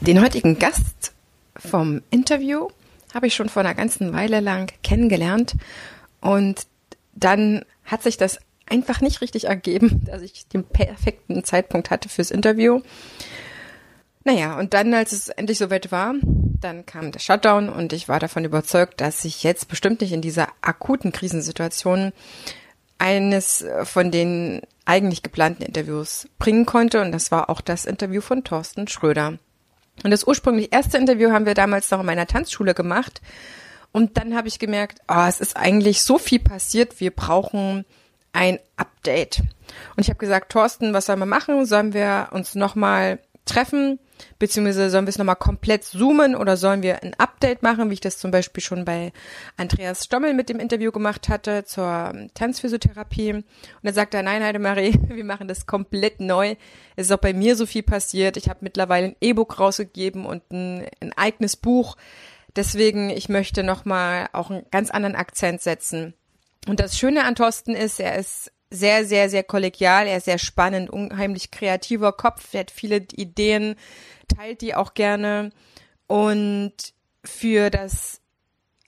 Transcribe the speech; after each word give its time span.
Den 0.00 0.22
heutigen 0.22 0.58
Gast 0.58 1.12
vom 1.56 2.00
Interview 2.10 2.68
habe 3.12 3.26
ich 3.26 3.34
schon 3.34 3.50
vor 3.50 3.60
einer 3.60 3.74
ganzen 3.74 4.14
Weile 4.14 4.40
lang 4.40 4.72
kennengelernt 4.82 5.56
und 6.22 6.66
dann 7.12 7.66
hat 7.84 8.02
sich 8.02 8.16
das 8.16 8.38
einfach 8.66 9.02
nicht 9.02 9.20
richtig 9.20 9.44
ergeben, 9.44 10.02
dass 10.06 10.22
ich 10.22 10.48
den 10.48 10.64
perfekten 10.64 11.44
Zeitpunkt 11.44 11.90
hatte 11.90 12.08
fürs 12.08 12.30
Interview. 12.30 12.80
Naja, 14.24 14.58
und 14.58 14.72
dann, 14.72 14.94
als 14.94 15.12
es 15.12 15.28
endlich 15.28 15.58
soweit 15.58 15.92
war, 15.92 16.14
dann 16.22 16.86
kam 16.86 17.12
der 17.12 17.20
Shutdown 17.20 17.68
und 17.68 17.92
ich 17.92 18.08
war 18.08 18.20
davon 18.20 18.44
überzeugt, 18.44 19.02
dass 19.02 19.24
ich 19.26 19.42
jetzt 19.42 19.68
bestimmt 19.68 20.00
nicht 20.00 20.12
in 20.12 20.22
dieser 20.22 20.48
akuten 20.62 21.12
Krisensituation 21.12 22.12
eines 22.98 23.66
von 23.84 24.10
den 24.10 24.62
eigentlich 24.86 25.22
geplanten 25.22 25.62
Interviews 25.62 26.28
bringen 26.38 26.66
konnte. 26.66 27.00
Und 27.00 27.12
das 27.12 27.30
war 27.30 27.48
auch 27.48 27.60
das 27.60 27.86
Interview 27.86 28.20
von 28.20 28.44
Thorsten 28.44 28.88
Schröder. 28.88 29.38
Und 30.02 30.10
das 30.10 30.24
ursprünglich 30.24 30.72
erste 30.72 30.98
Interview 30.98 31.30
haben 31.30 31.46
wir 31.46 31.54
damals 31.54 31.90
noch 31.90 32.00
in 32.00 32.06
meiner 32.06 32.26
Tanzschule 32.26 32.74
gemacht. 32.74 33.20
Und 33.92 34.16
dann 34.16 34.36
habe 34.36 34.48
ich 34.48 34.58
gemerkt, 34.58 35.00
oh, 35.08 35.24
es 35.28 35.40
ist 35.40 35.56
eigentlich 35.56 36.02
so 36.02 36.18
viel 36.18 36.38
passiert, 36.38 37.00
wir 37.00 37.10
brauchen 37.10 37.84
ein 38.32 38.58
Update. 38.76 39.40
Und 39.96 40.02
ich 40.02 40.08
habe 40.08 40.18
gesagt, 40.18 40.52
Thorsten, 40.52 40.92
was 40.92 41.06
sollen 41.06 41.18
wir 41.18 41.26
machen? 41.26 41.66
Sollen 41.66 41.92
wir 41.92 42.28
uns 42.32 42.54
nochmal 42.54 43.18
treffen? 43.44 43.98
Beziehungsweise 44.38 44.90
sollen 44.90 45.06
wir 45.06 45.10
es 45.10 45.18
nochmal 45.18 45.36
komplett 45.36 45.84
zoomen 45.84 46.34
oder 46.34 46.56
sollen 46.56 46.82
wir 46.82 47.02
ein 47.02 47.14
Update 47.14 47.62
machen, 47.62 47.90
wie 47.90 47.94
ich 47.94 48.00
das 48.00 48.18
zum 48.18 48.30
Beispiel 48.30 48.62
schon 48.62 48.84
bei 48.84 49.12
Andreas 49.56 50.04
Stommel 50.04 50.34
mit 50.34 50.48
dem 50.48 50.60
Interview 50.60 50.92
gemacht 50.92 51.28
hatte 51.28 51.64
zur 51.64 52.12
Tanzphysiotherapie. 52.34 53.32
Und 53.32 53.44
dann 53.82 53.94
sagt 53.94 54.14
er, 54.14 54.22
nein, 54.22 54.42
Heidemarie, 54.42 54.98
wir 55.08 55.24
machen 55.24 55.48
das 55.48 55.66
komplett 55.66 56.20
neu. 56.20 56.56
Es 56.96 57.06
ist 57.06 57.12
auch 57.12 57.18
bei 57.18 57.32
mir 57.32 57.56
so 57.56 57.66
viel 57.66 57.82
passiert. 57.82 58.36
Ich 58.36 58.48
habe 58.48 58.60
mittlerweile 58.62 59.08
ein 59.08 59.16
E-Book 59.20 59.58
rausgegeben 59.58 60.26
und 60.26 60.42
ein, 60.52 60.86
ein 61.00 61.12
eigenes 61.16 61.56
Buch. 61.56 61.96
Deswegen, 62.56 63.10
ich 63.10 63.28
möchte 63.28 63.62
nochmal 63.62 64.28
auch 64.32 64.50
einen 64.50 64.66
ganz 64.70 64.90
anderen 64.90 65.14
Akzent 65.14 65.62
setzen. 65.62 66.14
Und 66.66 66.80
das 66.80 66.98
Schöne 66.98 67.24
an 67.24 67.34
Thorsten 67.34 67.74
ist, 67.74 68.00
er 68.00 68.16
ist 68.16 68.52
sehr, 68.70 69.04
sehr, 69.04 69.28
sehr 69.28 69.42
kollegial, 69.42 70.06
er 70.06 70.18
ist 70.18 70.24
sehr 70.24 70.38
spannend, 70.38 70.90
unheimlich 70.90 71.50
kreativer 71.50 72.12
Kopf, 72.12 72.54
er 72.54 72.60
hat 72.60 72.70
viele 72.70 72.96
Ideen, 73.12 73.74
teilt 74.28 74.60
die 74.60 74.74
auch 74.74 74.94
gerne. 74.94 75.50
Und 76.06 76.74
für 77.24 77.70
das 77.70 78.20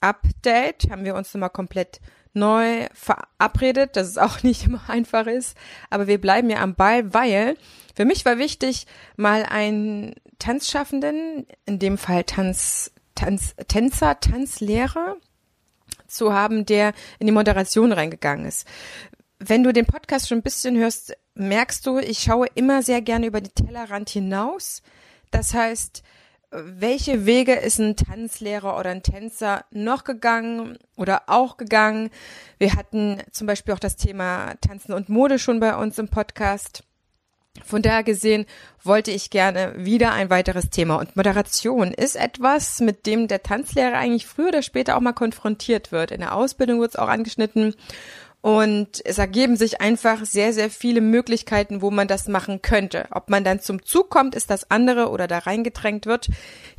Update 0.00 0.90
haben 0.90 1.04
wir 1.04 1.14
uns 1.14 1.34
nochmal 1.34 1.50
komplett 1.50 2.00
neu 2.34 2.86
verabredet, 2.94 3.96
dass 3.96 4.08
es 4.08 4.18
auch 4.18 4.42
nicht 4.42 4.66
immer 4.66 4.88
einfach 4.88 5.26
ist, 5.26 5.56
aber 5.90 6.06
wir 6.06 6.20
bleiben 6.20 6.50
ja 6.50 6.60
am 6.60 6.74
Ball, 6.74 7.12
weil 7.12 7.56
für 7.94 8.04
mich 8.04 8.24
war 8.24 8.38
wichtig, 8.38 8.86
mal 9.16 9.44
einen 9.44 10.14
Tanzschaffenden, 10.38 11.46
in 11.66 11.78
dem 11.78 11.98
Fall 11.98 12.24
Tanz, 12.24 12.92
Tanz, 13.14 13.54
Tänzer, 13.68 14.18
Tanzlehrer 14.18 15.16
zu 16.06 16.32
haben, 16.32 16.66
der 16.66 16.94
in 17.18 17.26
die 17.26 17.32
Moderation 17.32 17.92
reingegangen 17.92 18.46
ist. 18.46 18.66
Wenn 19.44 19.64
du 19.64 19.72
den 19.72 19.86
Podcast 19.86 20.28
schon 20.28 20.38
ein 20.38 20.42
bisschen 20.42 20.76
hörst, 20.76 21.16
merkst 21.34 21.84
du, 21.84 21.98
ich 21.98 22.20
schaue 22.20 22.46
immer 22.54 22.84
sehr 22.84 23.02
gerne 23.02 23.26
über 23.26 23.40
die 23.40 23.50
Tellerrand 23.50 24.08
hinaus. 24.08 24.82
Das 25.32 25.52
heißt, 25.52 26.04
welche 26.52 27.26
Wege 27.26 27.54
ist 27.54 27.80
ein 27.80 27.96
Tanzlehrer 27.96 28.78
oder 28.78 28.90
ein 28.90 29.02
Tänzer 29.02 29.64
noch 29.72 30.04
gegangen 30.04 30.78
oder 30.96 31.22
auch 31.26 31.56
gegangen? 31.56 32.10
Wir 32.58 32.74
hatten 32.74 33.20
zum 33.32 33.48
Beispiel 33.48 33.74
auch 33.74 33.80
das 33.80 33.96
Thema 33.96 34.54
Tanzen 34.60 34.92
und 34.92 35.08
Mode 35.08 35.40
schon 35.40 35.58
bei 35.58 35.74
uns 35.74 35.98
im 35.98 36.06
Podcast. 36.06 36.84
Von 37.64 37.82
daher 37.82 38.02
gesehen 38.02 38.46
wollte 38.82 39.10
ich 39.10 39.28
gerne 39.28 39.74
wieder 39.76 40.12
ein 40.12 40.30
weiteres 40.30 40.70
Thema. 40.70 40.96
Und 40.96 41.16
Moderation 41.16 41.92
ist 41.92 42.16
etwas, 42.16 42.80
mit 42.80 43.06
dem 43.06 43.28
der 43.28 43.42
Tanzlehrer 43.42 43.98
eigentlich 43.98 44.26
früher 44.26 44.48
oder 44.48 44.62
später 44.62 44.96
auch 44.96 45.00
mal 45.00 45.12
konfrontiert 45.12 45.92
wird. 45.92 46.12
In 46.12 46.20
der 46.20 46.34
Ausbildung 46.34 46.80
wird 46.80 46.92
es 46.92 46.96
auch 46.96 47.08
angeschnitten. 47.08 47.74
Und 48.42 49.00
es 49.04 49.18
ergeben 49.18 49.56
sich 49.56 49.80
einfach 49.80 50.26
sehr, 50.26 50.52
sehr 50.52 50.68
viele 50.68 51.00
Möglichkeiten, 51.00 51.80
wo 51.80 51.92
man 51.92 52.08
das 52.08 52.26
machen 52.26 52.60
könnte. 52.60 53.06
Ob 53.12 53.30
man 53.30 53.44
dann 53.44 53.60
zum 53.60 53.84
Zug 53.84 54.10
kommt, 54.10 54.34
ist 54.34 54.50
das 54.50 54.68
andere 54.68 55.10
oder 55.10 55.28
da 55.28 55.38
reingedrängt 55.38 56.06
wird. 56.06 56.28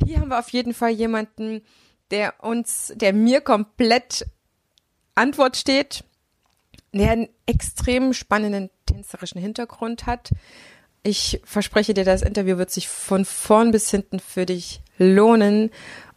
Hier 0.04 0.20
haben 0.20 0.28
wir 0.28 0.38
auf 0.38 0.50
jeden 0.50 0.74
Fall 0.74 0.90
jemanden, 0.90 1.62
der 2.10 2.34
uns, 2.44 2.92
der 2.96 3.14
mir 3.14 3.40
komplett 3.40 4.26
Antwort 5.14 5.56
steht, 5.56 6.04
der 6.92 7.12
einen 7.12 7.28
extrem 7.46 8.12
spannenden 8.12 8.68
tänzerischen 8.84 9.40
Hintergrund 9.40 10.04
hat. 10.04 10.32
Ich 11.02 11.40
verspreche 11.44 11.94
dir, 11.94 12.04
das 12.04 12.20
Interview 12.20 12.58
wird 12.58 12.72
sich 12.72 12.88
von 12.88 13.24
vorn 13.24 13.70
bis 13.70 13.90
hinten 13.90 14.20
für 14.20 14.44
dich 14.44 14.82
lohnen. 14.98 15.70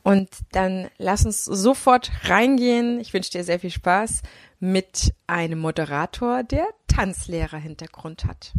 Und 0.03 0.29
dann 0.51 0.89
lass 0.97 1.25
uns 1.25 1.45
sofort 1.45 2.11
reingehen. 2.23 2.99
Ich 2.99 3.13
wünsche 3.13 3.31
dir 3.31 3.45
sehr 3.45 3.61
viel 3.61 3.71
Spaß 3.71 4.23
mit 4.59 5.13
einem 5.27 5.59
Moderator, 5.59 6.43
der 6.43 6.67
Tanzlehrer-Hintergrund 6.87 8.25
hat. 8.25 8.53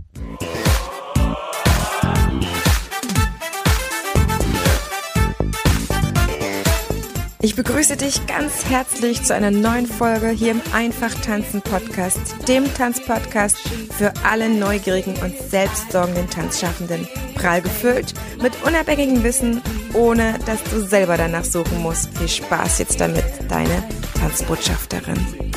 Ich 7.40 7.54
begrüße 7.54 7.96
dich 7.96 8.26
ganz 8.26 8.64
herzlich 8.68 9.22
zu 9.22 9.32
einer 9.32 9.52
neuen 9.52 9.86
Folge 9.86 10.28
hier 10.30 10.50
im 10.50 10.60
Einfach 10.72 11.14
Tanzen 11.14 11.62
Podcast, 11.62 12.18
dem 12.48 12.64
Tanzpodcast 12.74 13.56
für 13.96 14.12
alle 14.24 14.48
neugierigen 14.48 15.14
und 15.22 15.36
selbstsorgenden 15.48 16.28
Tanzschaffenden. 16.28 17.06
Prall 17.36 17.62
gefüllt 17.62 18.12
mit 18.42 18.52
unabhängigem 18.64 19.22
Wissen, 19.22 19.62
ohne 19.94 20.36
dass 20.46 20.62
du 20.64 20.80
selber 20.80 21.16
danach 21.16 21.44
suchen 21.44 21.80
musst. 21.80 22.16
Viel 22.18 22.28
Spaß 22.28 22.80
jetzt 22.80 23.00
damit, 23.00 23.24
deine 23.48 23.84
Tanzbotschafterin. 24.18 25.48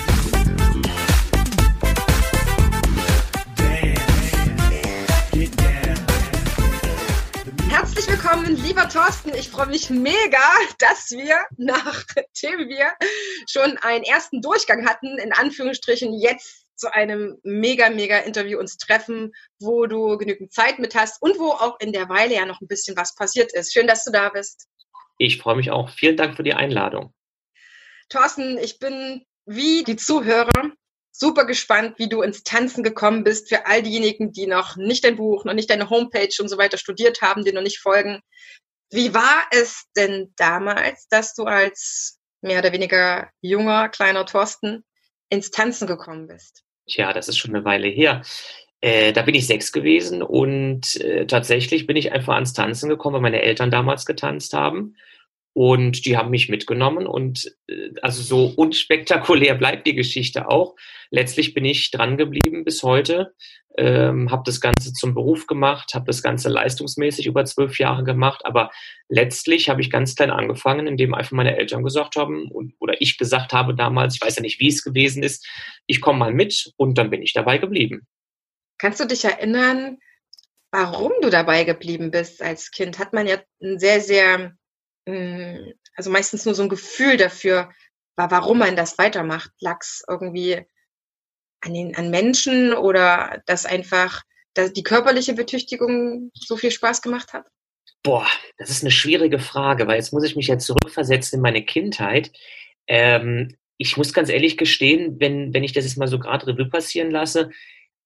Thorsten. 9.21 9.39
Ich 9.39 9.49
freue 9.49 9.67
mich 9.67 9.89
mega, 9.89 10.39
dass 10.79 11.11
wir, 11.11 11.39
nachdem 11.57 12.69
wir 12.69 12.91
schon 13.47 13.77
einen 13.77 14.03
ersten 14.03 14.41
Durchgang 14.41 14.87
hatten, 14.87 15.17
in 15.17 15.33
Anführungsstrichen 15.33 16.13
jetzt 16.13 16.65
zu 16.75 16.93
einem 16.93 17.37
mega, 17.43 17.89
mega 17.89 18.19
Interview 18.19 18.59
uns 18.59 18.77
treffen, 18.77 19.31
wo 19.59 19.85
du 19.85 20.17
genügend 20.17 20.51
Zeit 20.51 20.79
mit 20.79 20.95
hast 20.95 21.21
und 21.21 21.37
wo 21.37 21.51
auch 21.51 21.79
in 21.79 21.93
der 21.93 22.09
Weile 22.09 22.35
ja 22.35 22.45
noch 22.45 22.61
ein 22.61 22.67
bisschen 22.67 22.97
was 22.97 23.15
passiert 23.15 23.53
ist. 23.53 23.73
Schön, 23.73 23.87
dass 23.87 24.03
du 24.03 24.11
da 24.11 24.29
bist. 24.29 24.67
Ich 25.17 25.37
freue 25.37 25.55
mich 25.55 25.69
auch. 25.69 25.89
Vielen 25.89 26.17
Dank 26.17 26.35
für 26.35 26.43
die 26.43 26.53
Einladung. 26.53 27.13
Thorsten, 28.09 28.57
ich 28.57 28.79
bin 28.79 29.23
wie 29.45 29.83
die 29.83 29.95
Zuhörer 29.95 30.71
super 31.11 31.45
gespannt, 31.45 31.99
wie 31.99 32.09
du 32.09 32.23
ins 32.23 32.43
Tanzen 32.43 32.83
gekommen 32.83 33.23
bist. 33.23 33.49
Für 33.49 33.67
all 33.67 33.83
diejenigen, 33.83 34.31
die 34.31 34.47
noch 34.47 34.77
nicht 34.77 35.03
dein 35.03 35.17
Buch, 35.17 35.45
noch 35.45 35.53
nicht 35.53 35.69
deine 35.69 35.89
Homepage 35.89 36.33
und 36.39 36.47
so 36.47 36.57
weiter 36.57 36.77
studiert 36.77 37.21
haben, 37.21 37.43
die 37.43 37.51
noch 37.51 37.61
nicht 37.61 37.79
folgen. 37.79 38.21
Wie 38.91 39.13
war 39.13 39.43
es 39.51 39.85
denn 39.95 40.33
damals, 40.35 41.07
dass 41.07 41.33
du 41.33 41.45
als 41.45 42.19
mehr 42.41 42.59
oder 42.59 42.73
weniger 42.73 43.29
junger, 43.41 43.89
kleiner 43.89 44.25
Thorsten 44.25 44.83
ins 45.29 45.49
Tanzen 45.49 45.87
gekommen 45.87 46.27
bist? 46.27 46.63
Tja, 46.87 47.13
das 47.13 47.29
ist 47.29 47.37
schon 47.37 47.55
eine 47.55 47.63
Weile 47.63 47.87
her. 47.87 48.21
Äh, 48.81 49.13
da 49.13 49.21
bin 49.21 49.35
ich 49.35 49.47
sechs 49.47 49.71
gewesen 49.71 50.21
und 50.21 50.99
äh, 50.99 51.25
tatsächlich 51.25 51.87
bin 51.87 51.95
ich 51.95 52.11
einfach 52.11 52.33
ans 52.33 52.53
Tanzen 52.53 52.89
gekommen, 52.89 53.15
weil 53.15 53.21
meine 53.21 53.41
Eltern 53.41 53.71
damals 53.71 54.05
getanzt 54.05 54.53
haben. 54.53 54.95
Und 55.53 56.05
die 56.05 56.15
haben 56.15 56.29
mich 56.29 56.47
mitgenommen 56.47 57.05
und 57.05 57.53
äh, 57.67 57.89
also 58.01 58.23
so 58.23 58.53
unspektakulär 58.55 59.55
bleibt 59.55 59.85
die 59.85 59.95
Geschichte 59.95 60.47
auch. 60.47 60.75
Letztlich 61.09 61.53
bin 61.53 61.65
ich 61.65 61.91
dran 61.91 62.17
geblieben 62.17 62.63
bis 62.63 62.83
heute, 62.83 63.33
ähm, 63.77 64.31
habe 64.31 64.43
das 64.45 64.61
Ganze 64.61 64.93
zum 64.93 65.13
Beruf 65.13 65.47
gemacht, 65.47 65.93
habe 65.93 66.05
das 66.05 66.23
Ganze 66.23 66.47
leistungsmäßig 66.47 67.25
über 67.25 67.43
zwölf 67.43 67.79
Jahre 67.79 68.03
gemacht, 68.03 68.45
aber 68.45 68.71
letztlich 69.09 69.69
habe 69.69 69.81
ich 69.81 69.91
ganz 69.91 70.15
klein 70.15 70.31
angefangen, 70.31 70.87
indem 70.87 71.13
einfach 71.13 71.33
meine 71.33 71.57
Eltern 71.57 71.83
gesagt 71.83 72.15
haben 72.15 72.49
und, 72.49 72.73
oder 72.79 73.01
ich 73.01 73.17
gesagt 73.17 73.51
habe 73.51 73.75
damals, 73.75 74.15
ich 74.15 74.21
weiß 74.21 74.37
ja 74.37 74.41
nicht, 74.41 74.59
wie 74.61 74.69
es 74.69 74.83
gewesen 74.83 75.21
ist, 75.21 75.45
ich 75.85 75.99
komme 75.99 76.19
mal 76.19 76.33
mit 76.33 76.71
und 76.77 76.97
dann 76.97 77.09
bin 77.09 77.21
ich 77.21 77.33
dabei 77.33 77.57
geblieben. 77.57 78.07
Kannst 78.77 78.99
du 78.99 79.05
dich 79.05 79.25
erinnern, 79.25 79.97
warum 80.71 81.11
du 81.21 81.29
dabei 81.29 81.65
geblieben 81.65 82.09
bist 82.09 82.41
als 82.41 82.71
Kind? 82.71 82.99
Hat 82.99 83.13
man 83.13 83.27
ja 83.27 83.37
ein 83.61 83.79
sehr, 83.79 83.99
sehr 84.01 84.55
also 85.95 86.09
meistens 86.09 86.45
nur 86.45 86.55
so 86.55 86.63
ein 86.63 86.69
Gefühl 86.69 87.17
dafür, 87.17 87.71
warum 88.15 88.59
man 88.59 88.75
das 88.75 88.97
weitermacht. 88.97 89.51
Lag 89.59 89.79
es 89.81 90.03
irgendwie 90.07 90.65
an, 91.61 91.73
den, 91.73 91.95
an 91.95 92.09
Menschen 92.09 92.73
oder 92.73 93.41
dass 93.45 93.65
einfach 93.65 94.21
dass 94.53 94.73
die 94.73 94.83
körperliche 94.83 95.33
Betüchtigung 95.33 96.31
so 96.33 96.57
viel 96.57 96.71
Spaß 96.71 97.01
gemacht 97.01 97.33
hat? 97.33 97.45
Boah, 98.03 98.27
das 98.57 98.69
ist 98.69 98.83
eine 98.83 98.91
schwierige 98.91 99.39
Frage, 99.39 99.87
weil 99.87 99.97
jetzt 99.97 100.11
muss 100.11 100.23
ich 100.23 100.35
mich 100.35 100.47
ja 100.47 100.57
zurückversetzen 100.57 101.37
in 101.37 101.41
meine 101.41 101.63
Kindheit. 101.63 102.31
Ähm, 102.87 103.55
ich 103.77 103.95
muss 103.97 104.13
ganz 104.13 104.29
ehrlich 104.29 104.57
gestehen, 104.57 105.19
wenn, 105.19 105.53
wenn 105.53 105.63
ich 105.63 105.73
das 105.73 105.85
jetzt 105.85 105.97
mal 105.97 106.07
so 106.07 106.19
gerade 106.19 106.47
Revue 106.47 106.67
passieren 106.67 107.11
lasse, 107.11 107.51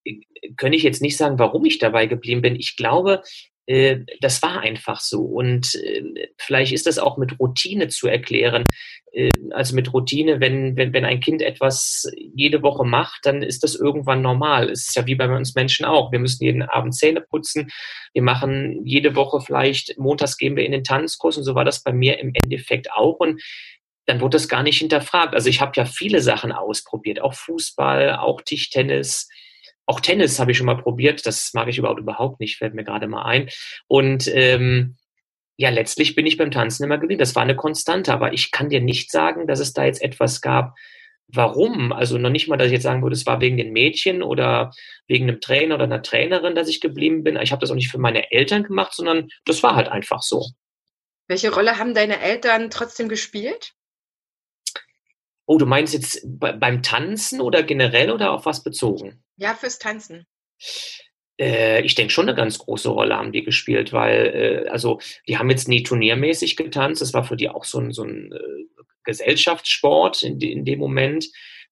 äh, 0.03 0.21
könnte 0.57 0.77
ich 0.77 0.83
jetzt 0.83 1.01
nicht 1.01 1.17
sagen, 1.17 1.39
warum 1.39 1.65
ich 1.65 1.79
dabei 1.79 2.07
geblieben 2.07 2.41
bin. 2.41 2.55
Ich 2.55 2.75
glaube, 2.75 3.23
das 3.67 4.43
war 4.43 4.59
einfach 4.61 4.99
so. 4.99 5.21
Und 5.21 5.73
äh, 5.75 6.29
vielleicht 6.37 6.71
ist 6.71 6.85
das 6.85 6.99
auch 6.99 7.17
mit 7.17 7.39
Routine 7.39 7.87
zu 7.87 8.07
erklären. 8.07 8.63
Äh, 9.11 9.31
also 9.51 9.75
mit 9.75 9.91
Routine, 9.91 10.39
wenn, 10.39 10.75
wenn, 10.75 10.93
wenn 10.93 11.05
ein 11.05 11.19
Kind 11.19 11.41
etwas 11.41 12.11
jede 12.35 12.61
Woche 12.61 12.85
macht, 12.85 13.25
dann 13.25 13.41
ist 13.41 13.63
das 13.63 13.75
irgendwann 13.75 14.21
normal. 14.21 14.69
Es 14.69 14.89
ist 14.89 14.95
ja 14.95 15.07
wie 15.07 15.15
bei 15.15 15.27
uns 15.27 15.55
Menschen 15.55 15.85
auch. 15.85 16.11
Wir 16.11 16.19
müssen 16.19 16.43
jeden 16.43 16.61
Abend 16.61 16.95
Zähne 16.95 17.21
putzen. 17.21 17.71
Wir 18.13 18.21
machen 18.21 18.85
jede 18.85 19.15
Woche 19.15 19.41
vielleicht, 19.41 19.97
montags 19.97 20.37
gehen 20.37 20.55
wir 20.55 20.65
in 20.65 20.71
den 20.71 20.83
Tanzkurs 20.83 21.37
und 21.37 21.43
so 21.43 21.55
war 21.55 21.65
das 21.65 21.81
bei 21.81 21.91
mir 21.91 22.19
im 22.19 22.31
Endeffekt 22.33 22.91
auch. 22.91 23.19
Und 23.19 23.41
dann 24.05 24.21
wurde 24.21 24.35
das 24.35 24.47
gar 24.47 24.61
nicht 24.61 24.77
hinterfragt. 24.77 25.33
Also 25.33 25.49
ich 25.49 25.59
habe 25.59 25.71
ja 25.75 25.85
viele 25.85 26.21
Sachen 26.21 26.51
ausprobiert, 26.51 27.19
auch 27.19 27.33
Fußball, 27.33 28.17
auch 28.17 28.41
Tischtennis, 28.41 29.27
auch 29.85 29.99
Tennis 29.99 30.39
habe 30.39 30.51
ich 30.51 30.57
schon 30.57 30.65
mal 30.65 30.77
probiert. 30.77 31.25
Das 31.25 31.53
mag 31.53 31.67
ich 31.67 31.77
überhaupt 31.77 31.99
überhaupt 31.99 32.39
nicht, 32.39 32.57
fällt 32.57 32.73
mir 32.73 32.83
gerade 32.83 33.07
mal 33.07 33.23
ein. 33.23 33.49
Und 33.87 34.27
ähm, 34.33 34.97
ja, 35.57 35.69
letztlich 35.69 36.15
bin 36.15 36.25
ich 36.25 36.37
beim 36.37 36.51
Tanzen 36.51 36.83
immer 36.83 36.97
geblieben. 36.97 37.19
Das 37.19 37.35
war 37.35 37.43
eine 37.43 37.55
Konstante, 37.55 38.11
aber 38.13 38.33
ich 38.33 38.51
kann 38.51 38.69
dir 38.69 38.81
nicht 38.81 39.11
sagen, 39.11 39.47
dass 39.47 39.59
es 39.59 39.73
da 39.73 39.85
jetzt 39.85 40.01
etwas 40.01 40.41
gab, 40.41 40.75
warum. 41.27 41.93
Also 41.93 42.17
noch 42.17 42.29
nicht 42.29 42.47
mal, 42.47 42.57
dass 42.57 42.67
ich 42.67 42.73
jetzt 42.73 42.83
sagen 42.83 43.03
würde, 43.03 43.15
es 43.15 43.25
war 43.25 43.41
wegen 43.41 43.57
den 43.57 43.71
Mädchen 43.71 44.21
oder 44.21 44.71
wegen 45.07 45.29
einem 45.29 45.39
Trainer 45.39 45.75
oder 45.75 45.85
einer 45.85 46.01
Trainerin, 46.01 46.55
dass 46.55 46.67
ich 46.67 46.81
geblieben 46.81 47.23
bin. 47.23 47.37
Ich 47.37 47.51
habe 47.51 47.61
das 47.61 47.71
auch 47.71 47.75
nicht 47.75 47.91
für 47.91 47.99
meine 47.99 48.31
Eltern 48.31 48.63
gemacht, 48.63 48.93
sondern 48.93 49.29
das 49.45 49.63
war 49.63 49.75
halt 49.75 49.87
einfach 49.87 50.21
so. 50.21 50.45
Welche 51.27 51.53
Rolle 51.53 51.79
haben 51.79 51.93
deine 51.93 52.19
Eltern 52.19 52.69
trotzdem 52.69 53.09
gespielt? 53.09 53.73
Oh, 55.47 55.57
du 55.57 55.65
meinst 55.65 55.93
jetzt 55.93 56.21
beim 56.25 56.81
Tanzen 56.81 57.39
oder 57.39 57.63
generell 57.63 58.11
oder 58.11 58.31
auf 58.31 58.45
was 58.45 58.63
bezogen? 58.63 59.23
Ja, 59.37 59.53
fürs 59.53 59.79
Tanzen. 59.79 60.25
Äh, 61.39 61.81
ich 61.81 61.95
denke 61.95 62.13
schon 62.13 62.27
eine 62.27 62.35
ganz 62.35 62.57
große 62.59 62.89
Rolle 62.89 63.15
haben 63.17 63.31
die 63.31 63.43
gespielt, 63.43 63.91
weil, 63.91 64.65
äh, 64.65 64.69
also, 64.69 64.99
die 65.27 65.37
haben 65.37 65.49
jetzt 65.49 65.67
nie 65.67 65.83
turniermäßig 65.83 66.55
getanzt. 66.55 67.01
Das 67.01 67.13
war 67.13 67.23
für 67.23 67.35
die 67.35 67.49
auch 67.49 67.65
so 67.65 67.79
ein, 67.79 67.91
so 67.91 68.03
ein 68.03 68.31
äh, 68.31 68.83
Gesellschaftssport 69.03 70.23
in, 70.23 70.39
in 70.39 70.65
dem 70.65 70.79
Moment. 70.79 71.27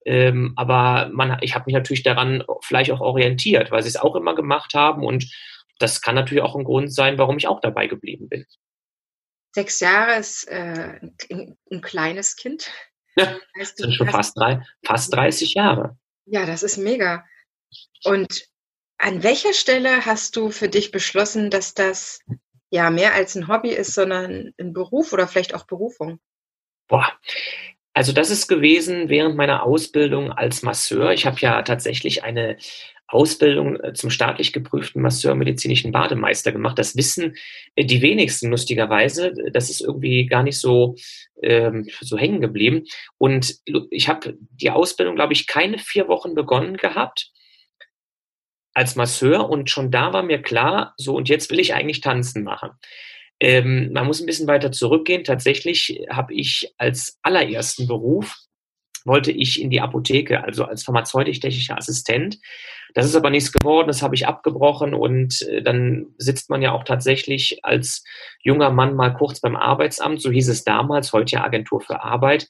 Ähm, 0.06 0.54
aber 0.58 1.10
man, 1.14 1.38
ich 1.42 1.56
habe 1.56 1.66
mich 1.66 1.74
natürlich 1.74 2.04
daran 2.04 2.44
vielleicht 2.62 2.92
auch 2.92 3.00
orientiert, 3.00 3.72
weil 3.72 3.82
sie 3.82 3.88
es 3.88 3.96
auch 3.96 4.16
immer 4.16 4.36
gemacht 4.36 4.74
haben 4.74 5.06
und 5.06 5.32
das 5.80 6.02
kann 6.02 6.16
natürlich 6.16 6.44
auch 6.44 6.56
ein 6.56 6.66
Grund 6.66 6.94
sein, 6.94 7.18
warum 7.18 7.38
ich 7.38 7.48
auch 7.48 7.62
dabei 7.62 7.88
geblieben 7.88 8.28
bin. 8.28 8.46
Sechs 9.56 9.80
Jahre 9.80 10.20
ist 10.20 10.50
ein, 10.50 11.16
ein 11.72 11.82
kleines 11.82 12.36
Kind. 12.36 12.70
Ja, 13.16 13.38
das 13.58 13.76
sind 13.76 13.94
schon 13.94 14.10
fast, 14.10 14.38
drei, 14.38 14.62
fast 14.86 15.14
30 15.14 15.54
Jahre. 15.54 15.98
Ja, 16.26 16.46
das 16.46 16.64
ist 16.64 16.78
mega. 16.78 17.24
Und 18.04 18.46
an 18.98 19.24
welcher 19.24 19.54
Stelle 19.54 20.06
hast 20.06 20.36
du 20.36 20.50
für 20.50 20.70
dich 20.70 20.92
beschlossen, 20.92 21.50
dass 21.50 21.74
das 21.74 22.22
ja 22.70 22.90
mehr 22.90 23.14
als 23.14 23.36
ein 23.36 23.48
Hobby 23.48 23.70
ist, 23.70 23.94
sondern 23.94 24.54
ein 24.60 24.74
Beruf 24.74 25.14
oder 25.14 25.28
vielleicht 25.28 25.54
auch 25.54 25.66
Berufung? 25.66 26.20
Boah, 26.88 27.12
also 27.94 28.12
das 28.12 28.30
ist 28.30 28.48
gewesen 28.48 29.10
während 29.10 29.36
meiner 29.36 29.64
Ausbildung 29.64 30.32
als 30.32 30.64
Masseur. 30.64 31.12
Ich 31.12 31.26
habe 31.26 31.40
ja 31.40 31.62
tatsächlich 31.62 32.24
eine 32.24 32.58
Ausbildung 33.08 33.80
äh, 33.80 33.94
zum 33.94 34.10
staatlich 34.10 34.54
geprüften 34.54 35.02
Masseur 35.02 35.36
medizinischen 35.36 35.92
Bademeister 35.92 36.52
gemacht. 36.52 36.80
Das 36.80 36.96
wissen 36.96 37.36
äh, 37.76 37.86
die 37.86 38.02
wenigsten 38.02 38.50
lustigerweise. 38.50 39.34
Das 39.52 39.70
ist 39.70 39.82
irgendwie 39.82 40.26
gar 40.26 40.42
nicht 40.42 40.60
so, 40.60 40.96
ähm, 41.42 41.88
so 42.02 42.18
hängen 42.18 42.42
geblieben. 42.42 42.86
Und 43.20 43.58
ich 43.92 44.08
habe 44.08 44.38
die 44.40 44.72
Ausbildung, 44.72 45.16
glaube 45.16 45.34
ich, 45.34 45.46
keine 45.46 45.78
vier 45.78 46.08
Wochen 46.08 46.34
begonnen 46.34 46.78
gehabt 46.78 47.33
als 48.74 48.96
Masseur 48.96 49.50
und 49.50 49.70
schon 49.70 49.92
da 49.92 50.14
war 50.14 50.24
mir 50.24 50.42
klar, 50.42 50.94
so 50.98 51.16
und 51.16 51.30
jetzt 51.30 51.52
will 51.52 51.60
ich 51.60 51.74
eigentlich 51.74 52.02
tanzen 52.02 52.44
machen. 52.44 52.72
Ähm, 53.40 53.92
man 53.94 54.08
muss 54.08 54.22
ein 54.22 54.26
bisschen 54.26 54.48
weiter 54.48 54.72
zurückgehen. 54.72 55.24
Tatsächlich 55.24 56.06
habe 56.10 56.34
ich 56.34 56.74
als 56.78 57.20
allerersten 57.22 57.88
Beruf 57.88 58.36
wollte 59.06 59.32
ich 59.32 59.62
in 59.62 59.70
die 59.70 59.82
Apotheke, 59.82 60.44
also 60.44 60.66
als 60.66 60.84
pharmazeutisch-technischer 60.84 61.78
Assistent. 61.78 62.40
Das 62.94 63.06
ist 63.06 63.16
aber 63.16 63.30
nichts 63.30 63.52
geworden, 63.52 63.88
das 63.88 64.04
habe 64.04 64.16
ich 64.16 64.28
abgebrochen 64.28 64.94
und 64.94 65.42
äh, 65.42 65.62
dann 65.64 66.08
sitzt 66.18 66.50
man 66.50 66.62
ja 66.62 66.72
auch 66.72 66.84
tatsächlich 66.84 67.60
als 67.64 68.04
junger 68.44 68.70
Mann 68.70 68.96
mal 68.96 69.14
kurz 69.14 69.40
beim 69.40 69.56
Arbeitsamt, 69.56 70.22
so 70.22 70.30
hieß 70.30 70.50
es 70.50 70.64
damals, 70.64 71.12
heute 71.12 71.38
ja 71.38 71.44
Agentur 71.44 71.82
für 71.82 72.04
Arbeit. 72.04 72.50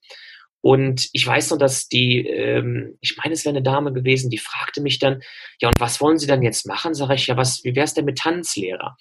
Und 0.63 1.09
ich 1.11 1.27
weiß 1.27 1.51
noch, 1.51 1.57
dass 1.57 1.89
die, 1.89 2.25
ähm, 2.25 2.97
ich 3.01 3.17
meine, 3.17 3.33
es 3.33 3.43
wäre 3.43 3.53
eine 3.53 3.61
Dame 3.61 3.91
gewesen, 3.91 4.29
die 4.29 4.37
fragte 4.37 4.81
mich 4.81 4.97
dann, 4.97 5.21
ja, 5.59 5.67
und 5.67 5.75
was 5.79 5.99
wollen 5.99 6.17
Sie 6.17 6.25
dann 6.25 6.41
jetzt 6.41 6.65
machen? 6.65 6.93
Sag 6.93 7.09
ich, 7.09 7.27
ja, 7.27 7.35
was, 7.35 7.65
wie 7.65 7.75
wäre 7.75 7.83
es 7.83 7.93
denn 7.93 8.05
mit 8.05 8.17
Tanzlehrer? 8.17 8.95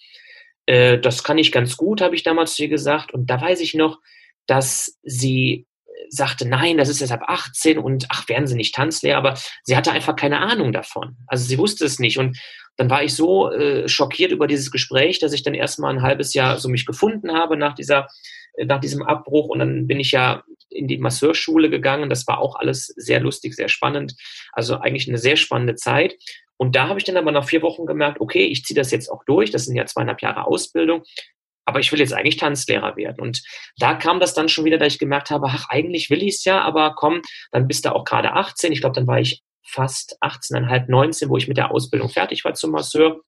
Äh, 0.66 0.98
das 0.98 1.22
kann 1.22 1.38
ich 1.38 1.52
ganz 1.52 1.76
gut, 1.76 2.00
habe 2.00 2.16
ich 2.16 2.24
damals 2.24 2.56
zu 2.56 2.62
ihr 2.64 2.68
gesagt. 2.68 3.14
Und 3.14 3.30
da 3.30 3.40
weiß 3.40 3.60
ich 3.60 3.74
noch, 3.74 4.00
dass 4.46 4.98
sie 5.04 5.68
sagte, 6.08 6.48
nein, 6.48 6.78
das 6.78 6.88
ist 6.88 7.00
erst 7.00 7.12
ab 7.12 7.24
18 7.26 7.78
und 7.78 8.06
ach, 8.08 8.28
werden 8.28 8.46
Sie 8.46 8.54
nicht 8.54 8.74
Tanzlehrer, 8.74 9.18
aber 9.18 9.34
sie 9.62 9.76
hatte 9.76 9.92
einfach 9.92 10.16
keine 10.16 10.40
Ahnung 10.40 10.72
davon. 10.72 11.16
Also 11.26 11.44
sie 11.44 11.58
wusste 11.58 11.84
es 11.84 11.98
nicht 11.98 12.18
und 12.18 12.38
dann 12.76 12.90
war 12.90 13.02
ich 13.02 13.14
so 13.14 13.50
äh, 13.50 13.88
schockiert 13.88 14.32
über 14.32 14.46
dieses 14.46 14.70
Gespräch, 14.70 15.18
dass 15.18 15.32
ich 15.32 15.42
dann 15.42 15.54
erstmal 15.54 15.92
ein 15.92 16.02
halbes 16.02 16.34
Jahr 16.34 16.58
so 16.58 16.68
mich 16.68 16.86
gefunden 16.86 17.32
habe 17.32 17.56
nach 17.56 17.74
dieser 17.74 18.08
äh, 18.54 18.64
nach 18.64 18.80
diesem 18.80 19.02
Abbruch 19.02 19.48
und 19.48 19.58
dann 19.58 19.86
bin 19.86 20.00
ich 20.00 20.12
ja 20.12 20.42
in 20.70 20.88
die 20.88 20.98
Masseurschule 20.98 21.68
gegangen. 21.68 22.08
Das 22.08 22.26
war 22.26 22.38
auch 22.38 22.56
alles 22.56 22.86
sehr 22.96 23.20
lustig, 23.20 23.54
sehr 23.54 23.68
spannend. 23.68 24.14
Also 24.52 24.78
eigentlich 24.78 25.08
eine 25.08 25.18
sehr 25.18 25.36
spannende 25.36 25.74
Zeit. 25.74 26.16
Und 26.56 26.76
da 26.76 26.88
habe 26.88 26.98
ich 26.98 27.04
dann 27.04 27.16
aber 27.16 27.32
nach 27.32 27.44
vier 27.44 27.60
Wochen 27.62 27.86
gemerkt, 27.86 28.20
okay, 28.20 28.44
ich 28.44 28.64
ziehe 28.64 28.76
das 28.78 28.90
jetzt 28.90 29.10
auch 29.10 29.24
durch. 29.24 29.50
Das 29.50 29.64
sind 29.64 29.76
ja 29.76 29.84
zweieinhalb 29.84 30.22
Jahre 30.22 30.46
Ausbildung 30.46 31.02
aber 31.64 31.80
ich 31.80 31.92
will 31.92 32.00
jetzt 32.00 32.12
eigentlich 32.12 32.36
Tanzlehrer 32.36 32.96
werden. 32.96 33.20
Und 33.20 33.42
da 33.78 33.94
kam 33.94 34.20
das 34.20 34.34
dann 34.34 34.48
schon 34.48 34.64
wieder, 34.64 34.78
da 34.78 34.86
ich 34.86 34.98
gemerkt 34.98 35.30
habe, 35.30 35.46
ach, 35.48 35.68
eigentlich 35.68 36.10
will 36.10 36.22
ich 36.22 36.36
es 36.36 36.44
ja, 36.44 36.60
aber 36.60 36.94
komm, 36.94 37.22
dann 37.50 37.68
bist 37.68 37.84
du 37.84 37.94
auch 37.94 38.04
gerade 38.04 38.32
18. 38.32 38.72
Ich 38.72 38.80
glaube, 38.80 38.94
dann 38.94 39.06
war 39.06 39.20
ich 39.20 39.42
fast 39.64 40.16
18,5, 40.22 40.86
19, 40.88 41.28
wo 41.28 41.36
ich 41.36 41.48
mit 41.48 41.56
der 41.56 41.70
Ausbildung 41.70 42.08
fertig 42.08 42.44
war 42.44 42.54
zum 42.54 42.72
Masseur. 42.72 43.20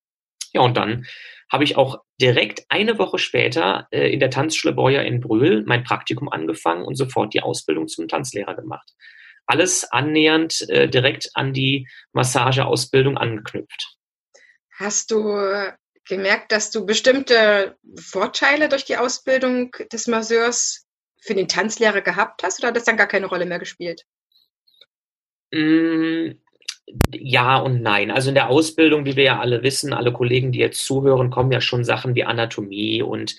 Ja, 0.52 0.62
und 0.62 0.76
dann 0.76 1.06
habe 1.50 1.64
ich 1.64 1.76
auch 1.76 1.98
direkt 2.20 2.64
eine 2.68 2.98
Woche 2.98 3.18
später 3.18 3.86
äh, 3.90 4.12
in 4.12 4.20
der 4.20 4.30
Tanzschule 4.30 4.74
Boyer 4.74 5.04
in 5.04 5.20
Brühl 5.20 5.62
mein 5.66 5.84
Praktikum 5.84 6.28
angefangen 6.28 6.84
und 6.84 6.96
sofort 6.96 7.34
die 7.34 7.42
Ausbildung 7.42 7.88
zum 7.88 8.08
Tanzlehrer 8.08 8.54
gemacht. 8.54 8.90
Alles 9.46 9.84
annähernd 9.92 10.68
äh, 10.68 10.88
direkt 10.88 11.30
an 11.34 11.52
die 11.52 11.86
Massageausbildung 12.12 13.18
angeknüpft. 13.18 13.96
Hast 14.76 15.10
du 15.10 15.36
gemerkt, 16.06 16.52
dass 16.52 16.70
du 16.70 16.86
bestimmte 16.86 17.76
Vorteile 17.98 18.68
durch 18.68 18.84
die 18.84 18.96
Ausbildung 18.96 19.72
des 19.92 20.06
Masseurs 20.06 20.86
für 21.20 21.34
den 21.34 21.48
Tanzlehrer 21.48 22.02
gehabt 22.02 22.42
hast 22.42 22.60
oder 22.60 22.68
hat 22.68 22.76
das 22.76 22.84
dann 22.84 22.96
gar 22.96 23.06
keine 23.06 23.26
Rolle 23.26 23.46
mehr 23.46 23.58
gespielt? 23.58 24.04
Mm, 25.52 26.32
ja 27.12 27.56
und 27.56 27.82
nein. 27.82 28.10
Also 28.10 28.28
in 28.28 28.34
der 28.34 28.50
Ausbildung, 28.50 29.06
wie 29.06 29.16
wir 29.16 29.24
ja 29.24 29.40
alle 29.40 29.62
wissen, 29.62 29.92
alle 29.92 30.12
Kollegen, 30.12 30.52
die 30.52 30.58
jetzt 30.58 30.84
zuhören, 30.84 31.30
kommen 31.30 31.52
ja 31.52 31.60
schon 31.60 31.84
Sachen 31.84 32.14
wie 32.14 32.24
Anatomie 32.24 33.02
und 33.02 33.36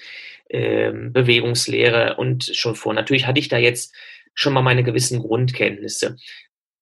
ähm, 0.49 1.13
Bewegungslehre 1.13 2.15
und 2.17 2.45
schon 2.55 2.75
vor. 2.75 2.93
Natürlich 2.93 3.27
hatte 3.27 3.39
ich 3.39 3.47
da 3.47 3.57
jetzt 3.57 3.93
schon 4.33 4.53
mal 4.53 4.61
meine 4.61 4.83
gewissen 4.83 5.19
Grundkenntnisse. 5.19 6.17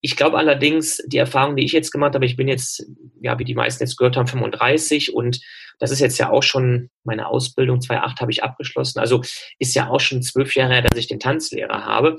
Ich 0.04 0.16
glaube 0.16 0.36
allerdings, 0.36 0.98
die 1.06 1.16
Erfahrung, 1.16 1.56
die 1.56 1.64
ich 1.64 1.72
jetzt 1.72 1.90
gemacht 1.90 2.14
habe, 2.14 2.26
ich 2.26 2.36
bin 2.36 2.46
jetzt, 2.46 2.84
ja, 3.22 3.38
wie 3.38 3.44
die 3.44 3.54
meisten 3.54 3.82
jetzt 3.82 3.96
gehört 3.96 4.18
haben, 4.18 4.26
35 4.26 5.14
und 5.14 5.40
das 5.78 5.90
ist 5.90 6.00
jetzt 6.00 6.18
ja 6.18 6.28
auch 6.28 6.42
schon 6.42 6.90
meine 7.04 7.26
Ausbildung, 7.26 7.80
2008 7.80 8.20
habe 8.20 8.30
ich 8.30 8.42
abgeschlossen. 8.42 8.98
Also 8.98 9.22
ist 9.58 9.74
ja 9.74 9.88
auch 9.88 10.00
schon 10.00 10.20
zwölf 10.20 10.54
Jahre 10.56 10.74
her, 10.74 10.82
dass 10.82 10.98
ich 10.98 11.06
den 11.06 11.20
Tanzlehrer 11.20 11.86
habe. 11.86 12.18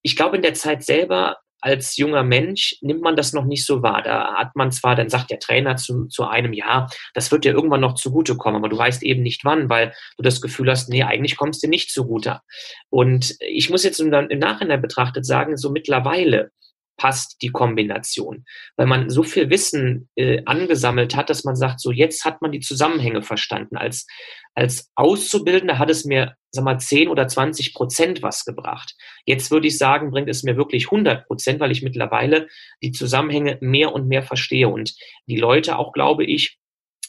Ich 0.00 0.16
glaube, 0.16 0.36
in 0.36 0.42
der 0.42 0.54
Zeit 0.54 0.82
selber 0.84 1.36
als 1.60 1.98
junger 1.98 2.22
Mensch 2.22 2.76
nimmt 2.80 3.02
man 3.02 3.14
das 3.14 3.34
noch 3.34 3.44
nicht 3.44 3.66
so 3.66 3.82
wahr. 3.82 4.00
Da 4.00 4.32
hat 4.36 4.56
man 4.56 4.72
zwar, 4.72 4.96
dann 4.96 5.10
sagt 5.10 5.30
der 5.30 5.38
Trainer 5.38 5.76
zu, 5.76 6.06
zu 6.06 6.26
einem, 6.26 6.54
ja, 6.54 6.86
das 7.12 7.30
wird 7.30 7.44
dir 7.44 7.52
irgendwann 7.52 7.82
noch 7.82 7.94
zugutekommen, 7.94 8.56
aber 8.56 8.70
du 8.70 8.78
weißt 8.78 9.02
eben 9.02 9.22
nicht 9.22 9.44
wann, 9.44 9.68
weil 9.68 9.92
du 10.16 10.22
das 10.22 10.40
Gefühl 10.40 10.70
hast, 10.70 10.88
nee, 10.88 11.02
eigentlich 11.02 11.36
kommst 11.36 11.62
dir 11.62 11.68
nicht 11.68 11.90
zugute. 11.90 12.40
Und 12.88 13.36
ich 13.40 13.68
muss 13.68 13.84
jetzt 13.84 14.00
im 14.00 14.08
Nachhinein 14.08 14.80
betrachtet 14.80 15.26
sagen, 15.26 15.58
so 15.58 15.68
mittlerweile 15.68 16.52
passt 16.98 17.40
die 17.40 17.48
Kombination. 17.48 18.44
Weil 18.76 18.86
man 18.86 19.08
so 19.08 19.22
viel 19.22 19.48
Wissen 19.48 20.10
äh, 20.16 20.42
angesammelt 20.44 21.16
hat, 21.16 21.30
dass 21.30 21.44
man 21.44 21.56
sagt, 21.56 21.80
so 21.80 21.90
jetzt 21.90 22.26
hat 22.26 22.42
man 22.42 22.52
die 22.52 22.60
Zusammenhänge 22.60 23.22
verstanden. 23.22 23.78
Als, 23.78 24.06
als 24.54 24.90
Auszubildender 24.96 25.78
hat 25.78 25.88
es 25.88 26.04
mir, 26.04 26.34
sag 26.50 26.64
mal, 26.64 26.78
10 26.78 27.08
oder 27.08 27.26
20 27.26 27.72
Prozent 27.72 28.22
was 28.22 28.44
gebracht. 28.44 28.94
Jetzt 29.24 29.50
würde 29.50 29.68
ich 29.68 29.78
sagen, 29.78 30.10
bringt 30.10 30.28
es 30.28 30.42
mir 30.42 30.58
wirklich 30.58 30.86
100 30.86 31.26
Prozent, 31.26 31.60
weil 31.60 31.70
ich 31.70 31.82
mittlerweile 31.82 32.48
die 32.82 32.92
Zusammenhänge 32.92 33.56
mehr 33.62 33.94
und 33.94 34.08
mehr 34.08 34.22
verstehe. 34.22 34.68
Und 34.68 34.94
die 35.26 35.38
Leute 35.38 35.78
auch, 35.78 35.92
glaube 35.92 36.24
ich, 36.24 36.58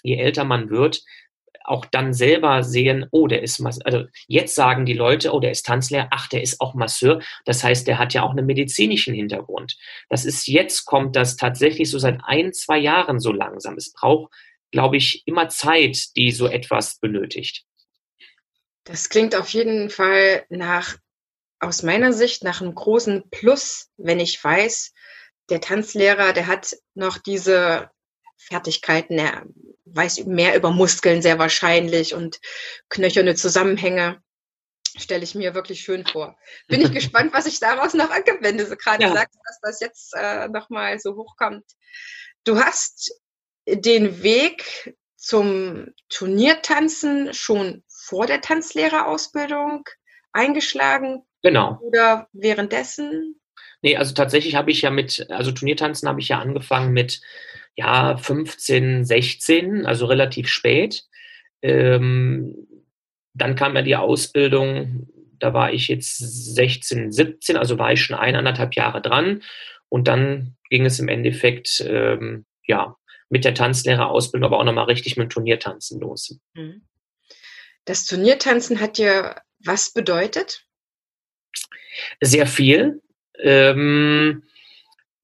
je 0.03 0.15
älter 0.15 0.45
man 0.45 0.69
wird, 0.69 1.01
auch 1.69 1.85
dann 1.85 2.13
selber 2.13 2.63
sehen, 2.63 3.05
oh, 3.11 3.27
der 3.27 3.43
ist. 3.43 3.61
Also 3.85 4.05
jetzt 4.27 4.55
sagen 4.55 4.85
die 4.85 4.93
Leute, 4.93 5.31
oh, 5.33 5.39
der 5.39 5.51
ist 5.51 5.65
Tanzlehrer, 5.65 6.07
ach, 6.11 6.27
der 6.27 6.41
ist 6.41 6.59
auch 6.61 6.73
Masseur. 6.73 7.21
Das 7.45 7.63
heißt, 7.63 7.87
der 7.87 7.99
hat 7.99 8.13
ja 8.13 8.23
auch 8.23 8.31
einen 8.31 8.45
medizinischen 8.45 9.13
Hintergrund. 9.13 9.77
Das 10.09 10.25
ist 10.25 10.47
jetzt 10.47 10.85
kommt 10.85 11.15
das 11.15 11.37
tatsächlich 11.37 11.89
so 11.89 11.99
seit 11.99 12.19
ein, 12.23 12.53
zwei 12.53 12.77
Jahren 12.77 13.19
so 13.19 13.31
langsam. 13.31 13.75
Es 13.75 13.93
braucht 13.93 14.33
glaube 14.71 14.97
ich, 14.97 15.23
immer 15.25 15.49
Zeit, 15.49 16.15
die 16.15 16.31
so 16.31 16.47
etwas 16.47 16.99
benötigt. 16.99 17.65
Das 18.83 19.09
klingt 19.09 19.35
auf 19.35 19.49
jeden 19.49 19.89
Fall 19.89 20.45
nach, 20.49 20.97
aus 21.59 21.83
meiner 21.83 22.13
Sicht, 22.13 22.43
nach 22.43 22.61
einem 22.61 22.73
großen 22.73 23.29
Plus, 23.29 23.89
wenn 23.97 24.19
ich 24.19 24.43
weiß, 24.43 24.93
der 25.49 25.61
Tanzlehrer, 25.61 26.33
der 26.33 26.47
hat 26.47 26.75
noch 26.93 27.17
diese 27.17 27.89
Fertigkeiten, 28.39 29.19
er 29.19 29.45
weiß 29.85 30.25
mehr 30.25 30.55
über 30.55 30.71
Muskeln 30.71 31.21
sehr 31.21 31.39
wahrscheinlich 31.39 32.13
und 32.13 32.39
knöcherne 32.89 33.35
Zusammenhänge. 33.35 34.21
Stelle 34.97 35.23
ich 35.23 35.35
mir 35.35 35.53
wirklich 35.53 35.81
schön 35.81 36.05
vor. 36.05 36.37
Bin 36.67 36.81
ich 36.81 36.91
gespannt, 36.93 37.33
was 37.33 37.45
ich 37.45 37.59
daraus 37.59 37.93
noch 37.93 38.09
ergibt, 38.09 38.41
wenn 38.41 38.57
du 38.57 38.65
so 38.65 38.75
gerade 38.75 39.03
ja. 39.03 39.13
sagst, 39.13 39.39
dass 39.45 39.59
das 39.61 39.79
jetzt 39.79 40.13
äh, 40.15 40.47
nochmal 40.47 40.99
so 40.99 41.15
hochkommt. 41.15 41.65
Du 42.43 42.59
hast 42.59 43.13
den 43.67 44.23
Weg 44.23 44.95
zum 45.15 45.93
Turniertanzen 46.07 47.33
schon 47.33 47.83
vor 47.87 48.25
der 48.25 48.41
Tanzlehrerausbildung 48.41 49.83
eingeschlagen? 50.31 51.23
Genau. 51.41 51.79
Oder 51.81 52.27
währenddessen? 52.31 53.39
Nee, 53.81 53.97
also 53.97 54.13
tatsächlich 54.13 54.55
habe 54.55 54.71
ich 54.71 54.81
ja 54.81 54.89
mit, 54.89 55.27
also 55.29 55.51
Turniertanzen 55.51 56.07
habe 56.07 56.19
ich 56.19 56.29
ja 56.29 56.39
angefangen 56.39 56.91
mit 56.91 57.21
ja 57.79 58.17
15, 58.17 59.05
16, 59.05 59.85
also 59.85 60.05
relativ 60.05 60.47
spät. 60.47 61.03
Ähm, 61.61 62.55
dann 63.33 63.55
kam 63.55 63.75
ja 63.75 63.81
die 63.81 63.95
Ausbildung, 63.95 65.07
da 65.39 65.53
war 65.53 65.73
ich 65.73 65.87
jetzt 65.87 66.17
16, 66.17 67.11
17, 67.11 67.57
also 67.57 67.77
war 67.77 67.93
ich 67.93 68.01
schon 68.01 68.17
eineinhalb 68.17 68.75
Jahre 68.75 69.01
dran. 69.01 69.43
Und 69.89 70.07
dann 70.07 70.55
ging 70.69 70.85
es 70.85 70.99
im 70.99 71.07
Endeffekt 71.07 71.83
ähm, 71.87 72.45
ja 72.67 72.95
mit 73.29 73.45
der 73.45 73.53
Tanzlehrerausbildung, 73.53 74.45
aber 74.45 74.59
auch 74.59 74.65
nochmal 74.65 74.85
richtig 74.85 75.17
mit 75.17 75.27
dem 75.27 75.29
Turniertanzen 75.29 75.99
los. 75.99 76.37
Mhm. 76.53 76.81
Das 77.85 78.05
Turniertanzen 78.05 78.79
hat 78.79 78.97
dir 78.97 79.35
was 79.59 79.93
bedeutet? 79.93 80.65
Sehr 82.21 82.47
viel. 82.47 83.01
Ähm, 83.39 84.43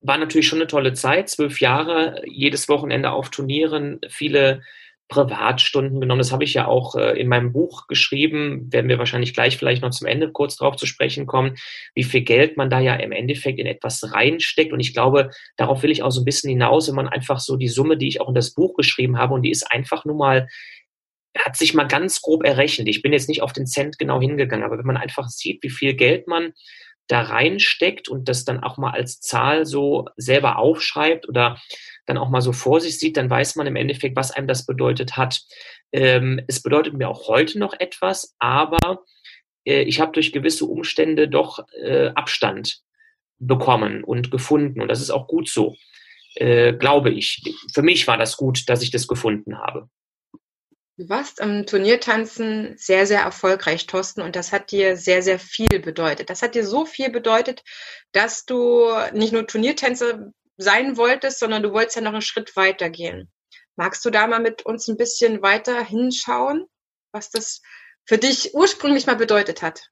war 0.06 0.18
natürlich 0.18 0.48
schon 0.48 0.60
eine 0.60 0.68
tolle 0.68 0.94
Zeit, 0.94 1.30
zwölf 1.30 1.60
Jahre, 1.60 2.22
jedes 2.26 2.70
Wochenende 2.70 3.12
auf 3.12 3.30
Turnieren, 3.30 4.00
viele 4.08 4.62
Privatstunden 5.08 6.02
genommen. 6.02 6.20
Das 6.20 6.32
habe 6.32 6.44
ich 6.44 6.56
ja 6.56 6.68
auch 6.68 6.96
äh, 6.96 7.20
in 7.20 7.28
meinem 7.28 7.54
Buch 7.54 7.88
geschrieben. 7.88 8.72
Werden 8.74 8.90
wir 8.90 8.98
wahrscheinlich 8.98 9.34
gleich 9.34 9.58
vielleicht 9.58 9.84
noch 9.84 9.92
zum 9.92 10.08
Ende 10.08 10.32
kurz 10.32 10.56
drauf 10.56 10.78
zu 10.78 10.88
sprechen 10.88 11.28
kommen, 11.28 11.56
wie 11.94 12.04
viel 12.04 12.22
Geld 12.22 12.58
man 12.58 12.72
da 12.72 12.80
ja 12.80 12.96
im 12.96 13.12
Endeffekt 13.12 13.60
in 13.60 13.68
etwas 13.68 14.14
reinsteckt. 14.14 14.74
Und 14.74 14.80
ich 14.80 14.94
glaube, 14.94 15.30
darauf 15.58 15.84
will 15.84 15.92
ich 15.92 16.02
auch 16.02 16.12
so 16.12 16.22
ein 16.22 16.26
bisschen 16.26 16.50
hinaus, 16.50 16.88
wenn 16.88 16.96
man 16.96 17.08
einfach 17.08 17.40
so 17.40 17.56
die 17.56 17.68
Summe, 17.68 17.98
die 17.98 18.08
ich 18.08 18.20
auch 18.20 18.30
in 18.30 18.36
das 18.36 18.54
Buch 18.54 18.76
geschrieben 18.76 19.18
habe, 19.20 19.36
und 19.36 19.44
die 19.44 19.52
ist 19.52 19.72
einfach 19.72 20.06
nur 20.06 20.16
mal 20.16 20.48
hat 21.38 21.58
sich 21.58 21.74
mal 21.74 21.84
ganz 21.84 22.22
grob 22.22 22.46
errechnet. 22.46 22.88
Ich 22.88 23.02
bin 23.02 23.12
jetzt 23.12 23.28
nicht 23.28 23.42
auf 23.42 23.52
den 23.52 23.68
Cent 23.68 24.00
genau 24.00 24.22
hingegangen, 24.22 24.66
aber 24.66 24.78
wenn 24.78 24.86
man 24.86 24.96
einfach 24.96 25.28
sieht, 25.28 25.62
wie 25.64 25.70
viel 25.70 25.94
Geld 25.94 26.28
man 26.28 26.54
da 27.08 27.22
reinsteckt 27.22 28.10
und 28.10 28.28
das 28.28 28.46
dann 28.46 28.64
auch 28.64 28.78
mal 28.78 28.92
als 28.92 29.20
Zahl 29.20 29.66
so 29.66 30.06
selber 30.18 30.58
aufschreibt 30.58 31.28
oder 31.28 31.60
dann 32.06 32.18
auch 32.18 32.30
mal 32.30 32.42
so 32.42 32.52
vor 32.52 32.82
sich 32.82 33.00
sieht, 33.00 33.18
dann 33.18 33.30
weiß 33.30 33.56
man 33.56 33.68
im 33.68 33.76
Endeffekt, 33.76 34.16
was 34.16 34.32
einem 34.32 34.48
das 34.48 34.66
bedeutet 34.66 35.18
hat. 35.18 35.42
Ähm, 35.92 36.42
es 36.48 36.62
bedeutet 36.62 36.94
mir 36.94 37.10
auch 37.10 37.28
heute 37.28 37.60
noch 37.60 37.74
etwas, 37.80 38.36
aber 38.40 39.04
äh, 39.66 39.82
ich 39.82 40.00
habe 40.00 40.12
durch 40.12 40.32
gewisse 40.32 40.66
Umstände 40.66 41.28
doch 41.28 41.60
äh, 41.84 42.10
Abstand 42.10 42.80
bekommen 43.40 44.04
und 44.04 44.32
gefunden 44.32 44.82
und 44.82 44.88
das 44.88 45.02
ist 45.02 45.10
auch 45.10 45.28
gut 45.28 45.50
so, 45.50 45.76
äh, 46.36 46.74
glaube 46.74 47.12
ich. 47.12 47.42
Für 47.74 47.82
mich 47.82 48.08
war 48.08 48.18
das 48.18 48.38
gut, 48.38 48.70
dass 48.70 48.82
ich 48.82 48.92
das 48.92 49.08
gefunden 49.08 49.58
habe. 49.58 49.90
Du 50.98 51.10
warst 51.10 51.42
am 51.42 51.66
Turniertanzen 51.66 52.78
sehr, 52.78 53.06
sehr 53.06 53.20
erfolgreich, 53.20 53.86
Thorsten, 53.86 54.22
und 54.22 54.38
das 54.38 54.54
hat 54.54 54.72
dir 54.72 54.96
sehr, 54.96 55.22
sehr 55.22 55.40
viel 55.40 55.80
bedeutet. 55.80 56.30
Das 56.30 56.42
hat 56.42 56.56
dir 56.56 56.66
so 56.66 56.86
viel 56.86 57.10
bedeutet, 57.10 57.64
dass 58.14 58.46
du 58.46 58.90
nicht 59.12 59.34
nur 59.34 59.46
Turniertänzer 59.46 60.32
sein 60.56 60.96
wolltest, 60.96 61.40
sondern 61.40 61.64
du 61.64 61.74
wolltest 61.74 61.98
ja 61.98 62.02
noch 62.02 62.14
einen 62.14 62.22
Schritt 62.22 62.56
weiter 62.56 62.90
gehen. 62.90 63.30
Magst 63.76 64.06
du 64.06 64.10
da 64.10 64.26
mal 64.26 64.40
mit 64.40 64.66
uns 64.66 64.88
ein 64.88 64.96
bisschen 64.96 65.42
weiter 65.42 65.84
hinschauen, 65.84 66.66
was 67.12 67.30
das 67.30 67.62
für 68.06 68.18
dich 68.18 68.54
ursprünglich 68.54 69.06
mal 69.06 69.18
bedeutet 69.18 69.62
hat? 69.62 69.90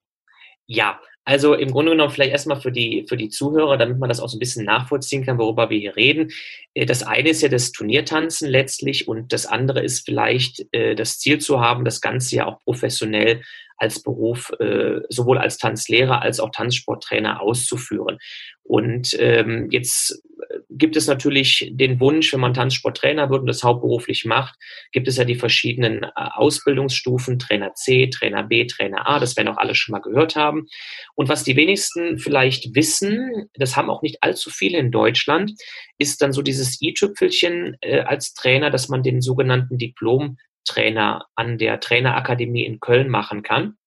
Ja, 0.67 1.01
also 1.25 1.53
im 1.53 1.71
Grunde 1.71 1.91
genommen 1.91 2.11
vielleicht 2.11 2.31
erstmal 2.31 2.59
für 2.59 2.71
die, 2.71 3.05
für 3.07 3.15
die 3.15 3.29
Zuhörer, 3.29 3.77
damit 3.77 3.97
man 3.97 4.09
das 4.09 4.19
auch 4.19 4.27
so 4.27 4.35
ein 4.35 4.39
bisschen 4.39 4.65
nachvollziehen 4.65 5.25
kann, 5.25 5.37
worüber 5.37 5.69
wir 5.69 5.79
hier 5.79 5.95
reden. 5.95 6.31
Äh, 6.73 6.85
das 6.85 7.03
eine 7.03 7.29
ist 7.29 7.41
ja 7.41 7.49
das 7.49 7.71
Turniertanzen 7.71 8.49
letztlich 8.49 9.07
und 9.07 9.31
das 9.31 9.45
andere 9.45 9.81
ist 9.81 10.05
vielleicht 10.05 10.65
äh, 10.73 10.95
das 10.95 11.19
Ziel 11.19 11.39
zu 11.39 11.61
haben, 11.61 11.85
das 11.85 12.01
Ganze 12.01 12.35
ja 12.35 12.45
auch 12.45 12.59
professionell 12.59 13.41
als 13.77 14.01
Beruf 14.01 14.51
äh, 14.59 15.01
sowohl 15.09 15.37
als 15.37 15.57
Tanzlehrer 15.57 16.21
als 16.21 16.39
auch 16.39 16.51
Tanzsporttrainer 16.51 17.41
auszuführen. 17.41 18.19
Und 18.63 19.15
ähm, 19.19 19.69
jetzt 19.71 20.21
gibt 20.77 20.95
es 20.95 21.07
natürlich 21.07 21.71
den 21.71 21.99
Wunsch, 21.99 22.33
wenn 22.33 22.39
man 22.39 22.53
Tanzsporttrainer 22.53 23.29
wird 23.29 23.41
und 23.41 23.47
das 23.47 23.63
hauptberuflich 23.63 24.25
macht, 24.25 24.55
gibt 24.91 25.07
es 25.07 25.17
ja 25.17 25.23
die 25.23 25.35
verschiedenen 25.35 26.03
äh, 26.03 26.09
Ausbildungsstufen, 26.15 27.39
Trainer 27.39 27.73
C, 27.73 28.07
Trainer 28.07 28.43
B, 28.43 28.65
Trainer 28.65 29.07
A, 29.07 29.19
das 29.19 29.37
werden 29.37 29.49
auch 29.49 29.57
alle 29.57 29.75
schon 29.75 29.93
mal 29.93 29.99
gehört 29.99 30.35
haben. 30.35 30.67
Und 31.15 31.29
was 31.29 31.43
die 31.43 31.55
wenigsten 31.55 32.17
vielleicht 32.17 32.75
wissen, 32.75 33.49
das 33.55 33.75
haben 33.75 33.89
auch 33.89 34.01
nicht 34.01 34.23
allzu 34.23 34.49
viele 34.49 34.79
in 34.79 34.91
Deutschland, 34.91 35.53
ist 35.97 36.21
dann 36.21 36.33
so 36.33 36.41
dieses 36.41 36.81
i-Tüpfelchen 36.81 37.77
äh, 37.81 38.01
als 38.01 38.33
Trainer, 38.33 38.69
dass 38.69 38.89
man 38.89 39.03
den 39.03 39.21
sogenannten 39.21 39.77
Diplom-Trainer 39.77 41.27
an 41.35 41.57
der 41.57 41.79
Trainerakademie 41.79 42.65
in 42.65 42.79
Köln 42.79 43.09
machen 43.09 43.43
kann. 43.43 43.77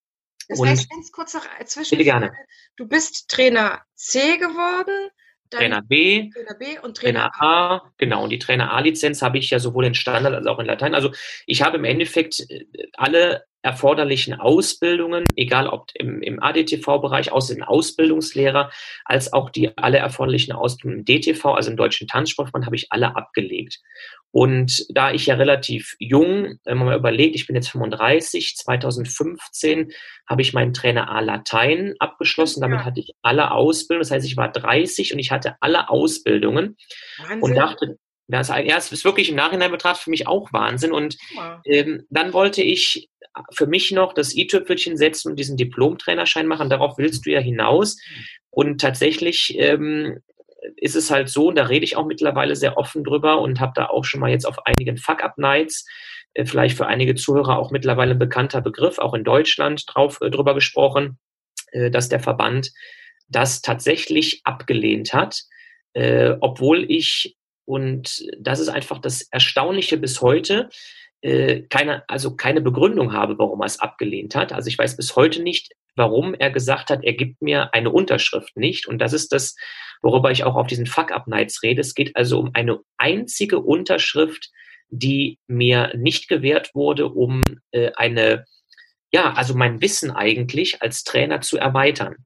Das 0.48 0.60
heißt, 0.60 0.90
ganz 0.90 1.10
kurz 1.10 1.34
noch 1.34 1.44
zwischen. 1.64 1.90
Bitte 1.90 2.04
gerne. 2.04 2.32
Du 2.76 2.86
bist 2.86 3.28
Trainer 3.28 3.82
C 3.94 4.36
geworden, 4.36 5.10
Trainer 5.50 5.82
B, 5.82 6.30
Trainer 6.30 6.54
B 6.58 6.78
und 6.82 6.96
Trainer, 6.96 7.30
Trainer 7.30 7.42
A. 7.42 7.76
A. 7.76 7.92
Genau, 7.98 8.24
und 8.24 8.30
die 8.30 8.38
Trainer 8.38 8.72
A-Lizenz 8.72 9.22
habe 9.22 9.38
ich 9.38 9.50
ja 9.50 9.58
sowohl 9.58 9.86
in 9.86 9.94
Standard 9.94 10.34
als 10.34 10.46
auch 10.46 10.58
in 10.58 10.66
Latein. 10.66 10.94
Also 10.94 11.12
ich 11.46 11.62
habe 11.62 11.76
im 11.76 11.84
Endeffekt 11.84 12.40
äh, 12.48 12.64
alle 12.94 13.44
erforderlichen 13.66 14.34
Ausbildungen, 14.34 15.24
egal 15.34 15.66
ob 15.66 15.90
im, 15.94 16.22
im 16.22 16.40
ADTV-Bereich, 16.40 17.32
aus 17.32 17.48
den 17.48 17.64
Ausbildungslehrer, 17.64 18.70
als 19.04 19.32
auch 19.32 19.50
die 19.50 19.76
alle 19.76 19.98
erforderlichen 19.98 20.52
Ausbildungen 20.52 21.00
im 21.00 21.04
DTV, 21.04 21.46
also 21.46 21.72
im 21.72 21.76
Deutschen 21.76 22.06
Tanzsportverband, 22.06 22.64
habe 22.64 22.76
ich 22.76 22.92
alle 22.92 23.16
abgelegt. 23.16 23.80
Und 24.30 24.86
da 24.90 25.12
ich 25.12 25.26
ja 25.26 25.34
relativ 25.34 25.96
jung, 25.98 26.58
wenn 26.64 26.78
man 26.78 26.86
mal 26.86 26.96
überlegt, 26.96 27.34
ich 27.34 27.48
bin 27.48 27.56
jetzt 27.56 27.70
35, 27.70 28.54
2015 28.56 29.90
habe 30.28 30.42
ich 30.42 30.52
meinen 30.52 30.72
Trainer 30.72 31.10
A 31.10 31.20
Latein 31.20 31.94
abgeschlossen. 31.98 32.60
Damit 32.60 32.84
hatte 32.84 33.00
ich 33.00 33.14
alle 33.22 33.50
Ausbildungen. 33.50 34.02
Das 34.02 34.10
heißt, 34.12 34.26
ich 34.26 34.36
war 34.36 34.52
30 34.52 35.12
und 35.12 35.18
ich 35.18 35.32
hatte 35.32 35.56
alle 35.60 35.88
Ausbildungen 35.88 36.76
Wahnsinn. 37.18 37.42
und 37.42 37.54
dachte, 37.56 37.98
das 38.28 38.92
ist 38.92 39.04
wirklich 39.04 39.28
im 39.28 39.36
Nachhinein 39.36 39.70
betrachtet 39.70 40.04
für 40.04 40.10
mich 40.10 40.26
auch 40.26 40.52
Wahnsinn. 40.52 40.92
Und 40.92 41.16
ähm, 41.64 42.06
dann 42.10 42.32
wollte 42.32 42.62
ich 42.62 43.08
für 43.52 43.66
mich 43.66 43.92
noch 43.92 44.14
das 44.14 44.34
i-Tüpfelchen 44.34 44.96
setzen 44.96 45.30
und 45.30 45.38
diesen 45.38 45.56
Diplom-Trainerschein 45.56 46.46
machen. 46.46 46.70
Darauf 46.70 46.98
willst 46.98 47.26
du 47.26 47.30
ja 47.30 47.40
hinaus. 47.40 47.98
Und 48.50 48.80
tatsächlich 48.80 49.54
ähm, 49.58 50.20
ist 50.76 50.96
es 50.96 51.10
halt 51.10 51.28
so, 51.28 51.48
und 51.48 51.56
da 51.56 51.64
rede 51.64 51.84
ich 51.84 51.96
auch 51.96 52.06
mittlerweile 52.06 52.56
sehr 52.56 52.76
offen 52.78 53.04
drüber 53.04 53.40
und 53.40 53.60
habe 53.60 53.72
da 53.74 53.86
auch 53.86 54.04
schon 54.04 54.20
mal 54.20 54.30
jetzt 54.30 54.46
auf 54.46 54.66
einigen 54.66 54.96
Fuck-Up-Nights, 54.96 55.86
äh, 56.34 56.44
vielleicht 56.44 56.76
für 56.76 56.86
einige 56.86 57.14
Zuhörer 57.14 57.58
auch 57.58 57.70
mittlerweile 57.70 58.12
ein 58.12 58.18
bekannter 58.18 58.60
Begriff, 58.60 58.98
auch 58.98 59.14
in 59.14 59.24
Deutschland 59.24 59.84
drauf, 59.86 60.18
äh, 60.20 60.30
drüber 60.30 60.54
gesprochen, 60.54 61.18
äh, 61.72 61.90
dass 61.90 62.08
der 62.08 62.20
Verband 62.20 62.72
das 63.28 63.60
tatsächlich 63.60 64.40
abgelehnt 64.44 65.12
hat, 65.12 65.42
äh, 65.92 66.34
obwohl 66.40 66.90
ich, 66.90 67.35
und 67.66 68.24
das 68.38 68.60
ist 68.60 68.68
einfach 68.68 68.98
das 68.98 69.22
Erstaunliche 69.22 69.98
bis 69.98 70.22
heute, 70.22 70.70
äh, 71.20 71.62
keine, 71.62 72.08
also 72.08 72.36
keine 72.36 72.60
Begründung 72.60 73.12
habe, 73.12 73.38
warum 73.38 73.60
er 73.60 73.66
es 73.66 73.80
abgelehnt 73.80 74.34
hat. 74.34 74.52
Also 74.52 74.68
ich 74.68 74.78
weiß 74.78 74.96
bis 74.96 75.16
heute 75.16 75.42
nicht, 75.42 75.72
warum 75.96 76.34
er 76.34 76.50
gesagt 76.50 76.90
hat, 76.90 77.02
er 77.02 77.14
gibt 77.14 77.42
mir 77.42 77.74
eine 77.74 77.90
Unterschrift 77.90 78.56
nicht. 78.56 78.86
Und 78.86 78.98
das 78.98 79.12
ist 79.12 79.32
das, 79.32 79.56
worüber 80.02 80.30
ich 80.30 80.44
auch 80.44 80.54
auf 80.54 80.68
diesen 80.68 80.86
Fuck-Up-Nights 80.86 81.62
rede. 81.62 81.80
Es 81.80 81.94
geht 81.94 82.14
also 82.14 82.38
um 82.38 82.50
eine 82.54 82.78
einzige 82.96 83.58
Unterschrift, 83.58 84.50
die 84.88 85.38
mir 85.48 85.92
nicht 85.96 86.28
gewährt 86.28 86.74
wurde, 86.74 87.08
um 87.08 87.42
äh, 87.72 87.90
eine, 87.96 88.44
ja, 89.10 89.32
also 89.32 89.54
mein 89.54 89.80
Wissen 89.80 90.10
eigentlich 90.10 90.82
als 90.82 91.02
Trainer 91.02 91.40
zu 91.40 91.58
erweitern. 91.58 92.16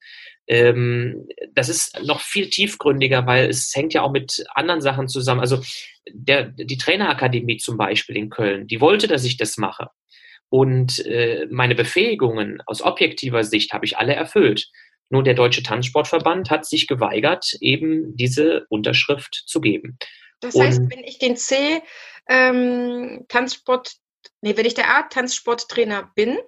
Ähm, 0.50 1.28
das 1.54 1.68
ist 1.68 2.02
noch 2.02 2.20
viel 2.20 2.50
tiefgründiger, 2.50 3.24
weil 3.24 3.48
es 3.48 3.72
hängt 3.72 3.94
ja 3.94 4.02
auch 4.02 4.10
mit 4.10 4.44
anderen 4.52 4.80
Sachen 4.80 5.06
zusammen. 5.06 5.40
Also 5.40 5.62
der, 6.10 6.48
die 6.48 6.76
Trainerakademie 6.76 7.58
zum 7.58 7.76
Beispiel 7.76 8.16
in 8.16 8.30
Köln, 8.30 8.66
die 8.66 8.80
wollte, 8.80 9.06
dass 9.06 9.24
ich 9.24 9.36
das 9.36 9.58
mache. 9.58 9.90
Und 10.48 11.06
äh, 11.06 11.46
meine 11.50 11.76
Befähigungen 11.76 12.60
aus 12.66 12.82
objektiver 12.82 13.44
Sicht 13.44 13.72
habe 13.72 13.84
ich 13.84 13.96
alle 13.96 14.14
erfüllt. 14.14 14.68
Nur 15.08 15.22
der 15.22 15.34
Deutsche 15.34 15.62
Tanzsportverband 15.62 16.50
hat 16.50 16.66
sich 16.66 16.88
geweigert, 16.88 17.56
eben 17.60 18.16
diese 18.16 18.66
Unterschrift 18.70 19.44
zu 19.46 19.60
geben. 19.60 19.98
Das 20.40 20.58
heißt, 20.58 20.80
wenn 20.90 21.04
ich 21.04 21.20
den 21.20 21.36
C 21.36 21.80
ähm, 22.28 23.24
Tanzsport, 23.28 23.92
nee, 24.40 24.56
wenn 24.56 24.66
ich 24.66 24.74
der 24.74 24.96
A 24.96 25.02
Tanzsporttrainer 25.02 26.10
bin, 26.16 26.38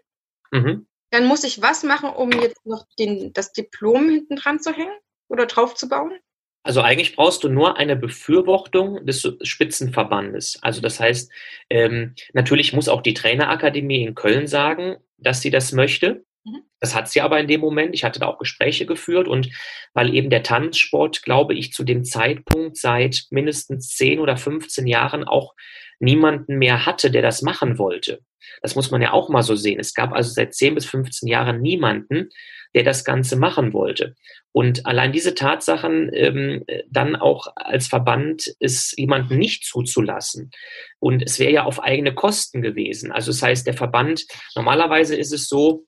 mhm. 0.51 0.89
Dann 1.13 1.27
muss 1.27 1.45
ich 1.45 1.61
was 1.61 1.85
machen, 1.85 2.09
um 2.09 2.33
jetzt 2.33 2.65
noch 2.65 2.87
den, 2.99 3.33
das 3.35 3.53
Diplom 3.53 4.09
hinten 4.09 4.37
dran 4.37 4.61
zu 4.61 4.73
hängen 4.73 4.97
oder 5.29 5.47
drauf 5.47 5.75
zu 5.75 5.89
bauen? 5.89 6.19
Also 6.65 6.81
eigentlich 6.81 7.15
brauchst 7.17 7.45
du 7.45 7.49
nur 7.49 7.77
eine 7.77 7.97
Befürwortung 7.97 9.05
des 9.05 9.31
Spitzenverbandes. 9.43 10.59
Also 10.63 10.81
das 10.81 11.01
heißt, 11.01 11.31
ähm, 11.69 12.15
natürlich 12.33 12.73
muss 12.73 12.89
auch 12.89 13.03
die 13.03 13.15
Trainerakademie 13.15 14.05
in 14.05 14.15
Köln 14.15 14.47
sagen, 14.47 14.97
dass 15.19 15.43
sie 15.43 15.51
das 15.51 15.73
möchte. 15.73 16.25
Mhm. 16.45 16.63
Das 16.81 16.95
hat 16.95 17.09
sie 17.09 17.21
aber 17.21 17.39
in 17.41 17.49
dem 17.49 17.61
Moment. 17.61 17.95
Ich 17.95 18.05
hatte 18.05 18.21
da 18.21 18.27
auch 18.27 18.39
Gespräche 18.39 18.87
geführt 18.87 19.29
und 19.29 19.51
weil 19.93 20.15
eben 20.15 20.31
der 20.31 20.43
Tanzsport, 20.43 21.23
glaube 21.23 21.55
ich, 21.55 21.75
zu 21.75 21.85
dem 21.85 22.05
Zeitpunkt 22.05 22.79
seit 22.79 23.27
mindestens 23.31 23.89
10 23.97 24.19
oder 24.19 24.39
15 24.39 24.87
Jahren 24.87 25.25
auch 25.25 25.55
niemanden 26.03 26.59
mehr 26.59 26.85
hatte, 26.85 27.11
der 27.11 27.23
das 27.23 27.43
machen 27.43 27.79
wollte. 27.79 28.21
Das 28.61 28.75
muss 28.75 28.91
man 28.91 29.01
ja 29.01 29.13
auch 29.13 29.29
mal 29.29 29.43
so 29.43 29.55
sehen. 29.55 29.81
Es 29.81 29.95
gab 29.95 30.13
also 30.13 30.31
seit 30.31 30.55
10 30.55 30.75
bis 30.75 30.87
15 30.87 31.29
Jahren 31.29 31.61
niemanden, 31.61 32.29
der 32.75 32.83
das 32.83 33.05
Ganze 33.05 33.37
machen 33.37 33.73
wollte. 33.73 34.15
Und 34.51 34.85
allein 34.85 35.13
diese 35.13 35.35
Tatsachen 35.35 36.11
ähm, 36.13 36.65
dann 36.91 37.17
auch 37.17 37.47
als 37.57 37.87
Verband 37.87 38.55
es 38.59 38.95
jemanden 38.97 39.39
nicht 39.39 39.65
zuzulassen. 39.65 40.51
Und 40.99 41.23
es 41.23 41.39
wäre 41.39 41.53
ja 41.53 41.65
auf 41.65 41.83
eigene 41.83 42.15
Kosten 42.15 42.63
gewesen. 42.63 43.13
Also 43.13 43.31
das 43.31 43.43
heißt, 43.43 43.67
der 43.67 43.75
Verband, 43.75 44.27
normalerweise 44.57 45.17
ist 45.17 45.33
es 45.33 45.49
so, 45.49 45.87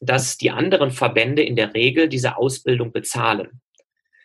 dass 0.00 0.38
die 0.38 0.50
anderen 0.50 0.90
Verbände 0.90 1.42
in 1.42 1.56
der 1.56 1.74
Regel 1.74 2.08
diese 2.08 2.36
Ausbildung 2.36 2.92
bezahlen. 2.92 3.60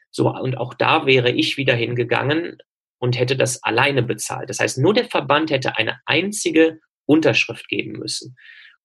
So, 0.10 0.30
und 0.30 0.58
auch 0.58 0.74
da 0.74 1.06
wäre 1.06 1.32
ich 1.32 1.58
wieder 1.58 1.76
hingegangen 1.76 2.58
und 3.00 3.20
hätte 3.20 3.36
das 3.36 3.62
alleine 3.64 4.04
bezahlt. 4.04 4.50
Das 4.50 4.60
heißt, 4.60 4.78
nur 4.78 4.94
der 4.94 5.06
Verband 5.06 5.52
hätte 5.52 5.78
eine 5.78 6.00
einzige 6.06 6.80
Unterschrift 7.06 7.68
geben 7.68 7.94
müssen. 7.94 8.36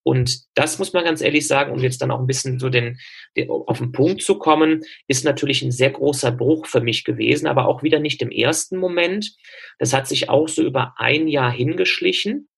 Und 0.02 0.44
das 0.54 0.78
muss 0.78 0.92
man 0.92 1.04
ganz 1.04 1.20
ehrlich 1.20 1.46
sagen, 1.46 1.72
um 1.72 1.78
jetzt 1.80 2.00
dann 2.00 2.10
auch 2.10 2.20
ein 2.20 2.26
bisschen 2.26 2.58
so 2.58 2.70
den, 2.70 2.98
den, 3.36 3.50
auf 3.50 3.78
den 3.78 3.92
Punkt 3.92 4.22
zu 4.22 4.38
kommen, 4.38 4.82
ist 5.08 5.24
natürlich 5.24 5.62
ein 5.62 5.72
sehr 5.72 5.90
großer 5.90 6.32
Bruch 6.32 6.66
für 6.66 6.80
mich 6.80 7.04
gewesen, 7.04 7.46
aber 7.46 7.68
auch 7.68 7.82
wieder 7.82 7.98
nicht 7.98 8.22
im 8.22 8.30
ersten 8.30 8.78
Moment. 8.78 9.34
Das 9.78 9.92
hat 9.92 10.08
sich 10.08 10.30
auch 10.30 10.48
so 10.48 10.62
über 10.62 10.94
ein 10.96 11.28
Jahr 11.28 11.52
hingeschlichen. 11.52 12.48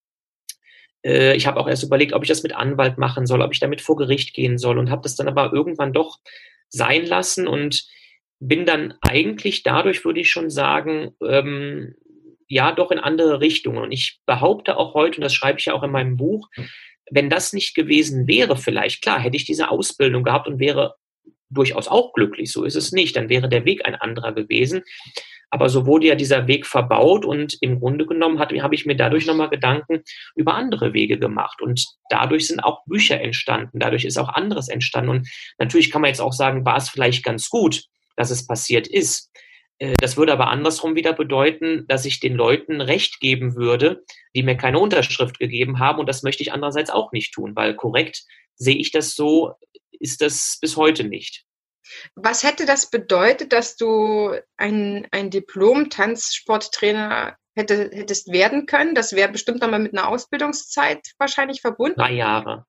Äh, 1.05 1.35
ich 1.35 1.47
habe 1.47 1.59
auch 1.59 1.69
erst 1.69 1.83
überlegt, 1.83 2.13
ob 2.13 2.23
ich 2.23 2.29
das 2.29 2.45
mit 2.45 2.55
Anwalt 2.55 2.97
machen 2.97 3.27
soll, 3.27 3.43
ob 3.43 3.53
ich 3.53 3.61
damit 3.61 3.81
vor 3.81 3.97
Gericht 3.97 4.35
gehen 4.35 4.57
soll 4.57 4.79
und 4.79 4.91
habe 4.91 5.03
das 5.03 5.17
dann 5.17 5.29
aber 5.29 5.53
irgendwann 5.53 5.93
doch 5.93 6.19
sein 6.69 7.05
lassen 7.05 7.49
und 7.49 7.87
bin 8.45 8.67
dann 8.67 8.95
eigentlich 9.03 9.63
dadurch, 9.63 10.05
würde 10.05 10.21
ich 10.21 10.31
schon 10.31 10.51
sagen, 10.51 11.15
ähm, 11.25 11.95
ja, 12.49 12.73
doch 12.73 12.91
in 12.91 12.99
andere 12.99 13.41
Richtungen. 13.41 13.79
Und 13.79 13.93
ich 13.93 14.21
behaupte 14.27 14.77
auch 14.77 14.95
heute, 14.95 15.19
und 15.19 15.23
das 15.23 15.33
schreibe 15.33 15.61
ich 15.61 15.67
ja 15.67 15.75
auch 15.75 15.85
in 15.85 15.93
meinem 15.93 16.17
Buch, 16.17 16.49
wenn 17.11 17.31
das 17.31 17.53
nicht 17.53 17.75
gewesen 17.75 18.27
wäre, 18.27 18.57
vielleicht, 18.57 19.03
klar, 19.03 19.21
hätte 19.21 19.37
ich 19.37 19.45
diese 19.45 19.71
Ausbildung 19.71 20.25
gehabt 20.25 20.49
und 20.49 20.59
wäre 20.59 20.97
durchaus 21.51 21.87
auch 21.87 22.13
glücklich. 22.15 22.51
So 22.51 22.65
ist 22.65 22.75
es 22.75 22.91
nicht. 22.91 23.15
Dann 23.15 23.29
wäre 23.29 23.49
der 23.49 23.65
Weg 23.65 23.87
ein 23.87 23.95
anderer 23.95 24.33
gewesen. 24.33 24.83
Aber 25.51 25.69
so 25.69 25.87
wurde 25.87 26.07
ja 26.07 26.15
dieser 26.15 26.47
Weg 26.47 26.67
verbaut 26.67 27.27
und 27.27 27.59
im 27.61 27.79
Grunde 27.79 28.07
genommen 28.07 28.39
habe 28.41 28.75
ich 28.75 28.87
mir 28.87 28.97
dadurch 28.97 29.27
nochmal 29.27 29.51
Gedanken 29.51 30.03
über 30.35 30.55
andere 30.55 30.95
Wege 30.95 31.19
gemacht. 31.19 31.61
Und 31.61 31.87
dadurch 32.09 32.49
sind 32.49 32.61
auch 32.61 32.85
Bücher 32.87 33.21
entstanden. 33.21 33.79
Dadurch 33.79 34.05
ist 34.05 34.19
auch 34.19 34.31
anderes 34.31 34.69
entstanden. 34.69 35.11
Und 35.11 35.29
natürlich 35.59 35.91
kann 35.91 36.01
man 36.01 36.09
jetzt 36.09 36.23
auch 36.23 36.33
sagen, 36.33 36.65
war 36.65 36.79
es 36.79 36.89
vielleicht 36.89 37.23
ganz 37.23 37.51
gut, 37.51 37.85
dass 38.23 38.31
es 38.31 38.47
passiert 38.47 38.87
ist. 38.87 39.33
Äh, 39.79 39.97
das 40.01 40.17
würde 40.17 40.33
aber 40.33 40.47
andersrum 40.47 40.95
wieder 40.95 41.13
bedeuten, 41.13 41.85
dass 41.89 42.05
ich 42.05 42.21
den 42.21 42.35
Leuten 42.35 42.81
Recht 42.81 43.19
geben 43.19 43.57
würde, 43.57 44.05
die 44.35 44.45
mir 44.45 44.57
keine 44.57 44.79
Unterschrift 44.79 45.41
gegeben 45.41 45.81
haben. 45.81 45.99
Und 45.99 46.09
das 46.09 46.23
möchte 46.23 46.45
ich 46.45 46.53
andererseits 46.53 46.91
auch 46.91 47.11
nicht 47.11 47.35
tun, 47.35 47.57
weil 47.57 47.75
korrekt 47.75 48.23
sehe 48.55 48.77
ich 48.77 48.93
das 48.93 49.17
so, 49.17 49.55
ist 49.91 50.21
das 50.21 50.59
bis 50.61 50.77
heute 50.77 51.03
nicht. 51.05 51.45
Was 52.15 52.45
hätte 52.45 52.65
das 52.65 52.91
bedeutet, 52.91 53.53
dass 53.53 53.77
du 53.77 54.39
ein, 54.57 55.09
ein 55.11 55.31
Diplom-Tanzsporttrainer 55.31 57.37
hätte, 57.57 57.91
hättest 57.93 58.33
werden 58.33 58.67
können? 58.67 58.95
Das 58.95 59.15
wäre 59.15 59.33
bestimmt 59.33 59.61
nochmal 59.61 59.81
mit 59.81 59.93
einer 59.93 60.07
Ausbildungszeit 60.09 61.01
wahrscheinlich 61.19 61.61
verbunden. 61.61 61.99
Drei 61.99 62.13
Jahre. 62.13 62.67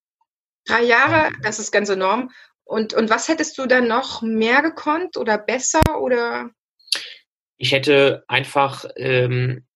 Drei 0.66 0.82
Jahre, 0.82 1.32
das 1.44 1.60
ist 1.60 1.72
ganz 1.72 1.90
enorm. 1.90 2.32
Und, 2.74 2.96
und 2.96 3.12
was 3.12 3.28
hättest 3.28 3.56
du 3.60 3.68
dann 3.68 3.88
noch 3.88 4.24
mehr 4.24 4.64
gekonnt 4.64 5.16
oder 5.16 5.38
besser 5.38 5.84
oder? 6.02 6.50
Ich 7.58 7.72
hätte 7.72 8.24
einfach 8.28 8.86
ähm, 8.96 9.68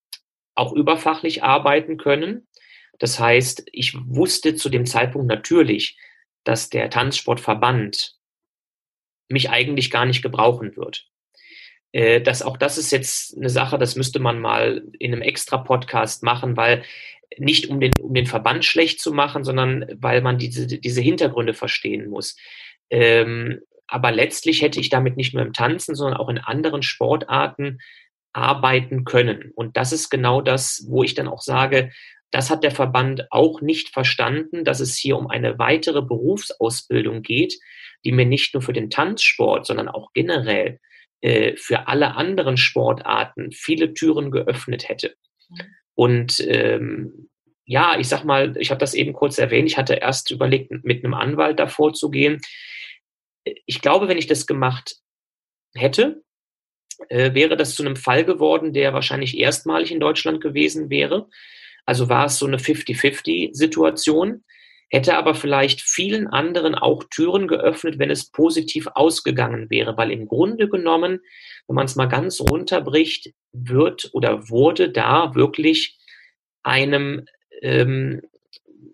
auch 0.56 0.72
überfachlich 0.72 1.44
arbeiten 1.44 1.96
können. 1.96 2.48
Das 2.98 3.20
heißt, 3.20 3.68
ich 3.70 3.94
wusste 4.04 4.56
zu 4.56 4.68
dem 4.68 4.84
Zeitpunkt 4.84 5.28
natürlich, 5.28 5.96
dass 6.42 6.70
der 6.70 6.90
Tanzsportverband 6.90 8.16
mich 9.28 9.48
eigentlich 9.48 9.92
gar 9.92 10.04
nicht 10.04 10.22
gebrauchen 10.22 10.76
wird. 10.76 11.08
Äh, 11.92 12.20
das, 12.20 12.42
auch 12.42 12.56
das 12.56 12.78
ist 12.78 12.90
jetzt 12.90 13.36
eine 13.36 13.48
Sache, 13.48 13.78
das 13.78 13.94
müsste 13.94 14.18
man 14.18 14.40
mal 14.40 14.82
in 14.98 15.12
einem 15.12 15.22
extra 15.22 15.58
Podcast 15.58 16.24
machen, 16.24 16.56
weil 16.56 16.82
nicht 17.36 17.68
um 17.68 17.78
den, 17.78 17.92
um 18.00 18.12
den 18.12 18.26
Verband 18.26 18.64
schlecht 18.64 19.00
zu 19.00 19.12
machen, 19.12 19.44
sondern 19.44 19.86
weil 19.94 20.20
man 20.20 20.38
diese, 20.38 20.66
diese 20.66 21.00
Hintergründe 21.00 21.54
verstehen 21.54 22.08
muss. 22.08 22.36
Ähm, 22.90 23.60
aber 23.86 24.12
letztlich 24.12 24.62
hätte 24.62 24.80
ich 24.80 24.90
damit 24.90 25.16
nicht 25.16 25.34
nur 25.34 25.42
im 25.42 25.52
Tanzen, 25.52 25.94
sondern 25.94 26.18
auch 26.18 26.28
in 26.28 26.38
anderen 26.38 26.82
Sportarten 26.82 27.78
arbeiten 28.32 29.04
können. 29.04 29.50
Und 29.54 29.76
das 29.76 29.92
ist 29.92 30.10
genau 30.10 30.42
das, 30.42 30.84
wo 30.88 31.02
ich 31.02 31.14
dann 31.14 31.28
auch 31.28 31.40
sage, 31.40 31.90
das 32.30 32.50
hat 32.50 32.62
der 32.62 32.70
Verband 32.70 33.26
auch 33.30 33.62
nicht 33.62 33.88
verstanden, 33.88 34.64
dass 34.64 34.80
es 34.80 34.96
hier 34.96 35.16
um 35.16 35.28
eine 35.28 35.58
weitere 35.58 36.02
Berufsausbildung 36.02 37.22
geht, 37.22 37.58
die 38.04 38.12
mir 38.12 38.26
nicht 38.26 38.52
nur 38.52 38.62
für 38.62 38.74
den 38.74 38.90
Tanzsport, 38.90 39.66
sondern 39.66 39.88
auch 39.88 40.12
generell 40.12 40.78
äh, 41.22 41.56
für 41.56 41.88
alle 41.88 42.16
anderen 42.16 42.58
Sportarten 42.58 43.50
viele 43.52 43.94
Türen 43.94 44.30
geöffnet 44.30 44.88
hätte. 44.88 45.14
Mhm. 45.48 45.56
Und 45.94 46.46
ähm, 46.46 47.28
ja, 47.64 47.98
ich 47.98 48.08
sag 48.08 48.24
mal, 48.24 48.56
ich 48.58 48.70
habe 48.70 48.78
das 48.78 48.94
eben 48.94 49.14
kurz 49.14 49.38
erwähnt, 49.38 49.68
ich 49.68 49.78
hatte 49.78 49.94
erst 49.94 50.30
überlegt, 50.30 50.70
mit 50.84 51.04
einem 51.04 51.14
Anwalt 51.14 51.58
davor 51.58 51.92
zu 51.92 52.10
gehen 52.10 52.40
ich 53.66 53.80
glaube, 53.80 54.08
wenn 54.08 54.18
ich 54.18 54.26
das 54.26 54.46
gemacht 54.46 54.96
hätte, 55.74 56.22
äh, 57.08 57.34
wäre 57.34 57.56
das 57.56 57.74
zu 57.74 57.82
einem 57.84 57.96
Fall 57.96 58.24
geworden, 58.24 58.72
der 58.72 58.92
wahrscheinlich 58.92 59.38
erstmalig 59.38 59.92
in 59.92 60.00
Deutschland 60.00 60.40
gewesen 60.40 60.90
wäre. 60.90 61.28
Also 61.84 62.08
war 62.08 62.26
es 62.26 62.38
so 62.38 62.46
eine 62.46 62.58
50-50-Situation, 62.58 64.44
hätte 64.90 65.16
aber 65.16 65.34
vielleicht 65.34 65.80
vielen 65.80 66.26
anderen 66.26 66.74
auch 66.74 67.04
Türen 67.04 67.46
geöffnet, 67.46 67.98
wenn 67.98 68.10
es 68.10 68.30
positiv 68.30 68.88
ausgegangen 68.94 69.70
wäre, 69.70 69.96
weil 69.96 70.10
im 70.10 70.26
Grunde 70.26 70.68
genommen, 70.68 71.20
wenn 71.66 71.74
man 71.74 71.86
es 71.86 71.96
mal 71.96 72.06
ganz 72.06 72.40
runterbricht, 72.40 73.32
wird 73.52 74.10
oder 74.12 74.48
wurde 74.48 74.90
da 74.90 75.34
wirklich 75.34 75.98
einem 76.62 77.26
ähm, 77.62 78.22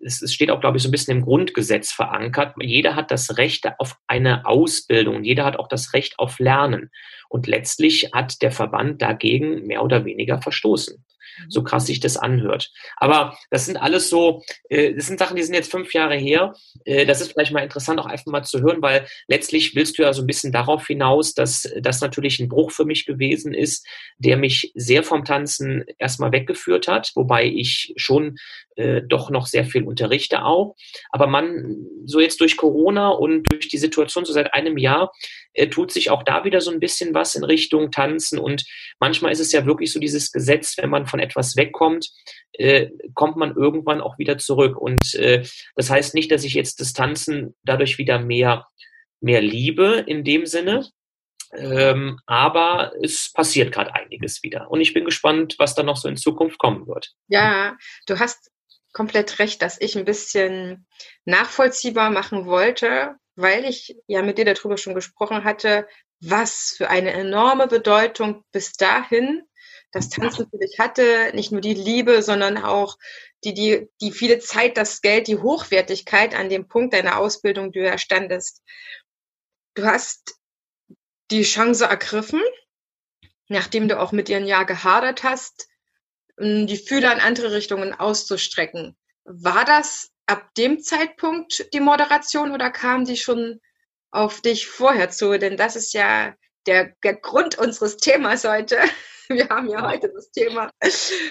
es, 0.05 0.21
es 0.21 0.33
steht 0.33 0.51
auch, 0.51 0.61
glaube 0.61 0.77
ich, 0.77 0.83
so 0.83 0.89
ein 0.89 0.91
bisschen 0.91 1.17
im 1.17 1.23
Grundgesetz 1.23 1.91
verankert. 1.91 2.55
Jeder 2.61 2.95
hat 2.95 3.11
das 3.11 3.37
Recht 3.37 3.67
auf 3.79 3.97
eine 4.07 4.45
Ausbildung. 4.45 5.23
Jeder 5.23 5.45
hat 5.45 5.57
auch 5.57 5.67
das 5.67 5.93
Recht 5.93 6.19
auf 6.19 6.39
Lernen. 6.39 6.91
Und 7.29 7.47
letztlich 7.47 8.11
hat 8.13 8.41
der 8.41 8.51
Verband 8.51 9.01
dagegen 9.01 9.65
mehr 9.65 9.83
oder 9.83 10.05
weniger 10.05 10.41
verstoßen 10.41 11.03
so 11.47 11.63
krass 11.63 11.85
sich 11.85 11.99
das 11.99 12.17
anhört. 12.17 12.71
Aber 12.97 13.37
das 13.49 13.65
sind 13.65 13.77
alles 13.77 14.09
so, 14.09 14.43
äh, 14.69 14.93
das 14.93 15.07
sind 15.07 15.19
Sachen, 15.19 15.35
die 15.35 15.43
sind 15.43 15.53
jetzt 15.53 15.71
fünf 15.71 15.93
Jahre 15.93 16.15
her. 16.15 16.53
Äh, 16.85 17.05
das 17.05 17.21
ist 17.21 17.33
vielleicht 17.33 17.51
mal 17.51 17.63
interessant, 17.63 17.99
auch 17.99 18.05
einfach 18.05 18.25
mal 18.27 18.43
zu 18.43 18.61
hören, 18.61 18.81
weil 18.81 19.05
letztlich 19.27 19.75
willst 19.75 19.97
du 19.97 20.03
ja 20.03 20.13
so 20.13 20.23
ein 20.23 20.27
bisschen 20.27 20.51
darauf 20.51 20.87
hinaus, 20.87 21.33
dass 21.33 21.69
das 21.79 22.01
natürlich 22.01 22.39
ein 22.39 22.49
Bruch 22.49 22.71
für 22.71 22.85
mich 22.85 23.05
gewesen 23.05 23.53
ist, 23.53 23.85
der 24.17 24.37
mich 24.37 24.71
sehr 24.75 25.03
vom 25.03 25.25
Tanzen 25.25 25.85
erstmal 25.97 26.31
weggeführt 26.31 26.87
hat, 26.87 27.11
wobei 27.15 27.45
ich 27.45 27.93
schon 27.97 28.37
äh, 28.75 29.01
doch 29.01 29.29
noch 29.29 29.47
sehr 29.47 29.65
viel 29.65 29.83
unterrichte 29.95 30.43
auch. 30.43 30.75
Aber 31.09 31.27
man, 31.27 31.77
so 32.05 32.19
jetzt 32.19 32.41
durch 32.41 32.57
Corona 32.57 33.09
und 33.09 33.43
durch 33.49 33.69
die 33.69 33.77
Situation 33.77 34.25
so 34.25 34.33
seit 34.33 34.53
einem 34.53 34.77
Jahr, 34.77 35.11
äh, 35.53 35.67
tut 35.67 35.91
sich 35.91 36.09
auch 36.09 36.23
da 36.23 36.43
wieder 36.43 36.61
so 36.61 36.69
ein 36.71 36.79
bisschen 36.79 37.13
was 37.13 37.35
in 37.35 37.43
Richtung 37.43 37.91
Tanzen. 37.91 38.37
Und 38.37 38.65
manchmal 38.99 39.31
ist 39.31 39.39
es 39.39 39.51
ja 39.51 39.65
wirklich 39.65 39.91
so 39.91 39.99
dieses 39.99 40.31
Gesetz, 40.31 40.77
wenn 40.77 40.89
man 40.89 41.07
von 41.07 41.19
etwas 41.19 41.55
wegkommt, 41.55 42.09
äh, 42.53 42.89
kommt 43.13 43.37
man 43.37 43.55
irgendwann 43.55 44.01
auch 44.01 44.17
wieder 44.17 44.37
zurück. 44.37 44.77
Und 44.77 45.15
äh, 45.15 45.43
das 45.75 45.89
heißt 45.89 46.13
nicht, 46.13 46.31
dass 46.31 46.43
ich 46.43 46.53
jetzt 46.53 46.79
das 46.79 46.93
Tanzen 46.93 47.55
dadurch 47.63 47.97
wieder 47.97 48.19
mehr, 48.19 48.67
mehr 49.21 49.41
liebe 49.41 50.03
in 50.05 50.23
dem 50.23 50.45
Sinne. 50.45 50.87
Ähm, 51.57 52.19
aber 52.25 52.91
es 53.01 53.31
passiert 53.31 53.71
gerade 53.71 53.93
einiges 53.95 54.43
wieder. 54.43 54.69
Und 54.69 54.81
ich 54.81 54.93
bin 54.93 55.05
gespannt, 55.05 55.55
was 55.57 55.75
da 55.75 55.83
noch 55.83 55.95
so 55.95 56.09
in 56.09 56.17
Zukunft 56.17 56.57
kommen 56.57 56.87
wird. 56.87 57.13
Ja, 57.27 57.77
du 58.07 58.19
hast 58.19 58.51
komplett 58.95 59.39
recht, 59.39 59.61
dass 59.61 59.79
ich 59.79 59.97
ein 59.97 60.05
bisschen 60.05 60.87
nachvollziehbar 61.25 62.09
machen 62.11 62.45
wollte, 62.45 63.15
weil 63.35 63.65
ich 63.65 63.97
ja 64.07 64.21
mit 64.21 64.37
dir 64.37 64.45
darüber 64.45 64.77
schon 64.77 64.95
gesprochen 64.95 65.43
hatte, 65.43 65.85
was 66.21 66.73
für 66.77 66.89
eine 66.89 67.11
enorme 67.11 67.67
Bedeutung 67.67 68.45
bis 68.53 68.71
dahin 68.71 69.43
das 69.91 70.09
Tanzen 70.09 70.49
für 70.49 70.57
dich 70.57 70.79
hatte, 70.79 71.31
nicht 71.33 71.51
nur 71.51 71.59
die 71.59 71.73
Liebe, 71.73 72.21
sondern 72.21 72.57
auch 72.57 72.97
die, 73.43 73.53
die, 73.53 73.89
die 74.01 74.11
viele 74.11 74.39
Zeit, 74.39 74.77
das 74.77 75.01
Geld, 75.01 75.27
die 75.27 75.37
Hochwertigkeit 75.37 76.33
an 76.33 76.49
dem 76.49 76.67
Punkt 76.67 76.93
deiner 76.93 77.17
Ausbildung, 77.17 77.73
die 77.73 77.79
du 77.79 77.85
erstandest. 77.85 78.63
Du 79.73 79.83
hast 79.83 80.39
die 81.31 81.43
Chance 81.43 81.85
ergriffen, 81.85 82.41
nachdem 83.49 83.89
du 83.89 83.99
auch 83.99 84.13
mit 84.13 84.29
dir 84.29 84.37
ein 84.37 84.47
Jahr 84.47 84.65
gehadert 84.65 85.23
hast, 85.23 85.67
die 86.39 86.77
Fühler 86.77 87.13
in 87.13 87.19
andere 87.19 87.51
Richtungen 87.53 87.93
auszustrecken. 87.93 88.95
War 89.23 89.65
das 89.65 90.11
ab 90.25 90.53
dem 90.55 90.81
Zeitpunkt 90.81 91.73
die 91.73 91.79
Moderation 91.79 92.51
oder 92.51 92.71
kam 92.71 93.05
die 93.05 93.17
schon 93.17 93.61
auf 94.11 94.41
dich 94.41 94.67
vorher 94.67 95.09
zu? 95.09 95.37
Denn 95.37 95.57
das 95.57 95.75
ist 95.75 95.93
ja 95.93 96.33
der, 96.65 96.93
der 97.03 97.15
Grund 97.15 97.57
unseres 97.57 97.97
Themas 97.97 98.43
heute. 98.43 98.77
Wir 99.27 99.49
haben 99.49 99.69
ja 99.69 99.81
heute 99.81 100.11
das 100.13 100.29
Thema 100.31 100.69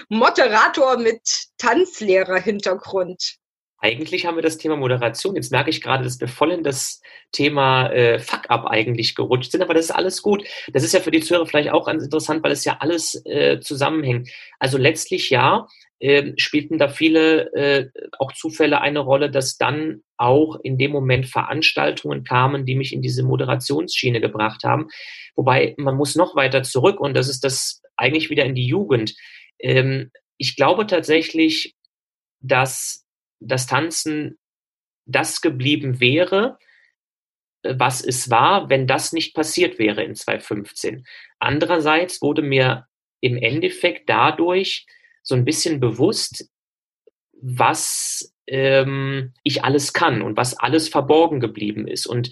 Moderator 0.09 0.97
mit 0.97 1.21
Tanzlehrer-Hintergrund. 1.57 3.37
Eigentlich 3.85 4.25
haben 4.25 4.35
wir 4.35 4.41
das 4.41 4.57
Thema 4.57 4.77
Moderation. 4.77 5.35
Jetzt 5.35 5.51
merke 5.51 5.69
ich 5.69 5.79
gerade, 5.79 6.03
dass 6.03 6.19
wir 6.19 6.27
voll 6.27 6.51
in 6.51 6.63
das 6.63 7.03
Thema 7.31 7.91
äh, 7.91 8.17
Fuck-up 8.17 8.65
eigentlich 8.65 9.13
gerutscht 9.13 9.51
sind, 9.51 9.61
aber 9.61 9.75
das 9.75 9.85
ist 9.85 9.91
alles 9.91 10.23
gut. 10.23 10.43
Das 10.73 10.83
ist 10.83 10.93
ja 10.93 11.01
für 11.01 11.11
die 11.11 11.19
Zuhörer 11.19 11.45
vielleicht 11.45 11.69
auch 11.69 11.85
ganz 11.85 12.03
interessant, 12.03 12.43
weil 12.43 12.51
es 12.51 12.65
ja 12.65 12.77
alles 12.79 13.23
äh, 13.27 13.59
zusammenhängt. 13.59 14.27
Also 14.57 14.79
letztlich 14.79 15.29
ja, 15.29 15.67
äh, 15.99 16.33
spielten 16.35 16.79
da 16.79 16.87
viele 16.87 17.53
äh, 17.53 17.89
auch 18.17 18.31
Zufälle 18.31 18.81
eine 18.81 19.01
Rolle, 19.01 19.29
dass 19.29 19.57
dann 19.57 20.01
auch 20.17 20.59
in 20.63 20.79
dem 20.79 20.89
Moment 20.89 21.27
Veranstaltungen 21.27 22.23
kamen, 22.23 22.65
die 22.65 22.73
mich 22.73 22.91
in 22.91 23.03
diese 23.03 23.21
Moderationsschiene 23.21 24.19
gebracht 24.19 24.63
haben. 24.63 24.87
Wobei 25.35 25.75
man 25.77 25.95
muss 25.95 26.15
noch 26.15 26.35
weiter 26.35 26.63
zurück 26.63 26.99
und 26.99 27.13
das 27.13 27.29
ist 27.29 27.43
das 27.43 27.83
eigentlich 27.97 28.31
wieder 28.31 28.45
in 28.45 28.55
die 28.55 28.65
Jugend. 28.65 29.13
Ähm, 29.59 30.09
ich 30.37 30.55
glaube 30.55 30.87
tatsächlich, 30.87 31.75
dass 32.41 33.04
das 33.47 33.67
Tanzen 33.67 34.37
das 35.05 35.41
geblieben 35.41 35.99
wäre, 35.99 36.57
äh, 37.63 37.75
was 37.77 38.03
es 38.03 38.29
war, 38.29 38.69
wenn 38.69 38.87
das 38.87 39.13
nicht 39.13 39.35
passiert 39.35 39.79
wäre 39.79 40.03
in 40.03 40.15
2015. 40.15 41.05
Andererseits 41.39 42.21
wurde 42.21 42.41
mir 42.41 42.87
im 43.21 43.37
Endeffekt 43.37 44.09
dadurch 44.09 44.85
so 45.23 45.35
ein 45.35 45.45
bisschen 45.45 45.79
bewusst, 45.79 46.49
was 47.33 48.33
ähm, 48.47 49.33
ich 49.43 49.63
alles 49.63 49.93
kann 49.93 50.21
und 50.21 50.37
was 50.37 50.57
alles 50.57 50.89
verborgen 50.89 51.39
geblieben 51.39 51.87
ist. 51.87 52.05
Und 52.05 52.31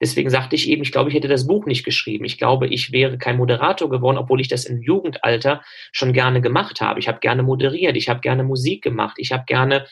Deswegen 0.00 0.28
sagte 0.28 0.56
ich 0.56 0.68
eben, 0.68 0.82
ich 0.82 0.92
glaube, 0.92 1.08
ich 1.08 1.16
hätte 1.16 1.28
das 1.28 1.46
Buch 1.46 1.66
nicht 1.66 1.84
geschrieben. 1.84 2.24
Ich 2.24 2.36
glaube, 2.36 2.66
ich 2.66 2.92
wäre 2.92 3.16
kein 3.16 3.36
Moderator 3.36 3.88
geworden, 3.88 4.18
obwohl 4.18 4.40
ich 4.40 4.48
das 4.48 4.66
im 4.66 4.82
Jugendalter 4.82 5.62
schon 5.92 6.12
gerne 6.12 6.40
gemacht 6.40 6.80
habe. 6.80 6.98
Ich 6.98 7.08
habe 7.08 7.20
gerne 7.20 7.42
moderiert, 7.42 7.96
ich 7.96 8.08
habe 8.08 8.20
gerne 8.20 8.42
Musik 8.42 8.82
gemacht, 8.82 9.16
ich 9.18 9.32
habe 9.32 9.44
gerne 9.46 9.86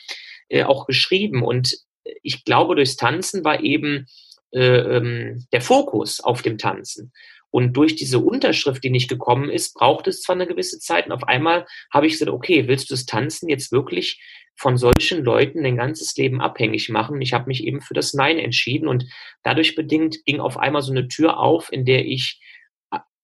äh, 0.49 0.63
auch 0.63 0.85
geschrieben. 0.85 1.43
Und 1.43 1.77
ich 2.21 2.45
glaube, 2.45 2.75
durchs 2.75 2.95
Tanzen 2.95 3.43
war 3.43 3.61
eben 3.61 4.07
äh, 4.51 4.97
ähm, 4.97 5.45
der 5.51 5.61
Fokus 5.61 6.19
auf 6.19 6.41
dem 6.41 6.57
Tanzen. 6.57 7.11
Und 7.49 7.73
durch 7.73 7.95
diese 7.95 8.17
Unterschrift, 8.17 8.83
die 8.83 8.89
nicht 8.89 9.09
gekommen 9.09 9.49
ist, 9.49 9.75
braucht 9.75 10.07
es 10.07 10.23
zwar 10.23 10.35
eine 10.35 10.47
gewisse 10.47 10.79
Zeit. 10.79 11.05
Und 11.05 11.11
auf 11.11 11.23
einmal 11.23 11.67
habe 11.93 12.07
ich 12.07 12.13
gesagt, 12.13 12.31
okay, 12.31 12.67
willst 12.67 12.89
du 12.89 12.95
das 12.95 13.05
Tanzen 13.05 13.47
jetzt 13.47 13.71
wirklich 13.71 14.19
von 14.55 14.77
solchen 14.77 15.23
Leuten 15.23 15.65
ein 15.65 15.77
ganzes 15.77 16.15
Leben 16.15 16.41
abhängig 16.41 16.89
machen. 16.89 17.21
Ich 17.21 17.33
habe 17.33 17.47
mich 17.47 17.63
eben 17.63 17.81
für 17.81 17.93
das 17.93 18.13
Nein 18.13 18.37
entschieden 18.39 18.87
und 18.87 19.05
dadurch 19.43 19.75
bedingt 19.75 20.25
ging 20.25 20.39
auf 20.39 20.57
einmal 20.57 20.81
so 20.81 20.91
eine 20.91 21.07
Tür 21.07 21.39
auf, 21.39 21.71
in 21.71 21.85
der 21.85 22.05
ich 22.05 22.39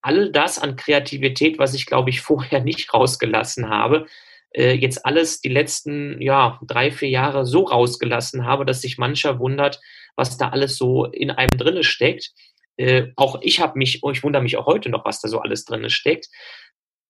all 0.02 0.32
das 0.32 0.60
an 0.60 0.76
Kreativität, 0.76 1.60
was 1.60 1.74
ich 1.74 1.86
glaube 1.86 2.10
ich 2.10 2.22
vorher 2.22 2.62
nicht 2.64 2.94
rausgelassen 2.94 3.70
habe, 3.70 4.08
äh, 4.52 4.74
jetzt 4.74 5.06
alles 5.06 5.42
die 5.42 5.50
letzten 5.50 6.22
ja 6.22 6.60
drei 6.66 6.92
vier 6.92 7.10
Jahre 7.10 7.46
so 7.46 7.64
rausgelassen 7.64 8.46
habe, 8.46 8.66
dass 8.66 8.82
sich 8.82 8.98
mancher 8.98 9.40
wundert, 9.40 9.80
was 10.16 10.38
da 10.38 10.50
alles 10.50 10.78
so 10.78 11.06
in 11.06 11.32
einem 11.32 11.58
drinne 11.58 11.84
steckt. 11.84 12.32
Äh, 12.78 13.08
auch 13.16 13.40
ich 13.42 13.60
habe 13.60 13.78
mich, 13.78 14.02
ich 14.04 14.24
wundere 14.24 14.44
mich 14.44 14.58
auch 14.58 14.66
heute 14.66 14.90
noch, 14.90 15.06
was 15.06 15.22
da 15.22 15.28
so 15.28 15.40
alles 15.40 15.66
drinne 15.66 15.90
steckt. 15.90 16.28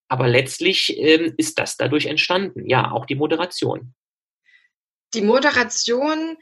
Aber 0.08 0.26
letztlich 0.26 0.96
ähm, 0.98 1.34
ist 1.36 1.58
das 1.58 1.76
dadurch 1.76 2.06
entstanden. 2.06 2.68
Ja, 2.68 2.90
auch 2.90 3.06
die 3.06 3.14
Moderation 3.14 3.94
die 5.14 5.22
Moderation 5.22 6.36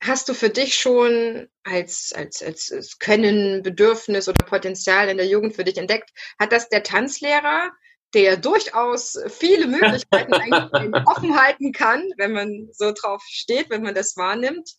hast 0.00 0.28
du 0.28 0.34
für 0.34 0.50
dich 0.50 0.74
schon 0.74 1.48
als, 1.62 2.12
als, 2.14 2.42
als 2.42 2.98
Können, 2.98 3.62
Bedürfnis 3.62 4.28
oder 4.28 4.44
Potenzial 4.44 5.08
in 5.08 5.16
der 5.16 5.26
Jugend 5.26 5.54
für 5.54 5.64
dich 5.64 5.78
entdeckt? 5.78 6.10
Hat 6.38 6.52
das 6.52 6.68
der 6.68 6.82
Tanzlehrer, 6.82 7.70
der 8.14 8.36
durchaus 8.36 9.18
viele 9.28 9.66
Möglichkeiten 9.66 10.32
offen 11.06 11.40
halten 11.40 11.72
kann, 11.72 12.02
wenn 12.16 12.32
man 12.32 12.68
so 12.72 12.92
drauf 12.92 13.22
steht, 13.26 13.70
wenn 13.70 13.82
man 13.82 13.94
das 13.94 14.16
wahrnimmt, 14.16 14.70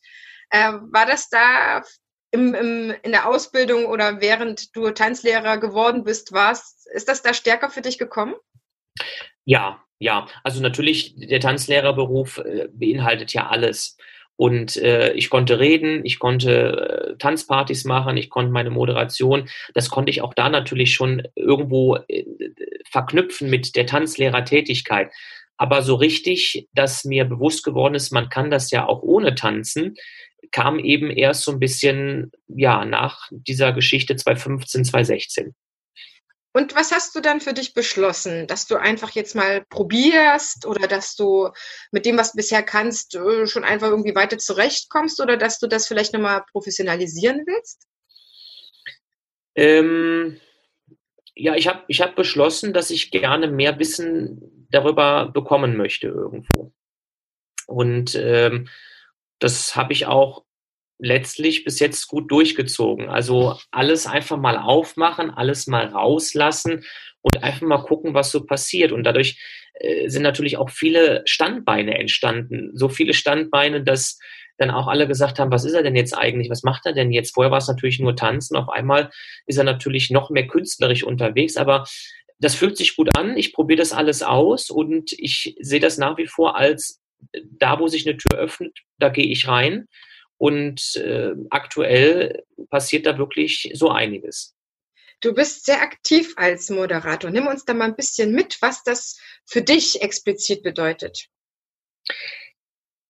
äh, 0.49 0.73
war 0.91 1.05
das 1.05 1.29
da 1.29 1.81
im, 2.31 2.53
im, 2.53 2.93
in 3.03 3.11
der 3.11 3.27
Ausbildung 3.27 3.85
oder 3.85 4.21
während 4.21 4.75
du 4.75 4.89
Tanzlehrer 4.91 5.57
geworden 5.57 6.03
bist, 6.03 6.33
warst, 6.33 6.87
ist 6.93 7.07
das 7.07 7.21
da 7.21 7.33
stärker 7.33 7.69
für 7.69 7.81
dich 7.81 7.97
gekommen? 7.97 8.35
Ja, 9.45 9.83
ja, 9.99 10.27
also 10.43 10.61
natürlich, 10.61 11.15
der 11.15 11.39
Tanzlehrerberuf 11.39 12.39
äh, 12.39 12.67
beinhaltet 12.71 13.33
ja 13.33 13.47
alles. 13.47 13.97
Und 14.35 14.77
äh, 14.77 15.13
ich 15.13 15.29
konnte 15.29 15.59
reden, 15.59 16.01
ich 16.03 16.19
konnte 16.19 17.13
äh, 17.13 17.17
Tanzpartys 17.17 17.85
machen, 17.85 18.17
ich 18.17 18.29
konnte 18.29 18.51
meine 18.51 18.71
Moderation. 18.71 19.47
Das 19.73 19.89
konnte 19.89 20.09
ich 20.09 20.21
auch 20.21 20.33
da 20.33 20.49
natürlich 20.49 20.93
schon 20.93 21.23
irgendwo 21.35 21.97
äh, 22.07 22.25
verknüpfen 22.89 23.49
mit 23.49 23.75
der 23.75 23.85
Tanzlehrertätigkeit. 23.85 25.11
Aber 25.57 25.83
so 25.83 25.95
richtig, 25.95 26.67
dass 26.73 27.05
mir 27.05 27.25
bewusst 27.25 27.63
geworden 27.63 27.95
ist, 27.95 28.11
man 28.11 28.29
kann 28.29 28.49
das 28.49 28.71
ja 28.71 28.87
auch 28.87 29.03
ohne 29.03 29.35
Tanzen, 29.35 29.95
kam 30.51 30.79
eben 30.79 31.09
erst 31.09 31.43
so 31.43 31.51
ein 31.51 31.59
bisschen, 31.59 32.31
ja, 32.47 32.85
nach 32.85 33.29
dieser 33.31 33.71
Geschichte 33.71 34.15
2015, 34.15 34.85
2016. 34.85 35.55
Und 36.53 36.75
was 36.75 36.91
hast 36.91 37.15
du 37.15 37.19
dann 37.19 37.41
für 37.41 37.53
dich 37.53 37.73
beschlossen? 37.73 38.45
Dass 38.45 38.67
du 38.67 38.75
einfach 38.75 39.11
jetzt 39.11 39.35
mal 39.35 39.65
probierst 39.69 40.67
oder 40.67 40.87
dass 40.87 41.15
du 41.15 41.49
mit 41.91 42.05
dem, 42.05 42.17
was 42.17 42.31
du 42.31 42.37
bisher 42.37 42.61
kannst, 42.61 43.15
äh, 43.15 43.47
schon 43.47 43.63
einfach 43.63 43.89
irgendwie 43.89 44.13
weiter 44.13 44.37
zurechtkommst 44.37 45.19
oder 45.19 45.35
dass 45.35 45.59
du 45.59 45.67
das 45.67 45.87
vielleicht 45.87 46.13
nochmal 46.13 46.43
professionalisieren 46.51 47.43
willst? 47.47 47.87
Ähm, 49.55 50.39
ja, 51.35 51.55
ich 51.55 51.67
habe 51.67 51.83
ich 51.87 52.01
hab 52.01 52.15
beschlossen, 52.15 52.71
dass 52.71 52.91
ich 52.91 53.09
gerne 53.09 53.47
mehr 53.47 53.79
Wissen 53.79 54.67
darüber 54.69 55.29
bekommen 55.29 55.75
möchte 55.75 56.07
irgendwo. 56.07 56.71
Und 57.65 58.13
ähm, 58.13 58.69
das 59.39 59.75
habe 59.75 59.93
ich 59.93 60.05
auch 60.05 60.45
letztlich 60.99 61.63
bis 61.63 61.79
jetzt 61.79 62.07
gut 62.07 62.31
durchgezogen. 62.31 63.09
Also 63.09 63.57
alles 63.71 64.07
einfach 64.07 64.37
mal 64.37 64.57
aufmachen, 64.57 65.31
alles 65.31 65.67
mal 65.67 65.87
rauslassen 65.87 66.85
und 67.21 67.43
einfach 67.43 67.67
mal 67.67 67.83
gucken, 67.83 68.13
was 68.13 68.31
so 68.31 68.45
passiert. 68.45 68.91
Und 68.91 69.03
dadurch 69.03 69.39
äh, 69.75 70.09
sind 70.09 70.23
natürlich 70.23 70.57
auch 70.57 70.69
viele 70.69 71.23
Standbeine 71.25 71.97
entstanden. 71.97 72.71
So 72.73 72.89
viele 72.89 73.13
Standbeine, 73.13 73.83
dass 73.83 74.19
dann 74.57 74.69
auch 74.69 74.87
alle 74.87 75.07
gesagt 75.07 75.39
haben, 75.39 75.51
was 75.51 75.65
ist 75.65 75.73
er 75.73 75.83
denn 75.83 75.95
jetzt 75.95 76.15
eigentlich? 76.15 76.49
Was 76.49 76.63
macht 76.63 76.85
er 76.85 76.93
denn 76.93 77.11
jetzt? 77.11 77.33
Vorher 77.33 77.51
war 77.51 77.57
es 77.57 77.67
natürlich 77.67 77.99
nur 77.99 78.15
Tanzen. 78.15 78.55
Auf 78.55 78.69
einmal 78.69 79.09
ist 79.47 79.57
er 79.57 79.63
natürlich 79.63 80.11
noch 80.11 80.29
mehr 80.29 80.47
künstlerisch 80.47 81.03
unterwegs. 81.03 81.57
Aber 81.57 81.85
das 82.39 82.55
fühlt 82.55 82.77
sich 82.77 82.95
gut 82.95 83.17
an. 83.17 83.37
Ich 83.37 83.53
probiere 83.53 83.79
das 83.79 83.93
alles 83.93 84.21
aus 84.21 84.69
und 84.69 85.11
ich 85.13 85.55
sehe 85.59 85.79
das 85.79 85.97
nach 85.97 86.17
wie 86.17 86.27
vor 86.27 86.55
als 86.55 87.01
äh, 87.31 87.41
da, 87.51 87.79
wo 87.79 87.87
sich 87.87 88.07
eine 88.07 88.17
Tür 88.17 88.37
öffnet, 88.37 88.77
da 88.99 89.09
gehe 89.09 89.25
ich 89.25 89.47
rein. 89.47 89.87
Und 90.37 90.95
äh, 90.95 91.33
aktuell 91.49 92.43
passiert 92.69 93.05
da 93.05 93.17
wirklich 93.17 93.71
so 93.73 93.89
einiges. 93.89 94.55
Du 95.21 95.33
bist 95.33 95.65
sehr 95.65 95.81
aktiv 95.81 96.33
als 96.35 96.69
Moderator. 96.69 97.29
Nimm 97.29 97.47
uns 97.47 97.63
da 97.63 97.73
mal 97.73 97.85
ein 97.85 97.95
bisschen 97.95 98.33
mit, 98.33 98.61
was 98.61 98.83
das 98.83 99.17
für 99.45 99.61
dich 99.61 100.01
explizit 100.01 100.63
bedeutet. 100.63 101.29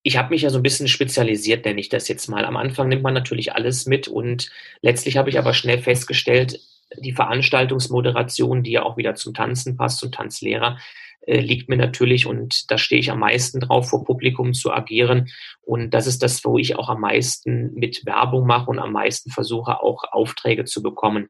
Ich 0.04 0.16
habe 0.16 0.30
mich 0.30 0.42
ja 0.42 0.50
so 0.50 0.58
ein 0.58 0.62
bisschen 0.62 0.86
spezialisiert, 0.86 1.64
nenne 1.64 1.80
ich 1.80 1.88
das 1.88 2.06
jetzt 2.06 2.28
mal. 2.28 2.44
Am 2.44 2.56
Anfang 2.56 2.88
nimmt 2.88 3.02
man 3.02 3.14
natürlich 3.14 3.54
alles 3.54 3.86
mit 3.86 4.06
und 4.06 4.50
letztlich 4.80 5.16
habe 5.16 5.30
ich 5.30 5.38
aber 5.38 5.54
schnell 5.54 5.82
festgestellt, 5.82 6.60
die 6.98 7.12
Veranstaltungsmoderation, 7.12 8.62
die 8.62 8.72
ja 8.72 8.82
auch 8.82 8.96
wieder 8.96 9.14
zum 9.14 9.34
Tanzen 9.34 9.76
passt, 9.76 9.98
zum 9.98 10.12
Tanzlehrer, 10.12 10.78
äh, 11.26 11.40
liegt 11.40 11.68
mir 11.68 11.76
natürlich 11.76 12.26
und 12.26 12.70
da 12.70 12.76
stehe 12.76 13.00
ich 13.00 13.10
am 13.10 13.20
meisten 13.20 13.60
drauf, 13.60 13.88
vor 13.88 14.04
Publikum 14.04 14.52
zu 14.52 14.72
agieren. 14.72 15.30
Und 15.62 15.94
das 15.94 16.06
ist 16.06 16.22
das, 16.22 16.44
wo 16.44 16.58
ich 16.58 16.76
auch 16.76 16.88
am 16.88 17.00
meisten 17.00 17.72
mit 17.74 18.04
Werbung 18.04 18.46
mache 18.46 18.70
und 18.70 18.78
am 18.78 18.92
meisten 18.92 19.30
versuche, 19.30 19.82
auch 19.82 20.04
Aufträge 20.10 20.64
zu 20.64 20.82
bekommen. 20.82 21.28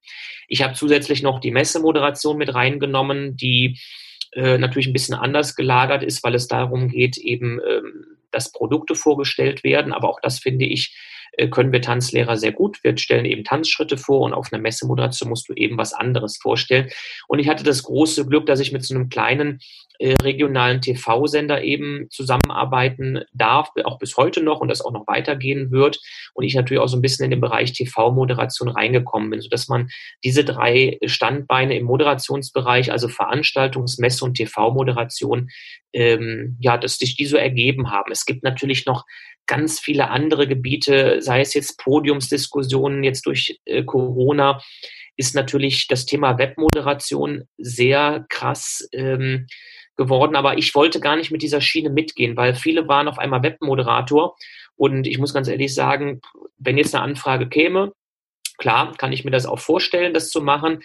Ich 0.49 0.63
habe 0.63 0.75
zusätzlich 0.75 1.23
noch 1.23 1.39
die 1.39 1.53
Messemoderation 1.53 2.37
mit 2.37 2.55
reingenommen, 2.55 3.37
die 3.37 3.79
äh, 4.33 4.59
natürlich 4.59 4.89
ein 4.89 4.93
bisschen 4.93 5.15
anders 5.15 5.55
gelagert 5.55 6.03
ist, 6.03 6.25
weil 6.25 6.35
es 6.35 6.49
darum 6.49 6.89
geht, 6.89 7.17
eben, 7.17 7.61
ähm, 7.61 8.17
dass 8.33 8.51
Produkte 8.51 8.97
vorgestellt 8.97 9.63
werden. 9.63 9.93
Aber 9.93 10.09
auch 10.09 10.21
das 10.21 10.41
finde 10.41 10.65
ich 10.65 10.97
können 11.51 11.73
wir 11.73 11.81
Tanzlehrer 11.81 12.37
sehr 12.37 12.53
gut. 12.53 12.83
Wir 12.83 12.97
stellen 12.97 13.25
eben 13.25 13.45
Tanzschritte 13.45 13.97
vor 13.97 14.21
und 14.21 14.33
auf 14.33 14.53
einer 14.53 14.63
Messemoderation 14.63 15.29
musst 15.29 15.49
du 15.49 15.55
eben 15.55 15.79
was 15.79 15.93
anderes 15.93 16.37
vorstellen. 16.37 16.91
Und 17.29 17.39
ich 17.39 17.49
hatte 17.49 17.65
das 17.65 17.83
große 17.83 18.27
Glück, 18.27 18.47
dass 18.47 18.61
ich 18.61 18.73
mit 18.73 18.85
so 18.85 18.95
einem 18.95 19.09
kleinen 19.09 19.61
äh, 19.94 19.94
regionalen 20.01 20.81
TV-Sender 20.81 21.63
eben 21.63 22.09
zusammenarbeiten 22.11 23.21
darf, 23.33 23.71
auch 23.85 23.99
bis 23.99 24.17
heute 24.17 24.43
noch 24.43 24.61
und 24.61 24.69
das 24.69 24.81
auch 24.81 24.93
noch 24.93 25.07
weitergehen 25.07 25.71
wird. 25.71 26.01
Und 26.35 26.45
ich 26.45 26.55
natürlich 26.55 26.83
auch 26.83 26.89
so 26.89 26.97
ein 26.97 27.03
bisschen 27.03 27.25
in 27.25 27.31
den 27.31 27.41
Bereich 27.41 27.73
TV-Moderation 27.73 28.69
reingekommen 28.69 29.31
bin, 29.31 29.41
sodass 29.41 29.69
man 29.69 29.89
diese 30.25 30.45
drei 30.45 30.99
Standbeine 31.05 31.77
im 31.77 31.85
Moderationsbereich, 31.85 32.91
also 32.91 33.09
Veranstaltungs-, 33.09 34.01
Messe- 34.01 34.25
und 34.25 34.35
TV-Moderation, 34.35 35.49
ähm, 35.93 36.57
ja, 36.61 36.77
dass 36.77 36.99
sich 36.99 37.17
die 37.17 37.27
so 37.27 37.37
ergeben 37.37 37.91
haben. 37.91 38.11
Es 38.11 38.25
gibt 38.25 38.43
natürlich 38.43 38.87
noch 38.87 39.05
ganz 39.47 39.79
viele 39.79 40.11
andere 40.11 40.49
Gebiete, 40.49 41.21
sei 41.21 41.41
es 41.41 41.55
jetzt 41.55 41.79
Podiumsdiskussionen 41.79 43.05
jetzt 43.05 43.27
durch 43.27 43.61
äh, 43.65 43.85
Corona, 43.85 44.61
ist 45.17 45.35
natürlich 45.35 45.87
das 45.87 46.07
Thema 46.07 46.39
Webmoderation 46.39 47.45
sehr 47.59 48.27
krass 48.29 48.89
ähm, 48.93 49.47
geworden. 49.97 50.37
Aber 50.37 50.59
ich 50.59 50.75
wollte 50.75 51.01
gar 51.01 51.17
nicht 51.17 51.31
mit 51.31 51.43
dieser 51.43 51.61
Schiene 51.61 51.91
mitgehen, 51.91 52.37
weil 52.37 52.55
viele 52.55 52.89
waren 52.89 53.09
auf 53.09 53.19
einmal 53.19 53.43
Webmoderator. 53.43 54.37
Und 54.77 55.07
ich 55.07 55.19
muss 55.19 55.35
ganz 55.35 55.49
ehrlich 55.49 55.75
sagen, 55.75 56.21
wenn 56.59 56.79
jetzt 56.79 56.95
eine 56.95 57.05
Anfrage 57.05 57.49
käme, 57.49 57.93
klar, 58.59 58.95
kann 58.97 59.13
ich 59.13 59.25
mir 59.25 59.31
das 59.31 59.47
auch 59.47 59.59
vorstellen, 59.59 60.15
das 60.15 60.31
zu 60.31 60.41
machen. 60.41 60.81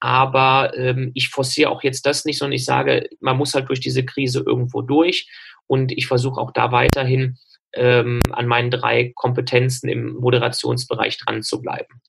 Aber 0.00 0.72
ähm, 0.76 1.12
ich 1.14 1.28
forciere 1.28 1.70
auch 1.70 1.82
jetzt 1.82 2.06
das 2.06 2.24
nicht, 2.24 2.38
sondern 2.38 2.54
ich 2.54 2.64
sage, 2.64 3.08
man 3.20 3.36
muss 3.36 3.54
halt 3.54 3.68
durch 3.68 3.80
diese 3.80 4.04
Krise 4.04 4.42
irgendwo 4.46 4.82
durch. 4.82 5.28
Und 5.66 5.92
ich 5.92 6.06
versuche 6.06 6.40
auch 6.40 6.52
da 6.52 6.72
weiterhin 6.72 7.36
ähm, 7.74 8.20
an 8.32 8.46
meinen 8.46 8.70
drei 8.70 9.12
Kompetenzen 9.14 9.88
im 9.88 10.14
Moderationsbereich 10.14 11.18
dran 11.18 11.42
zu 11.42 11.60
bleiben. 11.60 12.00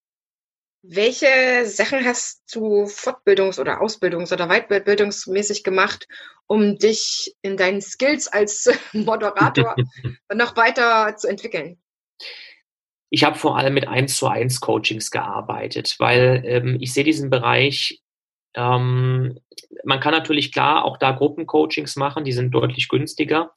Welche 0.83 1.65
Sachen 1.65 2.03
hast 2.05 2.43
du 2.55 2.85
fortbildungs- 2.85 3.59
oder 3.59 3.81
ausbildungs- 3.81 4.33
oder 4.33 4.49
weitbildungsmäßig 4.49 5.63
gemacht, 5.63 6.07
um 6.47 6.77
dich 6.77 7.35
in 7.43 7.55
deinen 7.55 7.81
Skills 7.81 8.27
als 8.27 8.67
Moderator 8.93 9.75
noch 10.33 10.55
weiter 10.55 11.15
zu 11.17 11.27
entwickeln? 11.27 11.79
Ich 13.11 13.23
habe 13.23 13.37
vor 13.37 13.57
allem 13.57 13.73
mit 13.73 13.87
1 13.87 14.17
zu 14.17 14.27
1 14.27 14.59
Coachings 14.59 15.11
gearbeitet, 15.11 15.95
weil 15.99 16.41
ähm, 16.45 16.77
ich 16.79 16.93
sehe 16.93 17.03
diesen 17.03 17.29
Bereich, 17.29 18.01
ähm, 18.55 19.37
man 19.83 19.99
kann 19.99 20.13
natürlich 20.13 20.51
klar 20.51 20.83
auch 20.85 20.97
da 20.97 21.11
Gruppencoachings 21.11 21.95
machen, 21.95 22.23
die 22.23 22.31
sind 22.31 22.51
deutlich 22.51 22.87
günstiger. 22.87 23.53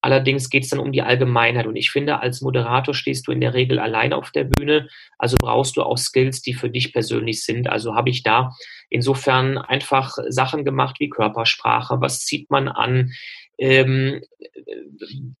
Allerdings 0.00 0.48
geht 0.48 0.64
es 0.64 0.70
dann 0.70 0.78
um 0.78 0.92
die 0.92 1.02
Allgemeinheit. 1.02 1.66
Und 1.66 1.76
ich 1.76 1.90
finde, 1.90 2.20
als 2.20 2.40
Moderator 2.40 2.94
stehst 2.94 3.26
du 3.26 3.32
in 3.32 3.40
der 3.40 3.54
Regel 3.54 3.78
allein 3.78 4.12
auf 4.12 4.30
der 4.30 4.44
Bühne. 4.44 4.88
Also 5.18 5.36
brauchst 5.40 5.76
du 5.76 5.82
auch 5.82 5.98
Skills, 5.98 6.40
die 6.40 6.54
für 6.54 6.70
dich 6.70 6.92
persönlich 6.92 7.44
sind. 7.44 7.68
Also 7.68 7.94
habe 7.94 8.10
ich 8.10 8.22
da 8.22 8.52
insofern 8.90 9.58
einfach 9.58 10.16
Sachen 10.28 10.64
gemacht 10.64 10.96
wie 11.00 11.08
Körpersprache. 11.08 12.00
Was 12.00 12.24
zieht 12.24 12.48
man 12.50 12.68
an? 12.68 13.12
Ähm, 13.58 14.22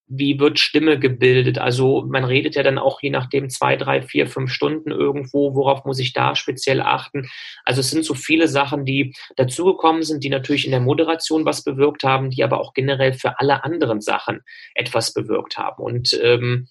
wie 0.08 0.40
wird 0.40 0.58
Stimme 0.58 0.98
gebildet? 0.98 1.58
Also 1.58 2.04
man 2.08 2.24
redet 2.24 2.56
ja 2.56 2.62
dann 2.62 2.78
auch 2.78 3.00
je 3.00 3.10
nachdem 3.10 3.48
zwei, 3.48 3.76
drei, 3.76 4.02
vier, 4.02 4.26
fünf 4.26 4.52
Stunden 4.52 4.90
irgendwo, 4.90 5.54
worauf 5.54 5.84
muss 5.84 5.98
ich 5.98 6.12
da 6.12 6.34
speziell 6.34 6.80
achten? 6.80 7.28
Also 7.64 7.80
es 7.80 7.90
sind 7.90 8.04
so 8.04 8.14
viele 8.14 8.48
Sachen, 8.48 8.84
die 8.84 9.14
dazugekommen 9.36 10.02
sind, 10.02 10.24
die 10.24 10.30
natürlich 10.30 10.64
in 10.64 10.72
der 10.72 10.80
Moderation 10.80 11.44
was 11.44 11.62
bewirkt 11.62 12.02
haben, 12.02 12.30
die 12.30 12.42
aber 12.42 12.60
auch 12.60 12.74
generell 12.74 13.12
für 13.12 13.38
alle 13.38 13.64
anderen 13.64 14.00
Sachen 14.00 14.40
etwas 14.74 15.14
bewirkt 15.14 15.56
haben. 15.56 15.82
Und 15.82 16.18
ähm, 16.22 16.68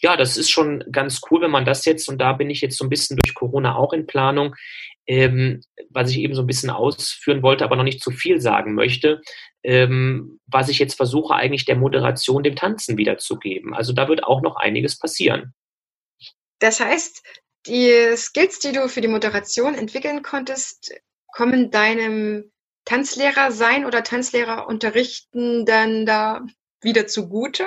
ja, 0.00 0.16
das 0.16 0.36
ist 0.36 0.50
schon 0.50 0.84
ganz 0.92 1.22
cool, 1.30 1.40
wenn 1.40 1.50
man 1.50 1.64
das 1.64 1.84
jetzt, 1.86 2.08
und 2.08 2.18
da 2.20 2.34
bin 2.34 2.50
ich 2.50 2.60
jetzt 2.60 2.76
so 2.76 2.84
ein 2.84 2.90
bisschen 2.90 3.16
durch 3.16 3.34
Corona 3.34 3.76
auch 3.76 3.92
in 3.92 4.06
Planung, 4.06 4.54
ähm, 5.06 5.62
was 5.90 6.10
ich 6.10 6.18
eben 6.18 6.34
so 6.34 6.42
ein 6.42 6.46
bisschen 6.46 6.70
ausführen 6.70 7.42
wollte, 7.42 7.64
aber 7.64 7.76
noch 7.76 7.84
nicht 7.84 8.02
zu 8.02 8.10
viel 8.10 8.40
sagen 8.40 8.74
möchte, 8.74 9.20
ähm, 9.62 10.40
was 10.46 10.68
ich 10.68 10.78
jetzt 10.78 10.94
versuche 10.94 11.34
eigentlich 11.34 11.64
der 11.64 11.76
Moderation, 11.76 12.42
dem 12.42 12.56
Tanzen 12.56 12.96
wiederzugeben. 12.96 13.74
Also 13.74 13.92
da 13.92 14.08
wird 14.08 14.24
auch 14.24 14.42
noch 14.42 14.56
einiges 14.56 14.98
passieren. 14.98 15.54
Das 16.58 16.80
heißt, 16.80 17.22
die 17.66 18.16
Skills, 18.16 18.58
die 18.58 18.72
du 18.72 18.88
für 18.88 19.00
die 19.00 19.08
Moderation 19.08 19.74
entwickeln 19.74 20.22
konntest, 20.22 20.94
kommen 21.28 21.70
deinem 21.70 22.52
Tanzlehrer 22.84 23.50
sein 23.50 23.86
oder 23.86 24.02
Tanzlehrer 24.02 24.66
unterrichten 24.66 25.64
dann 25.64 26.06
da 26.06 26.44
wieder 26.80 27.06
zugute? 27.06 27.64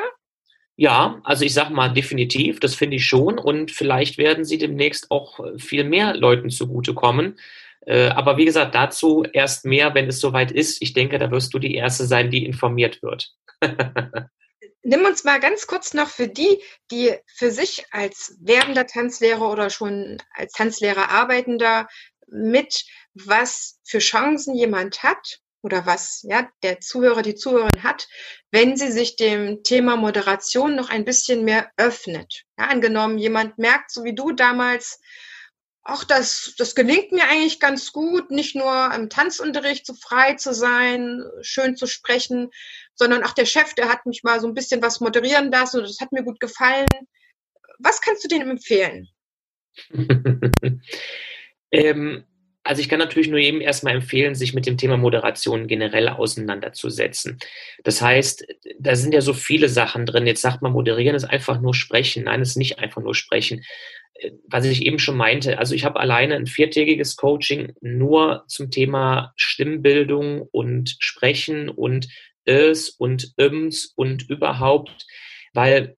Ja, 0.79 1.19
also 1.23 1.43
ich 1.43 1.55
sag 1.55 1.71
mal 1.71 1.89
definitiv, 1.89 2.59
das 2.59 2.75
finde 2.75 2.97
ich 2.97 3.05
schon 3.05 3.39
und 3.39 3.71
vielleicht 3.71 4.19
werden 4.19 4.45
sie 4.45 4.59
demnächst 4.59 5.09
auch 5.09 5.39
viel 5.57 5.83
mehr 5.83 6.15
Leuten 6.15 6.51
zugutekommen. 6.51 7.39
Äh, 7.87 8.09
aber 8.09 8.37
wie 8.37 8.45
gesagt, 8.45 8.75
dazu 8.75 9.23
erst 9.33 9.65
mehr, 9.65 9.95
wenn 9.95 10.07
es 10.07 10.19
soweit 10.19 10.51
ist. 10.51 10.79
Ich 10.81 10.93
denke, 10.93 11.17
da 11.17 11.31
wirst 11.31 11.51
du 11.53 11.59
die 11.59 11.73
Erste 11.73 12.05
sein, 12.05 12.29
die 12.29 12.45
informiert 12.45 13.01
wird. 13.01 13.33
Nimm 14.83 15.03
uns 15.03 15.23
mal 15.23 15.39
ganz 15.39 15.65
kurz 15.65 15.95
noch 15.95 16.09
für 16.09 16.27
die, 16.27 16.61
die 16.91 17.15
für 17.25 17.49
sich 17.49 17.85
als 17.91 18.37
werdender 18.39 18.85
Tanzlehrer 18.85 19.51
oder 19.51 19.71
schon 19.71 20.21
als 20.35 20.53
Tanzlehrer 20.53 21.09
arbeitender 21.09 21.87
mit, 22.27 22.85
was 23.15 23.79
für 23.83 23.99
Chancen 23.99 24.53
jemand 24.53 25.01
hat, 25.01 25.39
oder 25.67 25.85
was 25.85 26.23
ja, 26.23 26.49
der 26.63 26.79
Zuhörer, 26.79 27.21
die 27.21 27.35
Zuhörerin 27.35 27.83
hat, 27.83 28.07
wenn 28.51 28.77
sie 28.77 28.91
sich 28.91 29.17
dem 29.17 29.63
Thema 29.63 29.97
Moderation 29.97 30.75
noch 30.75 30.89
ein 30.89 31.03
bisschen 31.03 31.43
mehr 31.43 31.69
öffnet. 31.75 32.45
Ja, 32.57 32.67
angenommen, 32.67 33.17
jemand 33.17 33.57
merkt, 33.57 33.91
so 33.91 34.05
wie 34.05 34.15
du 34.15 34.31
damals, 34.31 35.01
ach, 35.83 36.05
das, 36.05 36.55
das 36.57 36.73
gelingt 36.73 37.11
mir 37.11 37.25
eigentlich 37.25 37.59
ganz 37.59 37.91
gut, 37.91 38.31
nicht 38.31 38.55
nur 38.55 38.91
im 38.95 39.09
Tanzunterricht 39.09 39.85
so 39.85 39.93
frei 39.93 40.35
zu 40.35 40.53
sein, 40.53 41.21
schön 41.41 41.75
zu 41.75 41.85
sprechen, 41.85 42.49
sondern 42.95 43.23
auch 43.23 43.33
der 43.33 43.45
Chef, 43.45 43.73
der 43.73 43.89
hat 43.89 44.05
mich 44.05 44.23
mal 44.23 44.39
so 44.39 44.47
ein 44.47 44.53
bisschen 44.53 44.81
was 44.81 45.01
moderieren 45.01 45.51
lassen 45.51 45.79
und 45.79 45.89
das 45.89 45.99
hat 45.99 46.13
mir 46.13 46.23
gut 46.23 46.39
gefallen. 46.39 46.87
Was 47.79 47.99
kannst 47.99 48.23
du 48.23 48.29
denen 48.29 48.49
empfehlen? 48.49 49.09
ähm, 51.71 52.25
also 52.67 52.81
ich 52.81 52.89
kann 52.89 52.99
natürlich 52.99 53.29
nur 53.29 53.39
jedem 53.39 53.61
erstmal 53.61 53.95
empfehlen, 53.95 54.35
sich 54.35 54.53
mit 54.53 54.65
dem 54.65 54.77
Thema 54.77 54.97
Moderation 54.97 55.67
generell 55.67 56.09
auseinanderzusetzen. 56.09 57.39
Das 57.83 58.01
heißt, 58.01 58.45
da 58.79 58.95
sind 58.95 59.13
ja 59.13 59.21
so 59.21 59.33
viele 59.33 59.69
Sachen 59.69 60.05
drin. 60.05 60.27
Jetzt 60.27 60.41
sagt 60.41 60.61
man, 60.61 60.73
moderieren 60.73 61.15
ist 61.15 61.23
einfach 61.23 61.59
nur 61.61 61.73
sprechen. 61.73 62.25
Nein, 62.25 62.41
es 62.41 62.49
ist 62.49 62.57
nicht 62.57 62.79
einfach 62.79 63.01
nur 63.01 63.15
sprechen. 63.15 63.63
Äh, 64.15 64.31
was 64.47 64.65
ich 64.65 64.85
eben 64.85 64.99
schon 64.99 65.17
meinte, 65.17 65.59
also 65.59 65.73
ich 65.75 65.85
habe 65.85 65.99
alleine 65.99 66.35
ein 66.35 66.47
viertägiges 66.47 67.15
Coaching 67.15 67.73
nur 67.81 68.43
zum 68.47 68.69
Thema 68.69 69.33
Stimmbildung 69.35 70.41
und 70.51 70.95
Sprechen 70.99 71.69
und 71.69 72.07
es 72.45 72.89
und 72.89 73.33
ims 73.37 73.93
und 73.95 74.29
überhaupt, 74.29 75.05
weil 75.53 75.95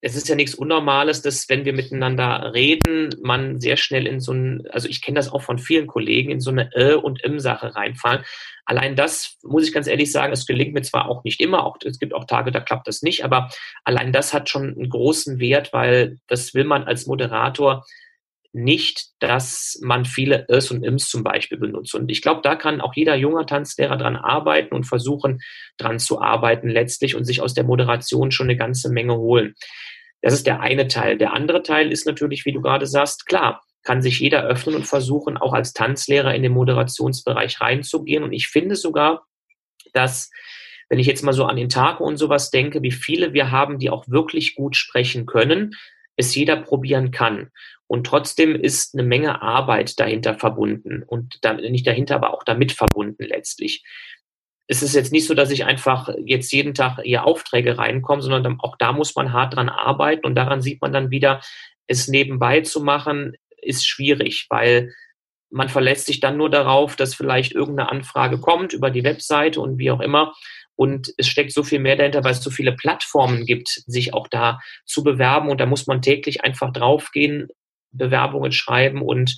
es 0.00 0.14
ist 0.14 0.28
ja 0.28 0.36
nichts 0.36 0.54
Unnormales, 0.54 1.22
dass 1.22 1.48
wenn 1.48 1.64
wir 1.64 1.72
miteinander 1.72 2.52
reden, 2.54 3.10
man 3.20 3.58
sehr 3.58 3.76
schnell 3.76 4.06
in 4.06 4.20
so 4.20 4.32
ein, 4.32 4.66
also 4.70 4.88
ich 4.88 5.02
kenne 5.02 5.16
das 5.16 5.32
auch 5.32 5.42
von 5.42 5.58
vielen 5.58 5.88
Kollegen, 5.88 6.30
in 6.30 6.40
so 6.40 6.50
eine 6.50 6.70
Ä- 6.70 6.94
und 6.94 7.22
Im-Sache 7.22 7.74
reinfallen. 7.74 8.24
Allein 8.64 8.94
das, 8.94 9.38
muss 9.42 9.66
ich 9.66 9.72
ganz 9.72 9.88
ehrlich 9.88 10.12
sagen, 10.12 10.32
es 10.32 10.46
gelingt 10.46 10.72
mir 10.72 10.82
zwar 10.82 11.08
auch 11.08 11.24
nicht 11.24 11.40
immer, 11.40 11.64
auch, 11.64 11.78
es 11.84 11.98
gibt 11.98 12.14
auch 12.14 12.26
Tage, 12.26 12.52
da 12.52 12.60
klappt 12.60 12.86
das 12.86 13.02
nicht, 13.02 13.24
aber 13.24 13.50
allein 13.82 14.12
das 14.12 14.32
hat 14.32 14.48
schon 14.48 14.74
einen 14.74 14.88
großen 14.88 15.40
Wert, 15.40 15.72
weil 15.72 16.18
das 16.28 16.54
will 16.54 16.64
man 16.64 16.84
als 16.84 17.06
Moderator 17.06 17.84
nicht, 18.58 19.10
dass 19.20 19.78
man 19.82 20.04
viele 20.04 20.44
Is 20.48 20.70
und 20.70 20.84
Ims 20.84 21.08
zum 21.08 21.22
Beispiel 21.22 21.58
benutzt. 21.58 21.94
Und 21.94 22.10
ich 22.10 22.22
glaube, 22.22 22.40
da 22.42 22.56
kann 22.56 22.80
auch 22.80 22.94
jeder 22.94 23.14
junger 23.14 23.46
Tanzlehrer 23.46 23.96
dran 23.96 24.16
arbeiten 24.16 24.74
und 24.74 24.84
versuchen, 24.84 25.40
dran 25.78 25.98
zu 25.98 26.20
arbeiten 26.20 26.68
letztlich 26.68 27.14
und 27.14 27.24
sich 27.24 27.40
aus 27.40 27.54
der 27.54 27.64
Moderation 27.64 28.30
schon 28.30 28.46
eine 28.46 28.56
ganze 28.56 28.90
Menge 28.90 29.16
holen. 29.16 29.54
Das 30.22 30.32
ist 30.32 30.46
der 30.46 30.60
eine 30.60 30.88
Teil. 30.88 31.16
Der 31.16 31.32
andere 31.32 31.62
Teil 31.62 31.92
ist 31.92 32.06
natürlich, 32.06 32.44
wie 32.44 32.52
du 32.52 32.60
gerade 32.60 32.86
sagst, 32.86 33.26
klar, 33.26 33.62
kann 33.84 34.02
sich 34.02 34.18
jeder 34.18 34.44
öffnen 34.44 34.74
und 34.74 34.86
versuchen, 34.86 35.36
auch 35.36 35.52
als 35.52 35.72
Tanzlehrer 35.72 36.34
in 36.34 36.42
den 36.42 36.52
Moderationsbereich 36.52 37.60
reinzugehen. 37.60 38.24
Und 38.24 38.32
ich 38.32 38.48
finde 38.48 38.74
sogar, 38.74 39.24
dass, 39.92 40.30
wenn 40.88 40.98
ich 40.98 41.06
jetzt 41.06 41.22
mal 41.22 41.32
so 41.32 41.44
an 41.44 41.56
den 41.56 41.68
Tag 41.68 42.00
und 42.00 42.16
sowas 42.16 42.50
denke, 42.50 42.82
wie 42.82 42.90
viele 42.90 43.32
wir 43.32 43.50
haben, 43.50 43.78
die 43.78 43.90
auch 43.90 44.08
wirklich 44.08 44.56
gut 44.56 44.76
sprechen 44.76 45.26
können, 45.26 45.74
es 46.18 46.34
jeder 46.34 46.56
probieren 46.56 47.10
kann. 47.10 47.50
Und 47.86 48.06
trotzdem 48.06 48.54
ist 48.54 48.94
eine 48.94 49.06
Menge 49.06 49.40
Arbeit 49.40 49.98
dahinter 49.98 50.34
verbunden 50.34 51.02
und 51.06 51.38
da, 51.42 51.54
nicht 51.54 51.86
dahinter, 51.86 52.16
aber 52.16 52.34
auch 52.34 52.44
damit 52.44 52.72
verbunden 52.72 53.24
letztlich. 53.24 53.82
Es 54.66 54.82
ist 54.82 54.94
jetzt 54.94 55.12
nicht 55.12 55.26
so, 55.26 55.32
dass 55.32 55.50
ich 55.50 55.64
einfach 55.64 56.10
jetzt 56.26 56.52
jeden 56.52 56.74
Tag 56.74 57.00
ihr 57.04 57.24
Aufträge 57.24 57.78
reinkomme, 57.78 58.20
sondern 58.20 58.60
auch 58.60 58.76
da 58.76 58.92
muss 58.92 59.14
man 59.14 59.32
hart 59.32 59.56
dran 59.56 59.70
arbeiten 59.70 60.26
und 60.26 60.34
daran 60.34 60.60
sieht 60.60 60.82
man 60.82 60.92
dann 60.92 61.10
wieder, 61.10 61.40
es 61.86 62.08
nebenbei 62.08 62.60
zu 62.60 62.82
machen, 62.82 63.34
ist 63.62 63.86
schwierig, 63.86 64.46
weil 64.50 64.92
man 65.50 65.70
verlässt 65.70 66.04
sich 66.04 66.20
dann 66.20 66.36
nur 66.36 66.50
darauf, 66.50 66.96
dass 66.96 67.14
vielleicht 67.14 67.52
irgendeine 67.52 67.90
Anfrage 67.90 68.38
kommt 68.38 68.74
über 68.74 68.90
die 68.90 69.04
Webseite 69.04 69.62
und 69.62 69.78
wie 69.78 69.90
auch 69.90 70.00
immer 70.00 70.34
Und 70.78 71.12
es 71.16 71.26
steckt 71.26 71.52
so 71.52 71.64
viel 71.64 71.80
mehr 71.80 71.96
dahinter, 71.96 72.22
weil 72.22 72.30
es 72.30 72.40
so 72.40 72.50
viele 72.50 72.70
Plattformen 72.70 73.46
gibt, 73.46 73.82
sich 73.86 74.14
auch 74.14 74.28
da 74.28 74.60
zu 74.86 75.02
bewerben. 75.02 75.50
Und 75.50 75.58
da 75.58 75.66
muss 75.66 75.88
man 75.88 76.02
täglich 76.02 76.44
einfach 76.44 76.72
draufgehen, 76.72 77.48
Bewerbungen 77.90 78.52
schreiben. 78.52 79.02
Und 79.02 79.36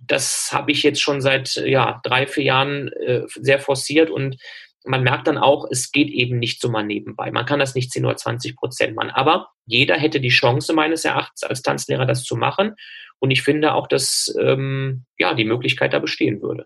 das 0.00 0.50
habe 0.50 0.72
ich 0.72 0.82
jetzt 0.82 1.00
schon 1.00 1.20
seit 1.20 1.54
ja, 1.54 2.00
drei, 2.02 2.26
vier 2.26 2.42
Jahren 2.42 2.88
äh, 2.88 3.22
sehr 3.36 3.60
forciert. 3.60 4.10
Und 4.10 4.38
man 4.84 5.04
merkt 5.04 5.28
dann 5.28 5.38
auch, 5.38 5.68
es 5.70 5.92
geht 5.92 6.08
eben 6.08 6.40
nicht 6.40 6.60
so 6.60 6.68
mal 6.68 6.82
nebenbei. 6.82 7.30
Man 7.30 7.46
kann 7.46 7.60
das 7.60 7.76
nicht 7.76 7.92
10 7.92 8.04
oder 8.04 8.16
20 8.16 8.56
Prozent 8.56 8.96
machen. 8.96 9.10
Aber 9.10 9.50
jeder 9.66 9.96
hätte 9.96 10.18
die 10.18 10.30
Chance, 10.30 10.72
meines 10.72 11.04
Erachtens, 11.04 11.44
als 11.44 11.62
Tanzlehrer 11.62 12.06
das 12.06 12.24
zu 12.24 12.34
machen. 12.34 12.74
Und 13.20 13.30
ich 13.30 13.42
finde 13.42 13.74
auch, 13.74 13.86
dass 13.86 14.34
ähm, 14.40 15.04
ja, 15.16 15.32
die 15.34 15.44
Möglichkeit 15.44 15.92
da 15.92 16.00
bestehen 16.00 16.42
würde. 16.42 16.64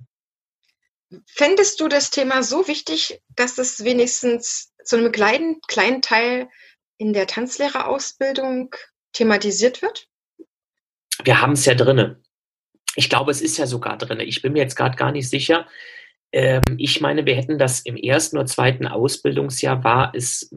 Fändest 1.26 1.80
du 1.80 1.88
das 1.88 2.10
Thema 2.10 2.42
so 2.42 2.68
wichtig, 2.68 3.20
dass 3.36 3.58
es 3.58 3.84
wenigstens 3.84 4.72
zu 4.84 4.96
einem 4.96 5.12
kleinen, 5.12 5.60
kleinen 5.66 6.02
Teil 6.02 6.48
in 6.98 7.12
der 7.12 7.26
Tanzlehrerausbildung 7.26 8.74
thematisiert 9.12 9.82
wird? 9.82 10.08
Wir 11.22 11.40
haben 11.40 11.52
es 11.52 11.64
ja 11.64 11.74
drinne. 11.74 12.22
Ich 12.96 13.08
glaube, 13.08 13.30
es 13.30 13.40
ist 13.40 13.56
ja 13.56 13.66
sogar 13.66 13.98
drinne. 13.98 14.24
Ich 14.24 14.42
bin 14.42 14.52
mir 14.52 14.62
jetzt 14.62 14.76
gerade 14.76 14.96
gar 14.96 15.12
nicht 15.12 15.28
sicher. 15.28 15.66
Ähm, 16.32 16.62
ich 16.78 17.00
meine, 17.00 17.26
wir 17.26 17.34
hätten 17.34 17.58
das 17.58 17.80
im 17.80 17.96
ersten 17.96 18.36
oder 18.36 18.46
zweiten 18.46 18.86
Ausbildungsjahr 18.86 19.84
war 19.84 20.12
es, 20.14 20.52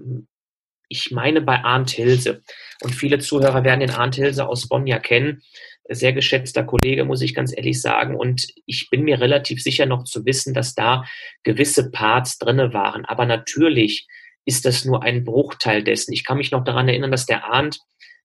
ich 0.89 1.11
meine, 1.11 1.41
bei 1.41 1.63
Arndt 1.63 1.91
Hilse. 1.91 2.43
Und 2.81 2.95
viele 2.95 3.19
Zuhörer 3.19 3.63
werden 3.63 3.81
den 3.81 3.91
Arndt 3.91 4.15
Hilse 4.15 4.47
aus 4.47 4.67
Bonn 4.67 4.87
ja 4.87 4.99
kennen. 4.99 5.43
Sehr 5.89 6.13
geschätzter 6.13 6.63
Kollege, 6.63 7.05
muss 7.05 7.21
ich 7.21 7.33
ganz 7.33 7.55
ehrlich 7.55 7.81
sagen. 7.81 8.15
Und 8.15 8.47
ich 8.65 8.89
bin 8.89 9.03
mir 9.03 9.21
relativ 9.21 9.61
sicher 9.61 9.85
noch 9.85 10.03
zu 10.03 10.25
wissen, 10.25 10.53
dass 10.53 10.75
da 10.75 11.05
gewisse 11.43 11.91
Parts 11.91 12.37
drinne 12.37 12.73
waren. 12.73 13.05
Aber 13.05 13.25
natürlich 13.25 14.07
ist 14.45 14.65
das 14.65 14.85
nur 14.85 15.03
ein 15.03 15.23
Bruchteil 15.23 15.83
dessen. 15.83 16.13
Ich 16.13 16.25
kann 16.25 16.37
mich 16.37 16.51
noch 16.51 16.63
daran 16.63 16.87
erinnern, 16.87 17.11
dass 17.11 17.25
der 17.25 17.45
Arndt 17.45 17.79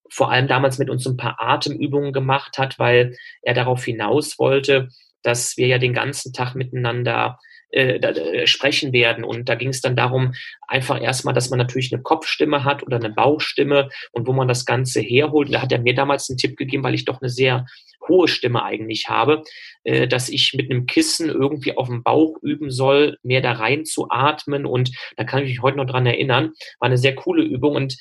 vor 0.09 0.31
allem 0.31 0.47
damals 0.47 0.79
mit 0.79 0.91
uns 0.91 1.07
ein 1.07 1.17
paar 1.17 1.37
Atemübungen 1.41 2.13
gemacht 2.13 2.59
hat, 2.59 2.79
weil 2.79 3.17
er 3.43 3.55
darauf 3.55 3.85
hinaus 3.85 4.39
wollte, 4.39 4.89
dass 5.23 5.57
wir 5.57 5.67
ja 5.67 5.79
den 5.79 5.95
ganzen 5.95 6.33
Tag 6.33 6.55
miteinander 6.55 7.39
äh, 7.73 7.97
äh, 7.97 8.47
sprechen 8.47 8.93
werden. 8.93 9.25
Und 9.25 9.49
da 9.49 9.55
ging 9.55 9.71
es 9.71 9.81
dann 9.81 9.97
darum, 9.97 10.35
einfach 10.69 11.01
erstmal, 11.01 11.33
dass 11.33 11.49
man 11.49 11.59
natürlich 11.59 11.93
eine 11.93 12.03
Kopfstimme 12.03 12.65
hat 12.65 12.83
oder 12.83 12.97
eine 12.97 13.09
Bauchstimme 13.09 13.89
und 14.13 14.27
wo 14.27 14.35
man 14.35 14.47
das 14.47 14.67
Ganze 14.67 15.01
herholt. 15.01 15.53
Da 15.55 15.63
hat 15.63 15.73
er 15.73 15.81
mir 15.81 15.95
damals 15.95 16.29
einen 16.29 16.37
Tipp 16.37 16.59
gegeben, 16.59 16.85
weil 16.85 16.95
ich 16.95 17.07
doch 17.07 17.23
eine 17.23 17.31
sehr 17.31 17.65
hohe 18.09 18.29
Stimme 18.29 18.63
eigentlich 18.63 19.09
habe, 19.09 19.43
äh, 19.85 20.07
dass 20.07 20.29
ich 20.29 20.53
mit 20.55 20.71
einem 20.71 20.85
Kissen 20.85 21.31
irgendwie 21.31 21.77
auf 21.77 21.89
dem 21.89 22.03
Bauch 22.03 22.37
üben 22.43 22.71
soll, 22.71 23.17
mehr 23.23 23.41
da 23.41 23.53
rein 23.53 23.87
zu 23.87 24.11
atmen. 24.11 24.67
Und 24.67 24.91
da 25.17 25.25
kann 25.25 25.43
ich 25.43 25.49
mich 25.49 25.63
heute 25.63 25.79
noch 25.79 25.87
dran 25.87 26.05
erinnern. 26.05 26.53
War 26.79 26.89
eine 26.89 26.99
sehr 26.99 27.15
coole 27.15 27.43
Übung. 27.43 27.75
Und 27.75 27.97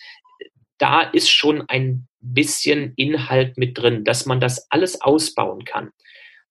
da 0.80 1.02
ist 1.02 1.30
schon 1.30 1.64
ein 1.70 2.08
bisschen 2.20 2.92
Inhalt 2.98 3.58
mit 3.58 3.78
drin, 3.78 4.04
dass 4.04 4.26
man 4.26 4.42
das 4.42 4.70
alles 4.70 5.00
ausbauen 5.00 5.64
kann. 5.64 5.92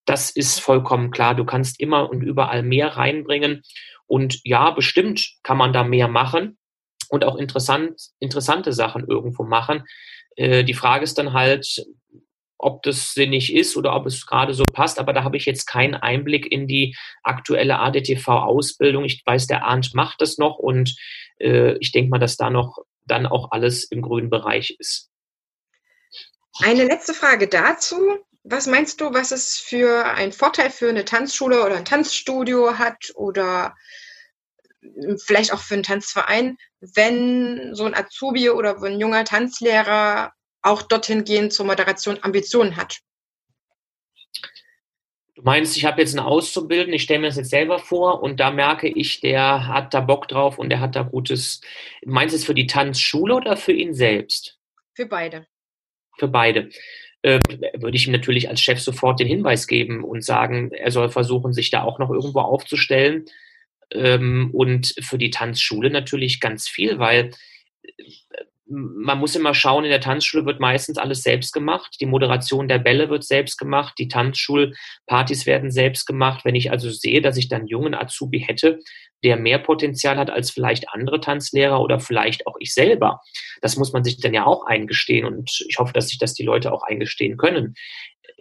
Das 0.04 0.30
ist 0.30 0.60
vollkommen 0.60 1.10
klar. 1.10 1.34
Du 1.34 1.44
kannst 1.44 1.80
immer 1.80 2.10
und 2.10 2.22
überall 2.22 2.62
mehr 2.62 2.96
reinbringen. 2.96 3.62
Und 4.06 4.40
ja, 4.44 4.70
bestimmt 4.70 5.34
kann 5.42 5.56
man 5.56 5.72
da 5.72 5.84
mehr 5.84 6.08
machen 6.08 6.58
und 7.08 7.24
auch 7.24 7.36
interessant, 7.36 8.00
interessante 8.18 8.72
Sachen 8.72 9.06
irgendwo 9.06 9.44
machen. 9.44 9.84
Äh, 10.36 10.64
die 10.64 10.74
Frage 10.74 11.04
ist 11.04 11.18
dann 11.18 11.32
halt, 11.32 11.84
ob 12.58 12.82
das 12.82 13.14
sinnig 13.14 13.54
ist 13.54 13.76
oder 13.76 13.94
ob 13.94 14.06
es 14.06 14.26
gerade 14.26 14.54
so 14.54 14.64
passt. 14.64 14.98
Aber 14.98 15.12
da 15.12 15.24
habe 15.24 15.36
ich 15.36 15.46
jetzt 15.46 15.66
keinen 15.66 15.94
Einblick 15.94 16.50
in 16.50 16.66
die 16.66 16.96
aktuelle 17.22 17.78
ADTV-Ausbildung. 17.78 19.04
Ich 19.04 19.22
weiß, 19.24 19.46
der 19.46 19.64
Arndt 19.64 19.94
macht 19.94 20.20
das 20.20 20.38
noch 20.38 20.58
und 20.58 20.94
äh, 21.38 21.76
ich 21.78 21.92
denke 21.92 22.10
mal, 22.10 22.18
dass 22.18 22.36
da 22.36 22.50
noch 22.50 22.78
dann 23.06 23.26
auch 23.26 23.50
alles 23.50 23.84
im 23.84 24.02
grünen 24.02 24.30
Bereich 24.30 24.76
ist. 24.78 25.10
Eine 26.62 26.84
letzte 26.84 27.14
Frage 27.14 27.48
dazu. 27.48 27.96
Was 28.42 28.66
meinst 28.66 29.00
du, 29.00 29.12
was 29.12 29.32
es 29.32 29.58
für 29.58 30.06
einen 30.06 30.32
Vorteil 30.32 30.70
für 30.70 30.88
eine 30.88 31.04
Tanzschule 31.04 31.64
oder 31.64 31.76
ein 31.76 31.84
Tanzstudio 31.84 32.78
hat 32.78 33.12
oder 33.14 33.74
vielleicht 35.18 35.52
auch 35.52 35.60
für 35.60 35.74
einen 35.74 35.82
Tanzverein, 35.82 36.56
wenn 36.80 37.74
so 37.74 37.84
ein 37.84 37.94
Azubi 37.94 38.50
oder 38.50 38.82
ein 38.82 38.98
junger 38.98 39.24
Tanzlehrer 39.24 40.32
auch 40.62 40.82
dorthin 40.82 41.24
gehen 41.24 41.50
zur 41.50 41.66
Moderation 41.66 42.18
Ambitionen 42.22 42.76
hat? 42.76 42.98
Du 45.34 45.42
meinst, 45.42 45.76
ich 45.76 45.84
habe 45.86 46.00
jetzt 46.02 46.16
einen 46.16 46.26
Auszubilden, 46.26 46.92
ich 46.92 47.02
stelle 47.02 47.20
mir 47.20 47.28
das 47.28 47.36
jetzt 47.36 47.50
selber 47.50 47.78
vor 47.78 48.22
und 48.22 48.40
da 48.40 48.50
merke 48.50 48.88
ich, 48.88 49.20
der 49.20 49.66
hat 49.66 49.94
da 49.94 50.00
Bock 50.00 50.28
drauf 50.28 50.58
und 50.58 50.68
der 50.68 50.80
hat 50.80 50.96
da 50.96 51.02
gutes. 51.02 51.60
Meinst 52.04 52.34
du 52.34 52.36
es 52.36 52.44
für 52.44 52.54
die 52.54 52.66
Tanzschule 52.66 53.34
oder 53.34 53.56
für 53.56 53.72
ihn 53.72 53.94
selbst? 53.94 54.58
Für 54.94 55.06
beide. 55.06 55.46
Für 56.18 56.28
beide. 56.28 56.68
Äh, 57.22 57.38
würde 57.74 57.96
ich 57.96 58.06
ihm 58.06 58.12
natürlich 58.12 58.48
als 58.48 58.62
Chef 58.62 58.80
sofort 58.80 59.20
den 59.20 59.26
Hinweis 59.26 59.66
geben 59.66 60.04
und 60.04 60.24
sagen, 60.24 60.70
er 60.72 60.90
soll 60.90 61.10
versuchen, 61.10 61.52
sich 61.52 61.70
da 61.70 61.82
auch 61.82 61.98
noch 61.98 62.10
irgendwo 62.10 62.40
aufzustellen. 62.40 63.26
Ähm, 63.92 64.50
und 64.52 64.94
für 65.00 65.18
die 65.18 65.30
Tanzschule 65.30 65.90
natürlich 65.90 66.40
ganz 66.40 66.68
viel, 66.68 66.98
weil 66.98 67.32
man 68.70 69.18
muss 69.18 69.34
immer 69.34 69.52
schauen, 69.52 69.84
in 69.84 69.90
der 69.90 70.00
Tanzschule 70.00 70.46
wird 70.46 70.60
meistens 70.60 70.96
alles 70.96 71.22
selbst 71.22 71.52
gemacht. 71.52 71.96
Die 72.00 72.06
Moderation 72.06 72.68
der 72.68 72.78
Bälle 72.78 73.10
wird 73.10 73.24
selbst 73.24 73.58
gemacht. 73.58 73.94
Die 73.98 74.06
Tanzschulpartys 74.06 75.44
werden 75.44 75.72
selbst 75.72 76.06
gemacht. 76.06 76.44
Wenn 76.44 76.54
ich 76.54 76.70
also 76.70 76.88
sehe, 76.88 77.20
dass 77.20 77.36
ich 77.36 77.48
dann 77.48 77.66
jungen 77.66 77.94
Azubi 77.94 78.38
hätte, 78.38 78.78
der 79.24 79.36
mehr 79.36 79.58
Potenzial 79.58 80.16
hat 80.16 80.30
als 80.30 80.52
vielleicht 80.52 80.88
andere 80.90 81.20
Tanzlehrer 81.20 81.80
oder 81.80 81.98
vielleicht 81.98 82.46
auch 82.46 82.56
ich 82.60 82.72
selber, 82.72 83.20
das 83.60 83.76
muss 83.76 83.92
man 83.92 84.04
sich 84.04 84.18
dann 84.20 84.34
ja 84.34 84.46
auch 84.46 84.64
eingestehen. 84.66 85.26
Und 85.26 85.64
ich 85.68 85.78
hoffe, 85.78 85.92
dass 85.92 86.08
sich 86.08 86.18
das 86.18 86.34
die 86.34 86.44
Leute 86.44 86.72
auch 86.72 86.84
eingestehen 86.84 87.36
können. 87.36 87.74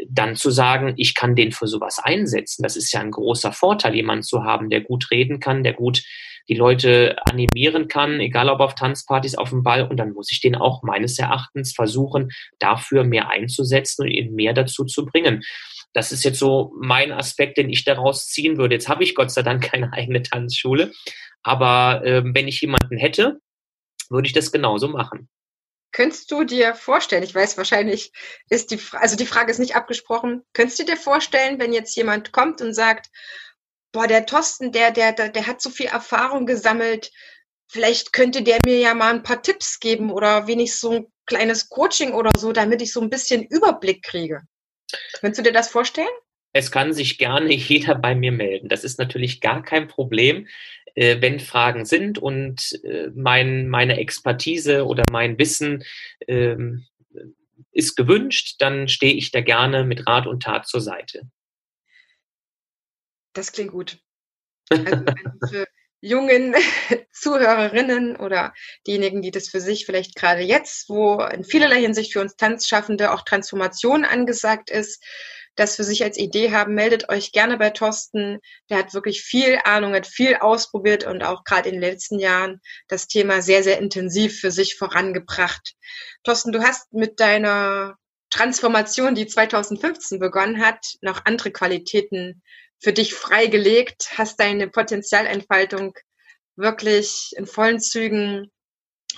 Dann 0.07 0.35
zu 0.35 0.51
sagen, 0.51 0.93
ich 0.97 1.15
kann 1.15 1.35
den 1.35 1.51
für 1.51 1.67
sowas 1.67 1.99
einsetzen, 2.01 2.61
das 2.61 2.77
ist 2.77 2.93
ja 2.93 3.01
ein 3.01 3.11
großer 3.11 3.51
Vorteil, 3.51 3.95
jemanden 3.95 4.23
zu 4.23 4.43
haben, 4.43 4.69
der 4.69 4.81
gut 4.81 5.09
reden 5.11 5.39
kann, 5.39 5.63
der 5.63 5.73
gut 5.73 6.03
die 6.49 6.55
Leute 6.55 7.15
animieren 7.25 7.87
kann, 7.87 8.19
egal 8.19 8.49
ob 8.49 8.59
auf 8.59 8.75
Tanzpartys, 8.75 9.35
auf 9.35 9.51
dem 9.51 9.63
Ball. 9.63 9.87
Und 9.87 9.97
dann 9.97 10.13
muss 10.13 10.31
ich 10.31 10.41
den 10.41 10.55
auch 10.55 10.83
meines 10.83 11.17
Erachtens 11.19 11.73
versuchen, 11.73 12.31
dafür 12.57 13.03
mehr 13.03 13.29
einzusetzen 13.29 14.03
und 14.03 14.11
ihn 14.11 14.33
mehr 14.33 14.53
dazu 14.53 14.83
zu 14.83 15.05
bringen. 15.05 15.43
Das 15.93 16.11
ist 16.11 16.23
jetzt 16.23 16.39
so 16.39 16.73
mein 16.79 17.11
Aspekt, 17.11 17.57
den 17.57 17.69
ich 17.69 17.83
daraus 17.83 18.27
ziehen 18.27 18.57
würde. 18.57 18.75
Jetzt 18.75 18.89
habe 18.89 19.03
ich 19.03 19.15
Gott 19.15 19.31
sei 19.31 19.43
Dank 19.43 19.63
keine 19.63 19.93
eigene 19.93 20.23
Tanzschule, 20.23 20.91
aber 21.43 22.03
äh, 22.03 22.23
wenn 22.25 22.47
ich 22.47 22.61
jemanden 22.61 22.97
hätte, 22.97 23.39
würde 24.09 24.27
ich 24.27 24.33
das 24.33 24.51
genauso 24.51 24.87
machen. 24.87 25.29
Könntest 25.91 26.31
du 26.31 26.43
dir 26.43 26.75
vorstellen, 26.75 27.23
ich 27.23 27.33
weiß 27.33 27.57
wahrscheinlich 27.57 28.11
ist 28.49 28.69
die, 28.69 28.79
also 28.91 29.15
die 29.15 29.25
Frage 29.25 29.51
ist 29.51 29.57
nicht 29.57 29.75
abgesprochen, 29.75 30.43
könntest 30.53 30.79
du 30.79 30.85
dir 30.85 30.97
vorstellen, 30.97 31.59
wenn 31.59 31.73
jetzt 31.73 31.95
jemand 31.95 32.31
kommt 32.31 32.61
und 32.61 32.75
sagt, 32.75 33.07
boah, 33.91 34.07
der 34.07 34.25
Thorsten, 34.25 34.71
der, 34.71 34.91
der, 34.91 35.13
der, 35.13 35.29
der 35.29 35.47
hat 35.47 35.61
so 35.61 35.69
viel 35.69 35.87
Erfahrung 35.87 36.45
gesammelt. 36.45 37.11
Vielleicht 37.67 38.13
könnte 38.13 38.41
der 38.41 38.57
mir 38.65 38.79
ja 38.79 38.93
mal 38.93 39.13
ein 39.13 39.23
paar 39.23 39.41
Tipps 39.41 39.79
geben 39.79 40.11
oder 40.11 40.47
wenigstens 40.47 40.81
so 40.81 40.91
ein 40.91 41.05
kleines 41.25 41.69
Coaching 41.69 42.13
oder 42.13 42.31
so, 42.37 42.51
damit 42.51 42.81
ich 42.81 42.91
so 42.91 43.01
ein 43.01 43.09
bisschen 43.09 43.43
Überblick 43.43 44.03
kriege. 44.03 44.41
Könntest 45.19 45.39
du 45.39 45.43
dir 45.43 45.53
das 45.53 45.69
vorstellen? 45.69 46.07
Es 46.51 46.71
kann 46.71 46.93
sich 46.93 47.17
gerne 47.17 47.53
jeder 47.53 47.95
bei 47.95 48.15
mir 48.15 48.31
melden. 48.31 48.69
Das 48.69 48.83
ist 48.83 48.99
natürlich 48.99 49.41
gar 49.41 49.63
kein 49.63 49.87
Problem, 49.87 50.47
äh, 50.95 51.21
wenn 51.21 51.39
Fragen 51.39 51.85
sind 51.85 52.17
und 52.17 52.79
äh, 52.83 53.09
mein, 53.15 53.69
meine 53.69 53.97
Expertise 53.97 54.85
oder 54.85 55.03
mein 55.11 55.37
Wissen 55.37 55.83
ähm, 56.27 56.85
ist 57.71 57.95
gewünscht, 57.95 58.55
dann 58.59 58.87
stehe 58.87 59.13
ich 59.13 59.31
da 59.31 59.41
gerne 59.41 59.83
mit 59.83 60.07
Rat 60.07 60.27
und 60.27 60.43
Tat 60.43 60.67
zur 60.67 60.81
Seite. 60.81 61.29
Das 63.33 63.51
klingt 63.51 63.71
gut. 63.71 63.99
Also 64.69 65.03
für 65.49 65.67
jungen 66.01 66.55
Zuhörerinnen 67.11 68.15
oder 68.15 68.53
diejenigen, 68.87 69.21
die 69.21 69.31
das 69.31 69.49
für 69.49 69.61
sich 69.61 69.85
vielleicht 69.85 70.15
gerade 70.15 70.41
jetzt, 70.41 70.89
wo 70.89 71.21
in 71.21 71.43
vielerlei 71.43 71.81
Hinsicht 71.81 72.13
für 72.13 72.21
uns 72.21 72.35
Tanzschaffende 72.35 73.11
auch 73.11 73.23
Transformation 73.23 74.05
angesagt 74.05 74.69
ist, 74.69 75.03
das 75.55 75.75
für 75.75 75.83
sich 75.83 76.03
als 76.03 76.17
Idee 76.17 76.51
haben, 76.51 76.73
meldet 76.73 77.09
euch 77.09 77.33
gerne 77.33 77.57
bei 77.57 77.69
Thorsten. 77.69 78.39
Der 78.69 78.77
hat 78.77 78.93
wirklich 78.93 79.21
viel 79.21 79.59
Ahnung, 79.65 79.93
hat 79.93 80.07
viel 80.07 80.35
ausprobiert 80.35 81.05
und 81.05 81.21
auch 81.21 81.43
gerade 81.43 81.67
in 81.67 81.75
den 81.75 81.81
letzten 81.81 82.17
Jahren 82.17 82.61
das 82.87 83.07
Thema 83.07 83.41
sehr, 83.41 83.61
sehr 83.61 83.77
intensiv 83.79 84.39
für 84.39 84.51
sich 84.51 84.77
vorangebracht. 84.77 85.73
Thorsten, 86.23 86.53
du 86.53 86.63
hast 86.63 86.93
mit 86.93 87.19
deiner 87.19 87.97
Transformation, 88.29 89.15
die 89.15 89.27
2015 89.27 90.19
begonnen 90.19 90.63
hat, 90.63 90.95
noch 91.01 91.25
andere 91.25 91.51
Qualitäten 91.51 92.41
für 92.79 92.93
dich 92.93 93.13
freigelegt, 93.13 94.17
hast 94.17 94.39
deine 94.39 94.67
Potenzialentfaltung 94.67 95.93
wirklich 96.55 97.33
in 97.35 97.45
vollen 97.45 97.79
Zügen 97.79 98.51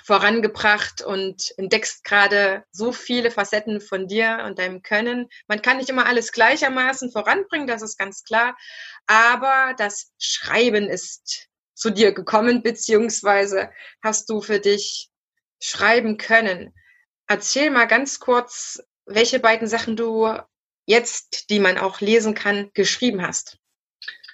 vorangebracht 0.04 1.02
und 1.02 1.54
entdeckst 1.58 2.04
gerade 2.04 2.64
so 2.72 2.92
viele 2.92 3.30
Facetten 3.30 3.82
von 3.82 4.08
dir 4.08 4.44
und 4.46 4.58
deinem 4.58 4.82
Können. 4.82 5.28
Man 5.48 5.62
kann 5.62 5.78
nicht 5.78 5.90
immer 5.90 6.06
alles 6.06 6.32
gleichermaßen 6.32 7.12
voranbringen, 7.12 7.68
das 7.68 7.82
ist 7.82 7.98
ganz 7.98 8.24
klar, 8.24 8.58
aber 9.06 9.76
das 9.78 10.12
Schreiben 10.18 10.90
ist 10.90 11.48
zu 11.74 11.90
dir 11.90 12.14
gekommen, 12.14 12.64
beziehungsweise 12.64 13.72
hast 14.04 14.30
du 14.30 14.42
für 14.42 14.60
dich 14.60 15.10
schreiben 15.62 16.18
können. 16.18 16.74
Erzähl 17.28 17.70
mal 17.70 17.86
ganz 17.86 18.20
kurz, 18.20 18.82
welche 19.06 19.40
beiden 19.40 19.68
Sachen 19.68 19.96
du 19.96 20.28
jetzt, 20.86 21.50
die 21.50 21.60
man 21.60 21.78
auch 21.78 22.02
lesen 22.02 22.34
kann, 22.34 22.70
geschrieben 22.74 23.22
hast. 23.22 23.58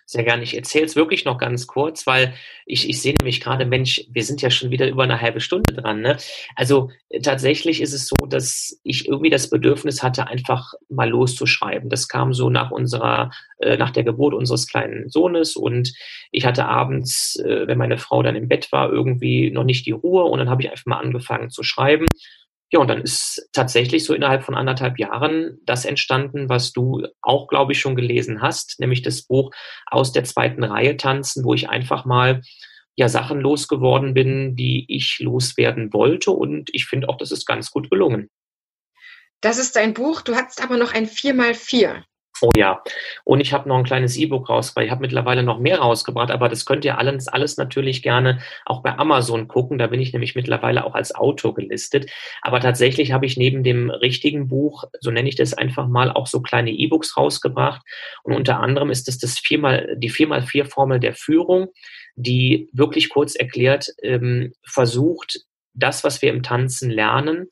Sehr 0.10 0.24
gerne. 0.24 0.44
Ich 0.44 0.56
erzähle 0.56 0.86
es 0.86 0.96
wirklich 0.96 1.26
noch 1.26 1.38
ganz 1.38 1.68
kurz, 1.68 2.08
weil 2.08 2.34
ich, 2.66 2.88
ich 2.88 3.02
sehe 3.02 3.14
nämlich 3.20 3.42
gerade, 3.42 3.66
Mensch, 3.66 4.06
wir 4.10 4.24
sind 4.24 4.42
ja 4.42 4.50
schon 4.50 4.72
wieder 4.72 4.88
über 4.88 5.04
eine 5.04 5.20
halbe 5.20 5.42
Stunde 5.42 5.74
dran. 5.74 6.00
Ne? 6.00 6.16
Also 6.56 6.92
äh, 7.10 7.20
tatsächlich 7.20 7.82
ist 7.82 7.92
es 7.92 8.08
so, 8.08 8.26
dass 8.26 8.80
ich 8.84 9.10
irgendwie 9.10 9.30
das 9.30 9.50
Bedürfnis 9.50 10.02
hatte, 10.02 10.28
einfach 10.28 10.76
mal 10.88 11.10
loszuschreiben. 11.10 11.90
Das 11.90 12.08
kam 12.08 12.34
so 12.34 12.50
nach 12.50 12.72
unserer, 12.72 13.32
äh, 13.60 13.76
nach 13.76 13.92
der 13.92 14.06
Geburt 14.06 14.34
unseres 14.34 14.66
kleinen 14.68 15.10
Sohnes 15.10 15.58
und 15.58 15.94
ich 16.32 16.46
hatte 16.46 16.64
abends, 16.64 17.36
äh, 17.44 17.68
wenn 17.68 17.78
meine 17.78 17.98
Frau 17.98 18.24
dann 18.24 18.38
im 18.38 18.48
Bett 18.48 18.72
war, 18.72 18.90
irgendwie 18.90 19.52
noch 19.52 19.66
nicht 19.66 19.86
die 19.86 19.92
Ruhe 19.92 20.24
und 20.24 20.40
dann 20.40 20.50
habe 20.50 20.62
ich 20.62 20.72
einfach 20.72 20.86
mal 20.86 21.00
angefangen 21.00 21.50
zu 21.50 21.64
schreiben 21.64 22.06
ja, 22.70 22.80
und 22.80 22.90
dann 22.90 23.02
ist 23.02 23.48
tatsächlich 23.54 24.04
so 24.04 24.14
innerhalb 24.14 24.44
von 24.44 24.56
anderthalb 24.56 25.00
Jahren 25.00 25.60
das 25.66 25.86
entstanden, 25.86 26.50
was 26.50 26.74
du 26.74 27.08
auch, 27.22 27.48
glaube 27.48 27.72
ich, 27.72 27.80
schon 27.80 27.96
gelesen 27.96 28.42
hast, 28.42 28.80
nämlich 28.80 29.02
das 29.02 29.22
Buch 29.22 29.52
aus 29.86 30.12
der 30.12 30.26
zweiten 30.26 30.64
Reihe 30.66 30.98
tanzen, 30.98 31.46
wo 31.46 31.54
ich 31.54 31.70
einfach 31.70 32.04
mal 32.04 32.42
ja 32.98 33.08
Sachen 33.08 33.40
losgeworden 33.40 34.14
bin, 34.14 34.56
die 34.56 34.86
ich 34.90 35.20
loswerden 35.20 35.94
wollte. 35.94 36.32
Und 36.32 36.70
ich 36.74 36.88
finde 36.88 37.08
auch, 37.08 37.18
das 37.18 37.32
ist 37.32 37.46
ganz 37.46 37.72
gut 37.72 37.90
gelungen. 37.90 38.30
Das 39.40 39.60
ist 39.60 39.76
dein 39.76 39.94
Buch. 39.94 40.22
Du 40.22 40.36
hast 40.36 40.62
aber 40.62 40.78
noch 40.78 40.94
ein 40.94 41.08
4x4. 41.08 42.04
Oh 42.42 42.52
ja, 42.56 42.84
und 43.24 43.40
ich 43.40 43.54
habe 43.54 43.68
noch 43.68 43.78
ein 43.78 43.84
kleines 43.84 44.16
E-Book 44.18 44.50
rausgebracht. 44.50 44.86
Ich 44.86 44.92
habe 44.92 45.02
mittlerweile 45.02 45.44
noch 45.44 45.60
mehr 45.60 45.80
rausgebracht, 45.80 46.30
aber 46.30 46.50
das 46.50 46.66
könnt 46.66 46.86
ihr 46.86 46.98
alles, 46.98 47.28
alles 47.28 47.58
natürlich 47.58 48.04
gerne 48.04 48.40
auch 48.66 48.84
bei 48.84 48.98
Amazon 48.98 49.48
gucken. 49.48 49.78
Da 49.78 49.88
bin 49.88 50.00
ich 50.00 50.14
nämlich 50.14 50.36
mittlerweile 50.36 50.86
auch 50.86 50.94
als 50.94 51.16
Autor 51.16 51.56
gelistet. 51.56 52.12
Aber 52.42 52.60
tatsächlich 52.60 53.12
habe 53.12 53.26
ich 53.26 53.38
neben 53.38 53.64
dem 53.64 53.90
richtigen 53.90 54.48
Buch, 54.48 54.84
so 55.00 55.10
nenne 55.10 55.30
ich 55.30 55.36
das 55.36 55.54
einfach 55.54 55.88
mal, 55.88 56.12
auch 56.12 56.28
so 56.28 56.42
kleine 56.42 56.72
E-Books 56.72 57.18
rausgebracht. 57.18 57.82
Und 58.24 58.36
unter 58.36 58.60
anderem 58.60 58.92
ist 58.92 59.08
es 59.08 59.18
das 59.18 59.40
viermal, 59.40 59.96
die 59.98 60.12
4x4-Formel 60.12 61.00
der 61.00 61.14
Führung, 61.14 61.70
die 62.16 62.70
wirklich 62.74 63.10
kurz 63.10 63.36
erklärt 63.36 63.88
ähm, 64.04 64.54
versucht, 64.64 65.40
das, 65.74 66.04
was 66.04 66.22
wir 66.22 66.32
im 66.32 66.44
Tanzen 66.44 66.90
lernen, 66.90 67.50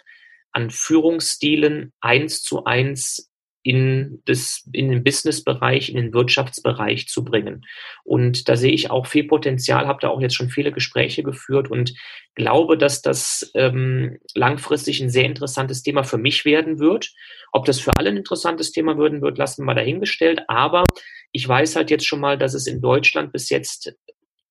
an 0.51 0.69
Führungsstilen 0.69 1.91
eins 2.01 2.41
zu 2.41 2.63
eins 2.65 3.29
in, 3.65 4.21
das, 4.25 4.63
in 4.73 4.89
den 4.89 5.03
Businessbereich, 5.03 5.89
in 5.89 5.95
den 5.95 6.13
Wirtschaftsbereich 6.13 7.07
zu 7.07 7.23
bringen. 7.23 7.65
Und 8.03 8.47
da 8.47 8.57
sehe 8.57 8.71
ich 8.71 8.91
auch 8.91 9.07
viel 9.07 9.23
Potenzial, 9.23 9.87
habe 9.87 9.97
da 10.01 10.09
auch 10.09 10.21
jetzt 10.21 10.35
schon 10.35 10.49
viele 10.49 10.71
Gespräche 10.71 11.23
geführt 11.23 11.71
und 11.71 11.95
glaube, 12.35 12.77
dass 12.77 13.01
das 13.01 13.51
ähm, 13.55 14.19
langfristig 14.35 15.01
ein 15.01 15.09
sehr 15.09 15.23
interessantes 15.23 15.81
Thema 15.81 16.03
für 16.03 16.19
mich 16.19 16.45
werden 16.45 16.77
wird. 16.77 17.11
Ob 17.51 17.65
das 17.65 17.79
für 17.79 17.89
alle 17.97 18.11
ein 18.11 18.17
interessantes 18.17 18.71
Thema 18.71 18.99
werden 18.99 19.23
wird, 19.23 19.39
lassen 19.39 19.63
wir 19.63 19.65
mal 19.65 19.73
dahingestellt. 19.73 20.43
Aber 20.47 20.83
ich 21.31 21.47
weiß 21.47 21.75
halt 21.75 21.89
jetzt 21.89 22.05
schon 22.05 22.19
mal, 22.19 22.37
dass 22.37 22.53
es 22.53 22.67
in 22.67 22.81
Deutschland 22.81 23.33
bis 23.33 23.49
jetzt 23.49 23.95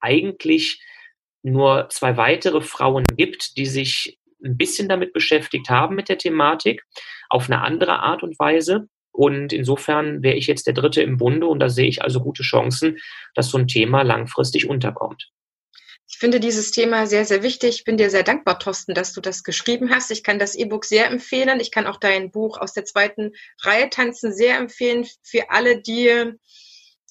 eigentlich 0.00 0.82
nur 1.44 1.88
zwei 1.90 2.16
weitere 2.16 2.62
Frauen 2.62 3.04
gibt, 3.16 3.56
die 3.58 3.66
sich 3.66 4.18
ein 4.44 4.56
bisschen 4.56 4.88
damit 4.88 5.12
beschäftigt 5.12 5.70
haben 5.70 5.94
mit 5.94 6.08
der 6.08 6.18
Thematik, 6.18 6.82
auf 7.28 7.48
eine 7.48 7.60
andere 7.60 8.00
Art 8.00 8.24
und 8.24 8.36
Weise. 8.40 8.88
Und 9.14 9.52
insofern 9.52 10.24
wäre 10.24 10.34
ich 10.34 10.48
jetzt 10.48 10.66
der 10.66 10.74
Dritte 10.74 11.00
im 11.00 11.18
Bunde 11.18 11.46
und 11.46 11.60
da 11.60 11.68
sehe 11.68 11.86
ich 11.86 12.02
also 12.02 12.20
gute 12.20 12.42
Chancen, 12.42 12.98
dass 13.36 13.48
so 13.48 13.58
ein 13.58 13.68
Thema 13.68 14.02
langfristig 14.02 14.68
unterkommt. 14.68 15.30
Ich 16.08 16.18
finde 16.18 16.40
dieses 16.40 16.72
Thema 16.72 17.06
sehr, 17.06 17.24
sehr 17.24 17.44
wichtig. 17.44 17.76
Ich 17.76 17.84
bin 17.84 17.96
dir 17.96 18.10
sehr 18.10 18.24
dankbar, 18.24 18.58
Thorsten, 18.58 18.92
dass 18.92 19.12
du 19.12 19.20
das 19.20 19.44
geschrieben 19.44 19.90
hast. 19.90 20.10
Ich 20.10 20.24
kann 20.24 20.40
das 20.40 20.56
E-Book 20.56 20.84
sehr 20.84 21.06
empfehlen. 21.06 21.60
Ich 21.60 21.70
kann 21.70 21.86
auch 21.86 21.98
dein 21.98 22.32
Buch 22.32 22.58
aus 22.58 22.72
der 22.72 22.84
zweiten 22.84 23.30
Reihe 23.62 23.88
tanzen 23.88 24.32
sehr 24.32 24.58
empfehlen 24.58 25.06
für 25.22 25.48
alle, 25.48 25.80
die, 25.80 26.34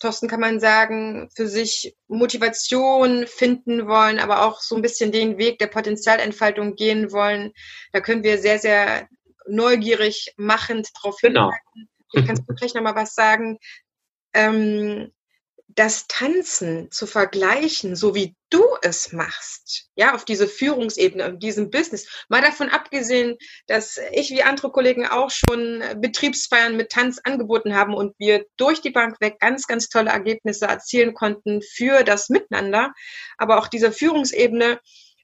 Thorsten, 0.02 0.28
kann 0.28 0.42
man 0.42 0.60
sagen, 0.60 1.30
für 1.34 1.48
sich 1.48 1.96
Motivation 2.10 3.28
finden 3.28 3.88
wollen, 3.88 4.20
aber 4.20 4.46
auch 4.46 4.60
so 4.60 4.76
ein 4.76 4.82
bisschen 4.82 5.14
den 5.14 5.38
Weg 5.38 5.60
der 5.60 5.68
Potenzialentfaltung 5.68 6.76
gehen 6.76 7.14
wollen. 7.14 7.54
Da 7.94 8.02
können 8.02 8.24
wir 8.24 8.38
sehr, 8.40 8.60
sehr 8.60 9.08
neugierig 9.48 10.34
machend 10.36 10.90
drauf 11.02 11.16
genau. 11.22 11.50
hinweisen 11.50 11.93
kannst 12.14 12.44
du 12.48 12.54
gleich 12.54 12.74
nochmal 12.74 12.96
was 12.96 13.16
sagen. 13.16 13.58
Ähm, 14.34 15.12
das 15.76 16.08
Tanzen 16.08 16.92
zu 16.92 17.08
vergleichen, 17.08 17.96
so 17.96 18.14
wie 18.16 18.36
du 18.50 18.64
es 18.82 19.12
machst, 19.12 19.90
ja, 19.96 20.14
auf 20.14 20.26
diese 20.26 20.48
Führungsebene, 20.48 21.24
in 21.24 21.40
diesem 21.40 21.72
Business, 21.72 22.26
mal 22.30 22.42
davon 22.42 22.70
abgesehen, 22.70 23.38
dass 23.68 24.00
ich 24.12 24.30
wie 24.30 24.44
andere 24.44 24.72
Kollegen 24.72 25.08
auch 25.08 25.32
schon 25.32 25.84
Betriebsfeiern 25.98 26.78
mit 26.78 26.92
Tanz 26.92 27.20
angeboten 27.24 27.76
haben 27.76 27.94
und 27.94 28.14
wir 28.20 28.46
durch 28.58 28.82
die 28.82 28.92
Bank 28.92 29.20
weg 29.20 29.40
ganz, 29.40 29.68
ganz 29.68 29.90
tolle 29.90 30.12
Ergebnisse 30.12 30.66
erzielen 30.66 31.14
konnten 31.14 31.62
für 31.62 32.04
das 32.04 32.30
Miteinander. 32.30 32.94
Aber 33.38 33.58
auch 33.58 33.68
diese 33.68 33.92
Führungsebene 33.92 34.80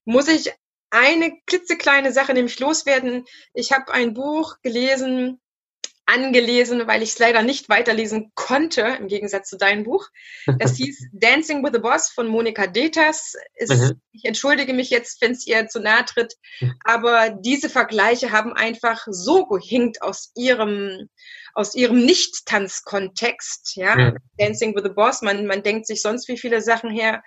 muss 0.05 0.27
ich 0.27 0.51
eine 0.89 1.37
klitzekleine 1.45 2.11
Sache 2.11 2.33
nämlich 2.33 2.59
loswerden. 2.59 3.25
Ich 3.53 3.71
habe 3.71 3.91
ein 3.93 4.15
Buch 4.15 4.55
gelesen, 4.63 5.39
angelesen, 6.09 6.87
weil 6.87 7.03
ich 7.03 7.11
es 7.11 7.19
leider 7.19 7.43
nicht 7.43 7.69
weiterlesen 7.69 8.31
konnte, 8.35 8.81
im 8.99 9.07
Gegensatz 9.07 9.49
zu 9.49 9.57
deinem 9.57 9.83
Buch. 9.83 10.07
Das 10.57 10.75
hieß 10.77 11.09
Dancing 11.13 11.63
with 11.63 11.71
the 11.73 11.79
Boss 11.79 12.09
von 12.09 12.27
Monika 12.27 12.67
Deters. 12.67 13.35
Ist, 13.55 13.71
mhm. 13.71 14.01
Ich 14.11 14.25
entschuldige 14.25 14.73
mich 14.73 14.89
jetzt, 14.89 15.21
wenn 15.21 15.31
es 15.31 15.45
ihr 15.45 15.67
zu 15.67 15.79
nahe 15.79 16.03
tritt, 16.05 16.35
mhm. 16.59 16.73
aber 16.83 17.29
diese 17.29 17.69
Vergleiche 17.69 18.31
haben 18.31 18.53
einfach 18.53 19.05
so 19.09 19.45
gehinkt 19.45 20.01
aus 20.01 20.31
ihrem 20.35 21.09
aus 21.55 21.75
ihrem 21.75 22.05
Nicht-Tanz-Kontext, 22.05 23.75
ja, 23.75 23.95
mhm. 23.95 24.17
Dancing 24.37 24.75
with 24.75 24.83
the 24.83 24.93
Boss, 24.93 25.21
man, 25.21 25.45
man 25.45 25.63
denkt 25.63 25.87
sich 25.87 26.01
sonst 26.01 26.27
wie 26.27 26.37
viele 26.37 26.61
Sachen 26.61 26.89
her, 26.91 27.21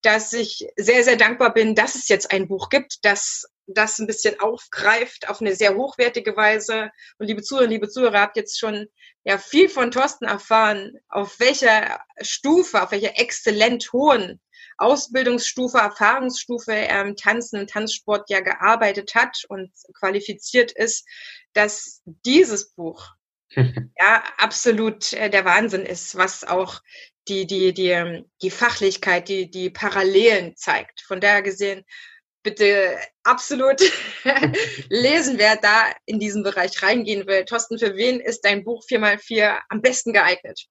dass 0.00 0.32
ich 0.32 0.66
sehr, 0.76 1.02
sehr 1.02 1.16
dankbar 1.16 1.52
bin, 1.52 1.74
dass 1.74 1.94
es 1.94 2.08
jetzt 2.08 2.30
ein 2.30 2.46
Buch 2.48 2.68
gibt, 2.68 2.98
das 3.02 3.46
das 3.66 3.98
ein 3.98 4.06
bisschen 4.06 4.38
aufgreift 4.40 5.28
auf 5.28 5.40
eine 5.40 5.54
sehr 5.54 5.74
hochwertige 5.74 6.36
Weise. 6.36 6.90
Und 7.18 7.26
liebe 7.26 7.42
Zuhörer, 7.42 7.66
liebe 7.66 7.88
Zuhörer, 7.88 8.20
habt 8.20 8.36
jetzt 8.36 8.58
schon 8.58 8.86
ja 9.24 9.38
viel 9.38 9.68
von 9.68 9.90
Thorsten 9.90 10.26
erfahren, 10.26 10.98
auf 11.08 11.40
welcher 11.40 12.00
Stufe, 12.20 12.82
auf 12.82 12.90
welcher 12.90 13.18
exzellent 13.18 13.92
hohen 13.92 14.40
Ausbildungsstufe, 14.76 15.78
Erfahrungsstufe 15.78 16.72
er 16.72 17.02
im 17.02 17.16
Tanzen, 17.16 17.60
im 17.60 17.66
Tanzsport 17.66 18.28
ja 18.28 18.40
gearbeitet 18.40 19.14
hat 19.14 19.44
und 19.48 19.70
qualifiziert 19.94 20.72
ist, 20.72 21.06
dass 21.52 22.02
dieses 22.04 22.70
Buch 22.72 23.10
ja 23.56 24.24
absolut 24.38 25.12
äh, 25.12 25.30
der 25.30 25.44
Wahnsinn 25.44 25.86
ist, 25.86 26.16
was 26.16 26.44
auch 26.44 26.80
die, 27.28 27.46
die, 27.46 27.72
die, 27.72 28.24
die 28.42 28.50
Fachlichkeit, 28.50 29.28
die, 29.28 29.50
die 29.50 29.70
Parallelen 29.70 30.56
zeigt. 30.56 31.00
Von 31.00 31.20
daher 31.20 31.42
gesehen, 31.42 31.84
bitte 32.44 32.96
absolut 33.24 33.80
lesen, 34.88 35.38
wer 35.38 35.56
da 35.56 35.92
in 36.06 36.20
diesen 36.20 36.44
Bereich 36.44 36.80
reingehen 36.80 37.26
will. 37.26 37.44
Thorsten, 37.44 37.78
für 37.78 37.96
wen 37.96 38.20
ist 38.20 38.44
dein 38.44 38.62
Buch 38.62 38.84
4x4 38.88 39.58
am 39.68 39.82
besten 39.82 40.12
geeignet? 40.12 40.66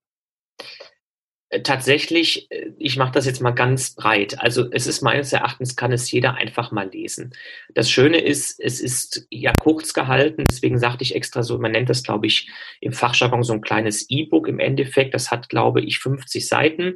Äh, 1.53 1.61
tatsächlich, 1.61 2.49
äh, 2.51 2.71
ich 2.77 2.97
mache 2.97 3.11
das 3.11 3.25
jetzt 3.25 3.41
mal 3.41 3.51
ganz 3.51 3.95
breit. 3.95 4.39
Also 4.39 4.69
es 4.71 4.87
ist 4.87 5.01
meines 5.01 5.31
Erachtens, 5.33 5.75
kann 5.75 5.91
es 5.91 6.09
jeder 6.11 6.35
einfach 6.35 6.71
mal 6.71 6.89
lesen. 6.89 7.33
Das 7.73 7.89
Schöne 7.89 8.19
ist, 8.19 8.59
es 8.59 8.79
ist 8.79 9.27
ja 9.29 9.53
kurz 9.53 9.93
gehalten, 9.93 10.45
deswegen 10.49 10.79
sagte 10.79 11.03
ich 11.03 11.15
extra 11.15 11.43
so, 11.43 11.59
man 11.59 11.71
nennt 11.71 11.89
das, 11.89 12.03
glaube 12.03 12.27
ich, 12.27 12.49
im 12.81 12.91
Fachjargon 12.93 13.43
so 13.43 13.53
ein 13.53 13.61
kleines 13.61 14.09
E-Book 14.09 14.47
im 14.47 14.59
Endeffekt. 14.59 15.13
Das 15.13 15.31
hat, 15.31 15.49
glaube 15.49 15.81
ich, 15.81 15.99
50 15.99 16.47
Seiten. 16.47 16.95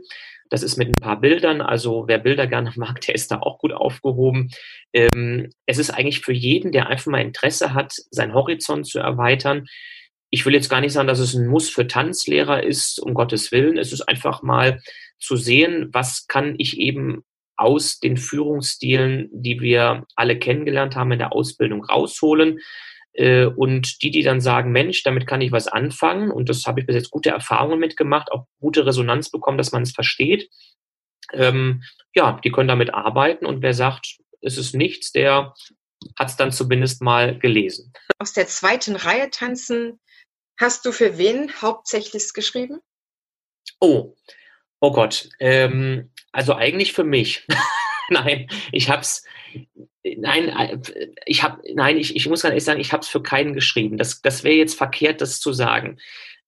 Das 0.49 0.63
ist 0.63 0.77
mit 0.77 0.87
ein 0.87 1.01
paar 1.01 1.19
Bildern. 1.19 1.61
Also 1.61 2.05
wer 2.07 2.17
Bilder 2.17 2.47
gerne 2.47 2.71
mag, 2.75 3.01
der 3.01 3.15
ist 3.15 3.31
da 3.31 3.39
auch 3.39 3.59
gut 3.59 3.73
aufgehoben. 3.73 4.49
Ähm, 4.93 5.49
es 5.65 5.77
ist 5.77 5.91
eigentlich 5.91 6.21
für 6.21 6.33
jeden, 6.33 6.71
der 6.71 6.87
einfach 6.87 7.11
mal 7.11 7.21
Interesse 7.21 7.73
hat, 7.73 7.93
seinen 8.11 8.33
Horizont 8.33 8.87
zu 8.87 8.99
erweitern. 8.99 9.65
Ich 10.29 10.45
will 10.45 10.53
jetzt 10.53 10.69
gar 10.69 10.81
nicht 10.81 10.93
sagen, 10.93 11.07
dass 11.07 11.19
es 11.19 11.33
ein 11.33 11.47
Muss 11.47 11.69
für 11.69 11.87
Tanzlehrer 11.87 12.63
ist, 12.63 12.99
um 12.99 13.13
Gottes 13.13 13.51
Willen. 13.51 13.77
Es 13.77 13.93
ist 13.93 14.01
einfach 14.01 14.43
mal 14.43 14.81
zu 15.19 15.35
sehen, 15.35 15.89
was 15.93 16.27
kann 16.27 16.55
ich 16.57 16.77
eben 16.77 17.23
aus 17.55 17.99
den 17.99 18.17
Führungsstilen, 18.17 19.29
die 19.31 19.59
wir 19.61 20.05
alle 20.15 20.37
kennengelernt 20.37 20.95
haben 20.95 21.11
in 21.11 21.19
der 21.19 21.33
Ausbildung 21.33 21.83
rausholen. 21.83 22.59
Äh, 23.17 23.45
und 23.45 24.01
die, 24.01 24.11
die 24.11 24.23
dann 24.23 24.39
sagen, 24.39 24.71
Mensch, 24.71 25.03
damit 25.03 25.27
kann 25.27 25.41
ich 25.41 25.51
was 25.51 25.67
anfangen, 25.67 26.31
und 26.31 26.49
das 26.49 26.65
habe 26.65 26.79
ich 26.79 26.85
bis 26.85 26.95
jetzt 26.95 27.11
gute 27.11 27.31
Erfahrungen 27.31 27.79
mitgemacht, 27.79 28.31
auch 28.31 28.45
gute 28.59 28.85
Resonanz 28.85 29.29
bekommen, 29.29 29.57
dass 29.57 29.71
man 29.71 29.83
es 29.83 29.91
versteht, 29.91 30.49
ähm, 31.33 31.83
ja, 32.13 32.39
die 32.43 32.51
können 32.51 32.69
damit 32.69 32.93
arbeiten. 32.93 33.45
Und 33.45 33.61
wer 33.61 33.73
sagt, 33.73 34.17
es 34.41 34.57
ist 34.57 34.73
nichts, 34.73 35.11
der 35.11 35.53
hat 36.17 36.29
es 36.29 36.37
dann 36.37 36.51
zumindest 36.51 37.01
mal 37.01 37.37
gelesen. 37.37 37.91
Aus 38.19 38.33
der 38.33 38.47
zweiten 38.47 38.95
Reihe 38.95 39.29
tanzen, 39.29 39.99
hast 40.59 40.85
du 40.85 40.91
für 40.91 41.17
wen 41.17 41.51
hauptsächlich 41.61 42.33
geschrieben? 42.33 42.79
Oh, 43.79 44.15
oh 44.79 44.91
Gott. 44.91 45.29
Ähm, 45.39 46.11
Also 46.31 46.55
eigentlich 46.55 46.93
für 46.93 47.03
mich. 47.03 47.47
nein, 48.09 48.47
ich 48.71 48.89
hab's. 48.89 49.25
Nein, 50.17 50.49
äh, 50.49 50.77
ich 51.25 51.43
habe, 51.43 51.61
nein, 51.73 51.97
ich, 51.97 52.15
ich 52.15 52.27
muss 52.27 52.41
ganz 52.41 52.51
ehrlich 52.51 52.63
sagen, 52.63 52.79
ich 52.79 52.93
habe 52.93 53.01
es 53.01 53.07
für 53.07 53.21
keinen 53.21 53.53
geschrieben. 53.53 53.97
Das, 53.97 54.21
das 54.21 54.43
wäre 54.43 54.55
jetzt 54.55 54.75
verkehrt, 54.75 55.21
das 55.21 55.39
zu 55.39 55.53
sagen. 55.53 55.97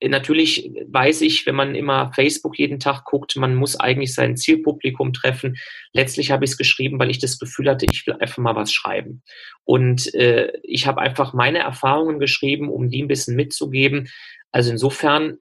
Natürlich 0.01 0.71
weiß 0.87 1.21
ich, 1.21 1.45
wenn 1.45 1.55
man 1.55 1.75
immer 1.75 2.13
Facebook 2.13 2.57
jeden 2.57 2.79
Tag 2.79 3.03
guckt, 3.03 3.35
man 3.35 3.55
muss 3.55 3.77
eigentlich 3.77 4.13
sein 4.13 4.37
Zielpublikum 4.37 5.11
treffen. 5.11 5.57
Letztlich 5.91 6.31
habe 6.31 6.45
ich 6.45 6.51
es 6.51 6.57
geschrieben, 6.57 6.99
weil 6.99 7.11
ich 7.11 7.19
das 7.19 7.37
Gefühl 7.37 7.69
hatte, 7.69 7.85
ich 7.91 8.07
will 8.07 8.13
einfach 8.13 8.37
mal 8.37 8.55
was 8.55 8.71
schreiben. 8.71 9.21
Und 9.65 10.13
äh, 10.15 10.53
ich 10.63 10.87
habe 10.87 11.01
einfach 11.01 11.33
meine 11.33 11.59
Erfahrungen 11.59 12.19
geschrieben, 12.19 12.69
um 12.69 12.89
die 12.89 13.03
ein 13.03 13.09
bisschen 13.09 13.35
mitzugeben. 13.35 14.07
Also 14.51 14.71
insofern 14.71 15.39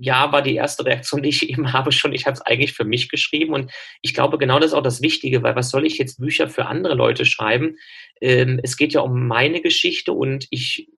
ja, 0.00 0.32
war 0.32 0.42
die 0.42 0.54
erste 0.54 0.84
Reaktion, 0.84 1.22
die 1.22 1.30
ich 1.30 1.42
eben 1.48 1.72
habe, 1.72 1.92
schon, 1.92 2.12
ich 2.12 2.26
habe 2.26 2.34
es 2.34 2.42
eigentlich 2.42 2.72
für 2.72 2.84
mich 2.84 3.08
geschrieben. 3.08 3.54
Und 3.54 3.72
ich 4.00 4.14
glaube, 4.14 4.38
genau 4.38 4.58
das 4.58 4.72
ist 4.72 4.74
auch 4.74 4.82
das 4.82 5.02
Wichtige, 5.02 5.42
weil 5.42 5.56
was 5.56 5.70
soll 5.70 5.86
ich 5.86 5.98
jetzt 5.98 6.20
Bücher 6.20 6.48
für 6.48 6.66
andere 6.66 6.94
Leute 6.94 7.24
schreiben? 7.24 7.76
Ähm, 8.20 8.60
es 8.62 8.76
geht 8.76 8.92
ja 8.92 9.00
um 9.00 9.26
meine 9.26 9.60
Geschichte 9.60 10.12
und 10.12 10.46
ich 10.50 10.88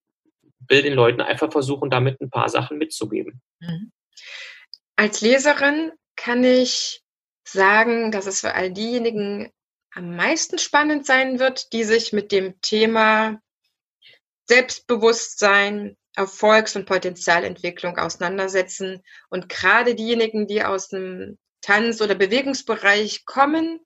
will 0.69 0.83
den 0.83 0.95
Leuten 0.95 1.21
einfach 1.21 1.53
versuchen, 1.53 1.91
damit 1.91 2.21
ein 2.21 2.31
paar 2.31 2.49
Sachen 2.49 2.79
mitzugeben. 2.79 3.41
Mhm. 3.61 3.93
Als 4.97 5.21
Leserin 5.21 5.93
kann 6.17 6.45
ich 6.45 7.03
sagen, 7.47 8.13
dass 8.13 8.27
es 8.27 8.41
für 8.41 8.55
all 8.55 8.73
diejenigen 8.73 9.51
am 9.93 10.17
meisten 10.17 10.59
spannend 10.59 11.07
sein 11.07 11.39
wird, 11.39 11.73
die 11.73 11.85
sich 11.85 12.13
mit 12.13 12.33
dem 12.33 12.61
Thema 12.61 13.41
Selbstbewusstsein, 14.47 15.97
Erfolgs- 16.17 16.77
und 16.77 16.87
Potenzialentwicklung 16.87 17.99
auseinandersetzen. 17.99 19.03
Und 19.31 19.49
gerade 19.49 19.95
diejenigen, 19.95 20.47
die 20.47 20.63
aus 20.63 20.89
dem 20.89 21.39
Tanz- 21.61 22.01
oder 22.01 22.15
Bewegungsbereich 22.15 23.25
kommen, 23.25 23.81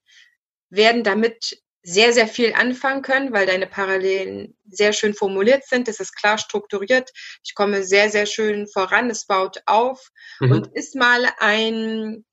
werden 0.69 1.03
damit 1.03 1.61
sehr, 1.81 2.13
sehr 2.13 2.27
viel 2.27 2.53
anfangen 2.53 3.01
können, 3.01 3.33
weil 3.33 3.45
deine 3.45 3.65
Parallelen 3.65 4.55
sehr 4.69 4.93
schön 4.93 5.13
formuliert 5.13 5.65
sind. 5.65 5.87
Es 5.87 5.99
ist 5.99 6.13
klar 6.13 6.37
strukturiert. 6.37 7.11
Ich 7.43 7.55
komme 7.55 7.83
sehr, 7.83 8.09
sehr 8.09 8.25
schön 8.25 8.67
voran. 8.67 9.09
Es 9.09 9.25
baut 9.25 9.61
auf 9.65 10.11
mhm. 10.39 10.51
und 10.51 10.75
ist 10.75 10.95
mal 10.95 11.25
ein 11.39 12.25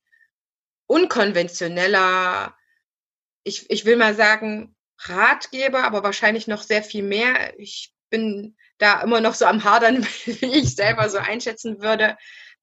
unkonventioneller, 0.86 2.54
ich, 3.44 3.70
ich 3.70 3.84
will 3.84 3.96
mal 3.96 4.14
sagen, 4.14 4.74
Ratgeber, 4.98 5.84
aber 5.84 6.02
wahrscheinlich 6.02 6.46
noch 6.48 6.62
sehr 6.62 6.82
viel 6.82 7.02
mehr. 7.02 7.58
Ich 7.58 7.92
bin 8.10 8.56
da 8.78 9.00
immer 9.02 9.20
noch 9.20 9.34
so 9.34 9.46
am 9.46 9.64
Hadern, 9.64 10.04
wie 10.24 10.58
ich 10.58 10.74
selber 10.74 11.08
so 11.08 11.18
einschätzen 11.18 11.80
würde. 11.80 12.16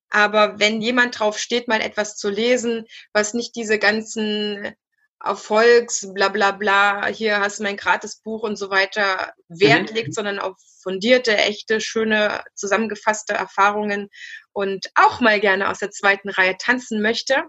Aber 0.09 0.59
wenn 0.59 0.81
jemand 0.81 1.19
drauf 1.19 1.39
steht, 1.39 1.67
mal 1.67 1.81
etwas 1.81 2.17
zu 2.17 2.29
lesen, 2.29 2.85
was 3.13 3.33
nicht 3.33 3.55
diese 3.55 3.79
ganzen 3.79 4.75
Erfolgs, 5.23 6.07
bla 6.13 6.29
bla 6.29 6.51
bla, 6.51 7.07
hier 7.07 7.39
hast 7.39 7.59
du 7.59 7.63
mein 7.63 7.77
Gratisbuch 7.77 8.43
und 8.43 8.57
so 8.57 8.69
weiter 8.69 9.33
Wert 9.47 9.89
mhm. 9.89 9.95
legt, 9.95 10.13
sondern 10.13 10.39
auf 10.39 10.57
fundierte, 10.83 11.37
echte, 11.37 11.81
schöne, 11.81 12.43
zusammengefasste 12.53 13.33
Erfahrungen 13.33 14.09
und 14.51 14.91
auch 14.95 15.21
mal 15.21 15.39
gerne 15.39 15.69
aus 15.69 15.79
der 15.79 15.91
zweiten 15.91 16.29
Reihe 16.29 16.57
tanzen 16.57 17.01
möchte, 17.01 17.43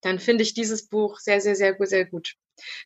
dann 0.00 0.20
finde 0.20 0.44
ich 0.44 0.54
dieses 0.54 0.88
Buch 0.88 1.18
sehr, 1.18 1.40
sehr, 1.40 1.56
sehr, 1.56 1.76
sehr 1.80 2.04
gut. 2.04 2.34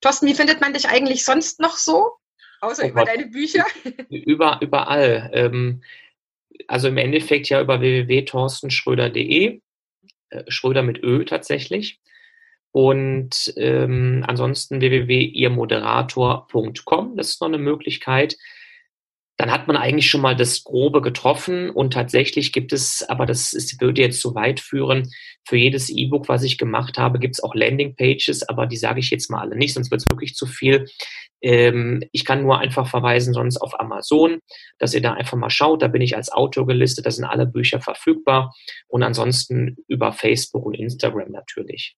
Thorsten, 0.01 0.27
wie 0.27 0.35
findet 0.35 0.61
man 0.61 0.73
dich 0.73 0.89
eigentlich 0.89 1.25
sonst 1.25 1.61
noch 1.61 1.77
so? 1.77 2.13
Außer 2.61 2.85
oh 2.85 2.89
über 2.89 3.01
Gott. 3.01 3.09
deine 3.09 3.27
Bücher? 3.27 3.65
Über, 4.11 4.59
überall. 4.61 5.31
Ähm, 5.33 5.83
also 6.67 6.89
im 6.89 6.97
Endeffekt 6.97 7.49
ja 7.49 7.61
über 7.61 7.81
www.torstenschröder.de. 7.81 9.61
Äh, 10.31 10.45
Schröder 10.49 10.83
mit 10.83 11.01
Ö 11.03 11.25
tatsächlich. 11.25 12.01
Und 12.73 13.55
ähm, 13.57 14.25
ansonsten 14.27 14.81
www.ihrmoderator.com, 14.81 17.17
das 17.17 17.29
ist 17.31 17.41
noch 17.41 17.49
eine 17.49 17.59
Möglichkeit. 17.59 18.37
Dann 19.39 19.53
hat 19.53 19.69
man 19.69 19.77
eigentlich 19.77 20.11
schon 20.11 20.21
mal 20.21 20.35
das 20.35 20.65
Grobe 20.65 21.01
getroffen 21.01 21.71
und 21.71 21.93
tatsächlich 21.93 22.53
gibt 22.53 22.73
es, 22.73 23.09
aber 23.09 23.25
das 23.25 23.53
ist, 23.53 23.81
würde 23.81 24.03
jetzt 24.03 24.21
zu 24.21 24.35
weit 24.35 24.59
führen, 24.59 25.11
für 25.47 25.57
jedes 25.57 25.89
E-Book, 25.89 26.29
was 26.29 26.43
ich 26.43 26.59
gemacht 26.59 26.99
habe, 26.99 27.21
gibt 27.21 27.37
es 27.37 27.43
auch 27.43 27.55
Landingpages, 27.55 28.49
aber 28.49 28.67
die 28.67 28.77
sage 28.77 28.99
ich 28.99 29.11
jetzt 29.11 29.31
mal 29.31 29.41
alle 29.41 29.57
nicht, 29.57 29.75
sonst 29.75 29.93
wird 29.93 30.03
es 30.03 30.11
wirklich 30.11 30.35
zu 30.35 30.45
viel. 30.45 30.87
Ähm, 31.41 32.03
ich 32.11 32.25
kann 32.25 32.43
nur 32.43 32.59
einfach 32.59 32.89
verweisen 32.89 33.33
sonst 33.33 33.59
auf 33.59 33.79
Amazon, 33.79 34.41
dass 34.79 34.93
ihr 34.93 35.01
da 35.01 35.15
einfach 35.15 35.39
mal 35.39 35.51
schaut, 35.51 35.83
da 35.83 35.89
bin 35.89 36.03
ich 36.03 36.17
als 36.17 36.33
Autor 36.33 36.67
gelistet, 36.67 37.07
da 37.07 37.11
sind 37.13 37.25
alle 37.25 37.47
Bücher 37.47 37.81
verfügbar 37.81 38.53
und 38.89 39.05
ansonsten 39.05 39.77
über 39.87 40.13
Facebook 40.13 40.67
und 40.67 40.75
Instagram 40.75 41.31
natürlich. 41.31 41.97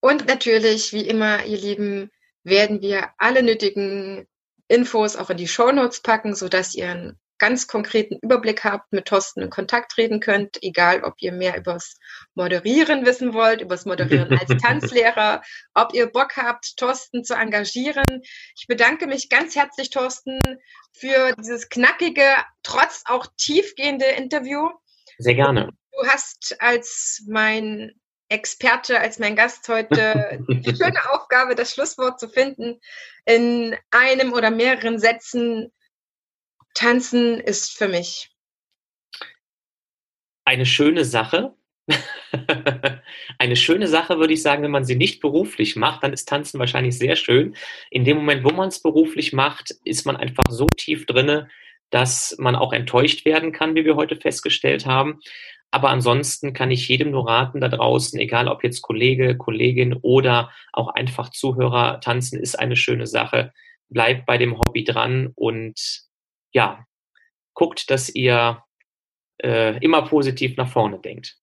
Und 0.00 0.26
natürlich, 0.26 0.92
wie 0.94 1.06
immer, 1.06 1.44
ihr 1.44 1.58
Lieben, 1.58 2.10
werden 2.42 2.80
wir 2.80 3.10
alle 3.18 3.42
nötigen 3.42 4.26
Infos 4.68 5.16
auch 5.16 5.30
in 5.30 5.36
die 5.36 5.48
Show 5.48 5.72
Notes 5.72 6.00
packen, 6.00 6.34
sodass 6.34 6.74
ihr 6.74 6.90
einen 6.90 7.18
ganz 7.38 7.66
konkreten 7.68 8.18
Überblick 8.20 8.64
habt, 8.64 8.92
mit 8.92 9.06
Thorsten 9.06 9.42
in 9.42 9.50
Kontakt 9.50 9.92
treten 9.92 10.20
könnt, 10.20 10.62
egal 10.62 11.04
ob 11.04 11.14
ihr 11.20 11.32
mehr 11.32 11.56
übers 11.56 11.96
Moderieren 12.34 13.06
wissen 13.06 13.32
wollt, 13.32 13.60
übers 13.60 13.86
Moderieren 13.86 14.36
als 14.38 14.50
Tanzlehrer, 14.62 15.42
ob 15.74 15.94
ihr 15.94 16.06
Bock 16.06 16.36
habt, 16.36 16.76
Thorsten 16.76 17.24
zu 17.24 17.34
engagieren. 17.34 18.22
Ich 18.56 18.66
bedanke 18.66 19.06
mich 19.06 19.28
ganz 19.28 19.56
herzlich, 19.56 19.90
Thorsten, 19.90 20.38
für 20.92 21.32
dieses 21.38 21.68
knackige, 21.68 22.28
trotz 22.62 23.04
auch 23.06 23.26
tiefgehende 23.36 24.06
Interview. 24.06 24.68
Sehr 25.18 25.34
gerne. 25.34 25.70
Du 25.92 26.06
hast 26.08 26.56
als 26.58 27.24
mein 27.28 27.92
Experte, 28.28 29.00
als 29.00 29.18
mein 29.18 29.36
Gast 29.36 29.68
heute 29.68 30.38
die 30.48 30.76
schöne 30.76 31.00
Aufgabe, 31.12 31.54
das 31.54 31.72
Schlusswort 31.72 32.20
zu 32.20 32.28
finden. 32.28 32.80
In 33.24 33.76
einem 33.90 34.32
oder 34.32 34.50
mehreren 34.50 34.98
Sätzen 34.98 35.72
tanzen 36.74 37.40
ist 37.40 37.76
für 37.76 37.88
mich. 37.88 38.30
Eine 40.44 40.66
schöne 40.66 41.04
Sache. 41.04 41.54
Eine 43.38 43.56
schöne 43.56 43.88
Sache 43.88 44.18
würde 44.18 44.34
ich 44.34 44.42
sagen, 44.42 44.62
wenn 44.62 44.70
man 44.70 44.84
sie 44.84 44.96
nicht 44.96 45.20
beruflich 45.20 45.76
macht, 45.76 46.02
dann 46.02 46.12
ist 46.12 46.28
Tanzen 46.28 46.58
wahrscheinlich 46.58 46.98
sehr 46.98 47.16
schön. 47.16 47.56
In 47.90 48.04
dem 48.04 48.18
Moment, 48.18 48.44
wo 48.44 48.50
man 48.50 48.68
es 48.68 48.82
beruflich 48.82 49.32
macht, 49.32 49.74
ist 49.84 50.04
man 50.04 50.16
einfach 50.16 50.44
so 50.50 50.66
tief 50.66 51.06
drinne, 51.06 51.48
dass 51.90 52.36
man 52.38 52.56
auch 52.56 52.72
enttäuscht 52.72 53.24
werden 53.24 53.52
kann, 53.52 53.74
wie 53.74 53.84
wir 53.84 53.96
heute 53.96 54.16
festgestellt 54.16 54.84
haben. 54.84 55.20
Aber 55.70 55.90
ansonsten 55.90 56.54
kann 56.54 56.70
ich 56.70 56.88
jedem 56.88 57.10
nur 57.10 57.28
raten 57.28 57.60
da 57.60 57.68
draußen, 57.68 58.18
egal 58.18 58.48
ob 58.48 58.64
jetzt 58.64 58.80
Kollege, 58.80 59.36
Kollegin 59.36 59.94
oder 60.00 60.50
auch 60.72 60.88
einfach 60.88 61.30
Zuhörer, 61.30 62.00
tanzen 62.00 62.40
ist 62.40 62.58
eine 62.58 62.76
schöne 62.76 63.06
Sache. 63.06 63.52
Bleibt 63.90 64.26
bei 64.26 64.38
dem 64.38 64.58
Hobby 64.58 64.84
dran 64.84 65.30
und 65.34 66.02
ja, 66.52 66.84
guckt, 67.54 67.90
dass 67.90 68.08
ihr 68.08 68.62
äh, 69.42 69.78
immer 69.78 70.02
positiv 70.02 70.56
nach 70.56 70.68
vorne 70.68 70.98
denkt. 71.00 71.36